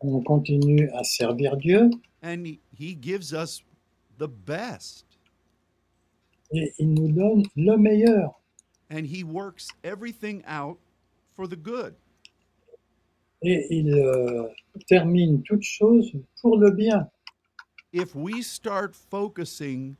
on 0.00 0.22
continue 0.22 0.88
à 0.90 1.02
servir 1.04 1.56
Dieu 1.56 1.90
and 2.22 2.44
He- 2.78 2.94
gives 3.00 3.32
us 3.32 3.62
the 4.18 4.28
best. 4.28 5.04
et 6.52 6.72
il 6.78 6.94
nous 6.94 7.10
donne 7.12 7.42
le 7.56 7.76
meilleur. 7.76 8.40
And 8.90 9.04
He 9.06 9.24
works 9.24 9.68
everything 9.82 10.42
out 10.46 10.78
for 11.34 11.48
the 11.48 11.56
good. 11.56 11.94
Et 13.42 13.66
il 13.70 13.92
euh, 13.92 14.48
termine 14.88 15.42
toutes 15.42 15.62
choses 15.64 16.12
pour 16.40 16.56
le 16.58 16.70
bien. 16.70 17.08
If 17.92 18.14
we 18.14 18.42
start 18.42 18.94
focusing 18.94 19.96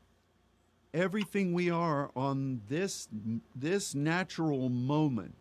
everything 0.97 1.53
we 1.53 1.71
are 1.71 2.11
on 2.17 2.61
this 2.69 3.09
this 3.55 3.95
natural 3.95 4.69
moment, 4.69 5.35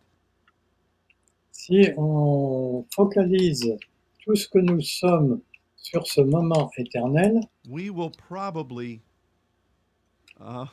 Si 1.50 1.88
on 1.96 2.84
focalise 2.94 3.64
tout 4.24 4.36
ce 4.36 4.46
que 4.48 4.58
nous 4.60 4.80
sommes 4.82 5.40
sur 5.76 6.06
ce 6.06 6.20
moment 6.20 6.70
éternel, 6.78 7.40
we 7.68 7.90
will 7.90 8.10
probably 8.10 9.00
uh, 10.40 10.66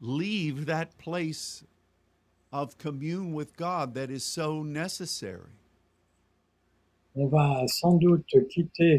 leave 0.00 0.66
that 0.66 0.98
place 0.98 1.64
of 2.52 2.76
commune 2.78 3.32
with 3.32 3.56
God 3.56 3.94
that 3.94 4.10
is 4.10 4.24
so 4.24 4.62
necessary. 4.62 5.50
on 7.14 7.28
va 7.28 7.66
sans 7.68 7.98
doute 7.98 8.24
quitter 8.52 8.96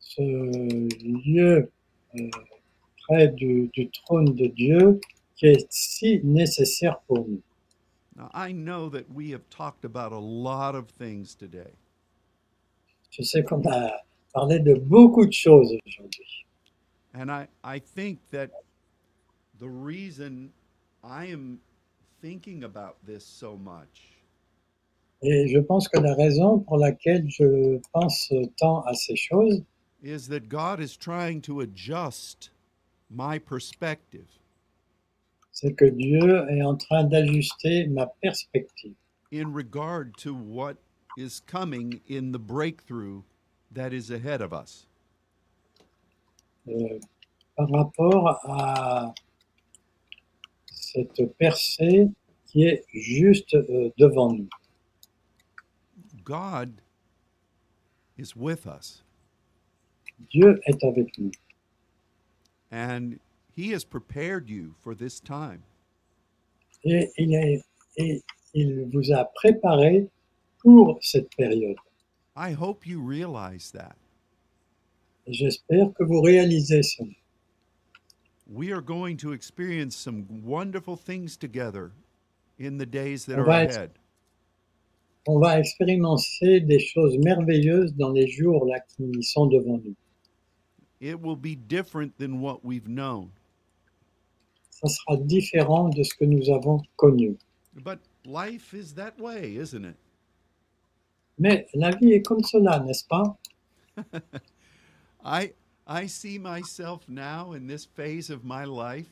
ce 0.00 0.20
lieu 0.22 1.70
euh, 2.18 2.30
près 3.08 3.28
du, 3.28 3.70
du 3.74 3.90
trône 3.90 4.34
de 4.34 4.46
Dieu 4.46 5.00
qui 5.36 5.46
est 5.46 5.66
si 5.70 6.20
nécessaire 6.24 7.00
pour 7.06 7.26
nous. 7.28 7.42
Now, 8.16 8.30
I 8.32 8.52
know 8.52 8.88
that 8.90 9.10
we 9.12 9.30
have 9.32 9.42
talked 9.50 9.84
about 9.84 10.12
a 10.12 10.18
lot 10.18 10.74
of 10.76 10.88
things 10.88 11.34
today, 11.34 11.72
Je 13.10 13.22
sais 13.22 13.42
qu'on 13.42 13.62
a 13.70 13.90
parlé 14.32 14.60
de 14.60 14.74
beaucoup 14.74 15.26
de 15.26 15.32
choses 15.32 15.72
aujourd'hui. 15.86 16.44
and 17.14 17.30
I, 17.30 17.48
I 17.64 17.78
think 17.80 18.18
that 18.30 18.50
the 19.58 19.68
reason 19.68 20.50
I 21.02 21.26
am 21.26 21.58
thinking 22.22 22.64
about 22.64 22.96
this 23.06 23.24
so 23.24 23.56
much 23.56 24.12
Et 25.22 25.48
je 25.48 25.58
pense 25.58 25.88
que 25.88 25.98
la 26.00 26.14
raison 26.14 26.60
pour 26.60 26.76
laquelle 26.78 27.24
je 27.28 27.80
pense 27.92 28.32
tant 28.58 28.82
à 28.82 28.94
ces 28.94 29.16
choses, 29.16 29.62
is 30.02 30.28
that 30.28 30.48
God 30.48 30.80
is 30.80 30.96
trying 30.96 31.40
to 31.42 31.60
adjust 31.60 32.50
my 33.14 33.38
perspective. 33.38 34.26
c'est 35.52 35.72
que 35.74 35.84
Dieu 35.84 36.44
est 36.50 36.62
en 36.62 36.76
train 36.76 37.04
d'ajuster 37.04 37.86
ma 37.86 38.06
perspective 38.22 38.94
in 39.32 39.52
regard 39.52 40.16
to 40.16 40.34
what 40.34 40.76
is 41.16 41.40
coming 41.46 42.00
in 42.08 42.32
the 42.32 42.38
breakthrough 42.38 43.22
that 43.72 43.92
is 43.92 44.10
ahead 44.10 44.40
of 44.42 44.52
us. 44.52 44.86
euh, 46.68 46.98
par 47.56 47.68
rapport 47.70 48.28
à 48.50 49.14
cette 50.66 51.22
percée 51.38 52.08
qui 52.46 52.64
est 52.64 52.84
juste 52.92 53.54
euh, 53.54 53.90
devant 53.98 54.32
nous. 54.32 54.48
God 56.24 56.80
is 58.16 58.34
with 58.34 58.66
us, 58.66 59.04
Dieu 60.30 60.58
est 60.66 60.82
avec 60.84 61.16
nous 61.18 61.30
and 62.74 63.18
He 63.56 63.70
has 63.72 63.84
prepared 63.84 64.48
you 64.50 64.74
for 64.82 64.94
this 64.96 65.20
time. 65.20 65.62
et 66.84 67.08
il, 67.16 67.32
est- 67.34 67.62
et 67.96 68.20
il 68.52 68.90
vous 68.92 69.12
a 69.12 69.24
préparé 69.36 70.08
pour 70.58 70.98
cette 71.00 71.28
période. 71.36 71.76
I 72.36 72.52
hope 72.52 72.84
you 72.84 73.00
realize 73.00 73.70
that. 73.70 73.94
Et 75.26 75.32
J'espère 75.34 75.92
que 75.94 76.02
vous 76.04 76.20
réalisez 76.20 76.82
cela. 76.82 77.10
We 78.46 78.72
are 78.72 78.82
going 78.82 79.16
to 79.18 79.32
experience 79.32 79.94
some 79.96 80.26
wonderful 80.44 80.96
things 80.96 81.36
together 81.36 81.92
in 82.58 82.76
the 82.78 82.84
days 82.86 83.24
that 83.26 83.36
On 83.38 83.42
are 83.42 83.46
va 83.46 83.62
ex- 83.64 83.76
ahead. 83.76 83.90
On 85.26 85.38
va 85.38 85.58
expérimenter 85.60 86.60
des 86.60 86.80
choses 86.80 87.16
merveilleuses 87.18 87.94
dans 87.94 88.10
les 88.12 88.26
jours 88.26 88.66
là 88.66 88.80
qui 88.80 89.22
sont 89.22 89.46
devant 89.46 89.78
nous. 89.82 89.94
It 91.04 91.20
will 91.20 91.36
be 91.36 91.54
different 91.54 92.16
than 92.18 92.40
what 92.40 92.64
we've 92.64 92.88
known. 92.88 93.30
Ça 94.70 94.88
sera 94.88 95.16
différent 95.16 95.90
de 95.94 96.02
ce 96.02 96.14
que 96.14 96.24
nous 96.24 96.48
avons 96.50 96.82
connu. 96.96 97.36
But 97.74 97.98
life 98.24 98.72
is 98.72 98.94
that 98.94 99.18
way, 99.18 99.56
isn't 99.56 99.84
it? 99.84 99.96
Mais 101.38 101.66
la 101.74 101.90
vie 101.90 102.12
est 102.12 102.22
comme 102.22 102.42
cela, 102.42 102.80
n'est-ce 102.80 103.04
pas? 103.04 103.36
I 105.24 105.52
I 105.86 106.06
see 106.06 106.38
myself 106.38 107.08
now 107.08 107.52
in 107.52 107.66
this 107.66 107.84
phase 107.84 108.30
of 108.30 108.44
my 108.44 108.64
life 108.64 109.10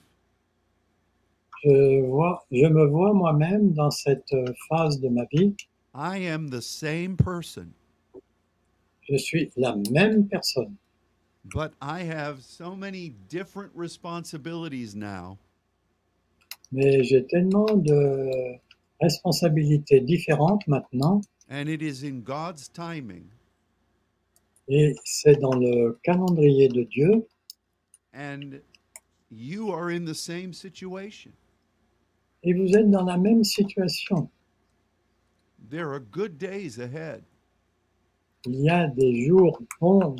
je, 1.64 2.00
vois, 2.06 2.44
je 2.50 2.66
me 2.66 2.86
vois 2.86 3.12
moi-même 3.12 3.72
dans 3.72 3.90
cette 3.90 4.32
euh, 4.32 4.44
phase 4.68 5.00
de 5.00 5.08
ma 5.08 5.24
vie. 5.32 5.54
I 5.94 6.26
am 6.26 6.48
the 6.48 6.60
same 6.60 7.16
person, 7.16 7.72
Je 9.02 9.16
suis 9.16 9.50
la 9.56 9.76
même 9.90 10.26
personne, 10.28 10.74
but 11.44 11.72
I 11.80 12.00
have 12.00 12.42
so 12.42 12.74
many 12.76 13.14
different 13.28 13.72
responsibilities 13.74 14.94
now 14.94 15.38
mais 16.70 17.02
j'ai 17.02 17.26
tellement 17.26 17.66
de 17.76 18.58
responsabilités 19.00 20.00
différentes 20.00 20.66
maintenant 20.66 21.20
and 21.50 21.68
it 21.68 21.82
is 21.82 22.04
in 22.04 22.20
God's 22.20 22.68
timing 22.68 23.24
et 24.68 24.94
c'est 25.04 25.40
dans 25.40 25.54
le 25.54 25.98
calendrier 26.02 26.68
de 26.68 26.84
Dieu 26.84 27.26
and 28.14 28.60
you 29.30 29.72
are 29.72 29.90
in 29.90 30.04
the 30.04 30.14
same 30.14 30.52
situation. 30.52 31.32
et 32.42 32.52
vous 32.52 32.76
êtes 32.76 32.90
dans 32.90 33.04
la 33.04 33.16
même 33.16 33.44
situation. 33.44 34.28
There 35.70 35.90
are 35.90 36.00
good 36.00 36.38
days 36.38 36.78
ahead. 36.78 37.22
Il 38.46 38.60
y 38.60 38.68
a 38.70 38.88
des 38.88 39.26
jours 39.26 39.60
bons, 39.80 40.16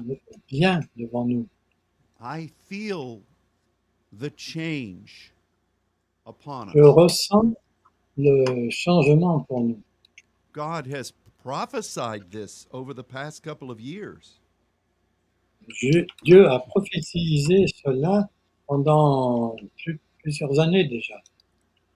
bien 0.48 0.80
devant 0.96 1.24
nous. 1.24 1.46
I 2.20 2.48
feel 2.68 3.20
the 4.12 4.30
change 4.36 5.32
upon 6.26 6.68
Je 6.72 6.78
us. 6.80 6.94
ressens 6.94 7.54
le 8.16 8.70
changement 8.70 9.40
pour 9.40 9.62
nous. 9.62 9.82
God 10.52 10.86
has 10.86 11.12
prophesied 11.42 12.30
this 12.30 12.68
over 12.72 12.94
the 12.94 13.02
past 13.02 13.42
couple 13.42 13.70
of 13.70 13.80
years. 13.80 14.38
Je- 15.68 16.06
Dieu 16.24 16.48
a 16.48 16.60
prophétisé 16.60 17.66
cela 17.84 18.28
pendant 18.68 19.56
plus- 19.82 19.98
plusieurs 20.22 20.58
années 20.60 20.84
déjà. 20.84 21.14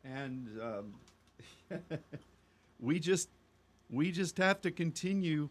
and 0.05 0.49
um, 0.61 0.95
we 2.81 2.99
just 3.01 3.29
we 3.91 4.11
just 4.13 4.39
have 4.39 4.61
to 4.61 4.71
continue 4.71 5.49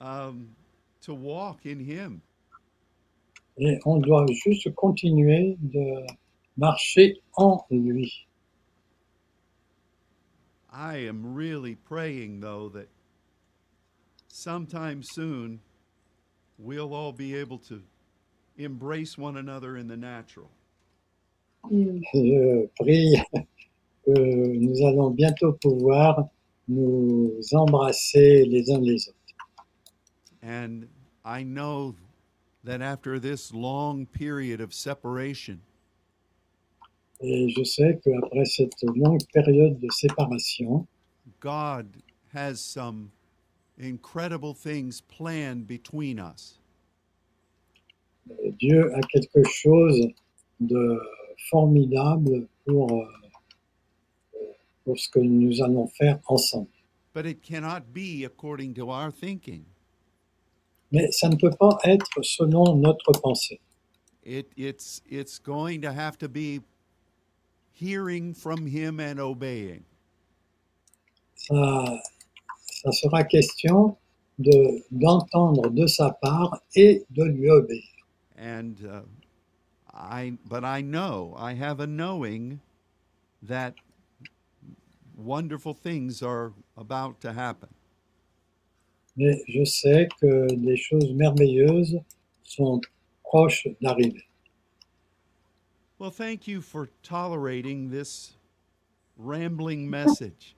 um, 0.00 0.48
to 1.00 1.14
walk 1.14 1.66
in 1.66 1.80
him 1.80 2.22
Et 3.58 3.78
on 3.84 3.98
doit 3.98 4.26
juste 4.30 4.72
continuer 4.74 5.56
de 5.60 6.06
marcher 6.56 7.20
en 7.36 7.64
lui. 7.70 8.26
i 10.70 10.96
am 10.96 11.34
really 11.34 11.74
praying 11.74 12.40
though 12.40 12.68
that 12.68 12.88
sometime 14.28 15.02
soon 15.02 15.60
we'll 16.58 16.94
all 16.94 17.12
be 17.12 17.34
able 17.34 17.58
to 17.58 17.82
embrace 18.58 19.16
one 19.16 19.36
another 19.36 19.76
in 19.76 19.88
the 19.88 19.96
natural. 19.96 20.50
Je 21.70 22.68
prie 22.78 23.16
que 24.04 24.12
nous 24.12 24.86
allons 24.86 25.10
bientôt 25.10 25.52
pouvoir 25.60 26.28
nous 26.68 27.40
embrasser 27.52 28.44
les 28.44 28.70
uns 28.70 28.80
les 28.80 29.08
autres. 29.08 29.17
And 30.42 30.88
i 31.24 31.42
know 31.42 31.94
that 32.64 32.80
after 32.82 33.18
this 33.18 33.52
long 33.52 34.06
period 34.06 34.60
of 34.60 34.72
separation 34.74 35.60
Et 37.20 37.48
je 37.48 37.64
sais 37.64 37.98
qu'après 38.04 38.44
cette 38.44 38.80
longue 38.94 39.20
période 39.34 39.80
de 39.80 39.88
séparation, 39.90 40.86
god 41.40 41.86
has 42.32 42.60
some 42.60 43.10
incredible 43.80 44.54
things 44.54 45.00
planned 45.00 45.66
between 45.66 46.18
us 46.20 46.58
Dieu 48.60 48.92
a 48.94 49.00
quelque 49.12 49.42
chose 49.48 50.06
de 50.60 51.00
formidable 51.50 52.46
pour, 52.66 52.92
euh, 52.92 53.06
pour 54.84 54.98
ce 54.98 55.08
que 55.08 55.18
nous 55.20 55.60
allons 55.62 55.86
faire 55.88 56.20
ensemble. 56.28 56.68
but 57.14 57.26
it 57.26 57.42
cannot 57.42 57.92
be 57.92 58.24
according 58.24 58.74
to 58.74 58.90
our 58.90 59.10
thinking. 59.10 59.64
Mais 60.92 61.10
ça 61.10 61.28
ne 61.28 61.36
peut 61.36 61.50
pas 61.58 61.78
être 61.84 62.22
selon 62.22 62.76
notre 62.76 63.12
pensée. 63.12 63.60
It, 64.22 64.50
it's, 64.56 65.00
it's 65.08 65.38
going 65.38 65.80
to 65.82 65.92
have 65.92 66.18
to 66.18 66.28
be 66.28 66.60
hearing 67.72 68.34
from 68.34 68.66
Him 68.66 69.00
and 69.00 69.18
obeying. 69.20 69.84
Ça, 71.34 72.00
ça 72.82 72.92
sera 72.92 73.24
question 73.24 73.96
de, 74.38 74.82
d'entendre 74.90 75.70
de 75.70 75.86
sa 75.86 76.10
part 76.10 76.60
et 76.74 77.04
de 77.10 77.24
lui 77.24 77.50
obéir. 77.50 77.82
And 78.36 78.76
uh, 78.84 79.02
I, 79.92 80.32
but 80.44 80.64
I 80.64 80.80
know, 80.80 81.34
I 81.36 81.54
have 81.54 81.80
a 81.80 81.86
knowing 81.86 82.60
that 83.42 83.74
wonderful 85.16 85.74
things 85.74 86.22
are 86.22 86.52
about 86.76 87.20
to 87.22 87.32
happen. 87.32 87.68
Mais 89.18 89.42
je 89.48 89.64
sais 89.64 90.08
que 90.20 90.46
des 90.54 90.76
choses 90.76 91.12
merveilleuses 91.12 91.98
sont 92.44 92.80
proches 93.24 93.66
d'arriver. 93.80 94.24
Well, 95.98 96.12
thank 96.12 96.46
you 96.46 96.60
for 96.62 96.88
tolerating 97.02 97.90
this 97.90 98.36
rambling 99.18 99.90
message. 99.90 100.54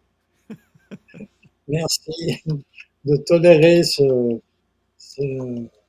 Merci 1.68 2.42
de 3.06 3.16
tolérer 3.24 3.82
ce, 3.82 4.38
ce, 4.98 5.22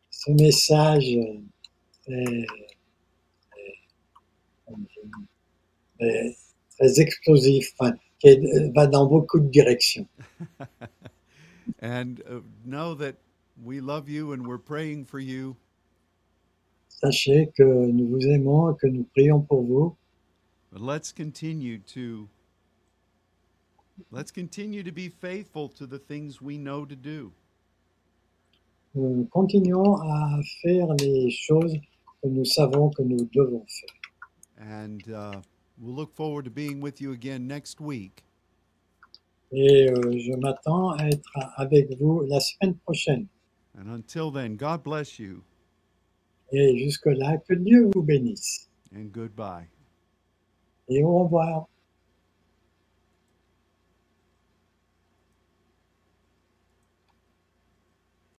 ce 0.09 0.31
message 0.31 1.09
est- 1.09 2.47
est 5.99 6.37
très 6.77 7.01
explosif, 7.01 7.73
enfin, 7.77 7.93
qui 8.19 8.39
va 8.73 8.87
dans 8.87 9.05
beaucoup 9.07 9.39
de 9.41 9.49
directions. 9.49 10.07
and 11.79 12.21
uh, 12.29 12.39
know 12.65 12.93
that 12.95 13.15
we 13.63 13.81
love 13.81 14.09
you 14.09 14.33
and 14.33 14.45
we're 14.45 14.57
praying 14.57 15.05
for 15.05 15.19
you. 15.19 15.55
Sachez 16.87 17.51
que 17.55 17.63
nous 17.63 18.07
vous 18.07 18.27
aimons 18.27 18.71
et 18.71 18.77
que 18.79 18.87
nous 18.87 19.05
prions 19.15 19.41
pour 19.47 19.63
vous. 19.63 19.95
But 20.71 20.81
let's 20.81 21.11
continue 21.11 21.79
to 21.93 22.29
let's 24.11 24.31
continue 24.31 24.83
to 24.83 24.91
be 24.91 25.09
faithful 25.09 25.67
to 25.69 25.85
the 25.85 25.99
things 25.99 26.41
we 26.41 26.57
know 26.57 26.85
to 26.85 26.95
do. 26.95 27.31
Nous 28.93 29.27
continuons 29.31 30.01
à 30.01 30.41
faire 30.61 30.87
les 30.99 31.29
choses 31.31 31.73
que 32.21 32.27
nous 32.29 32.45
savons 32.45 32.89
que 32.91 33.03
nous 33.03 33.29
devons 33.33 33.65
faire. 33.67 34.01
And 34.57 35.01
uh, 35.11 35.41
we'll 35.79 35.95
look 35.95 36.13
forward 36.13 36.45
to 36.45 36.51
being 36.51 36.81
with 36.81 37.01
you 37.01 37.13
again 37.13 37.47
next 37.47 37.79
week. 37.79 38.23
Et 39.53 39.89
euh, 39.89 40.11
je 40.17 40.33
m'attends 40.37 40.91
à 40.91 41.07
être 41.07 41.31
avec 41.57 41.91
vous 41.99 42.21
la 42.27 42.39
semaine 42.39 42.75
prochaine. 42.77 43.27
And 43.77 43.87
until 43.89 44.31
then, 44.31 44.55
God 44.55 44.83
bless 44.83 45.19
you 45.19 45.43
Et 46.51 46.77
jusque-là, 46.77 47.37
que 47.37 47.53
Dieu 47.53 47.89
vous 47.93 48.03
bénisse. 48.03 48.69
and 48.93 49.11
goodbye. 49.11 49.67
et 50.89 51.03
au 51.03 51.23
revoir. 51.23 51.67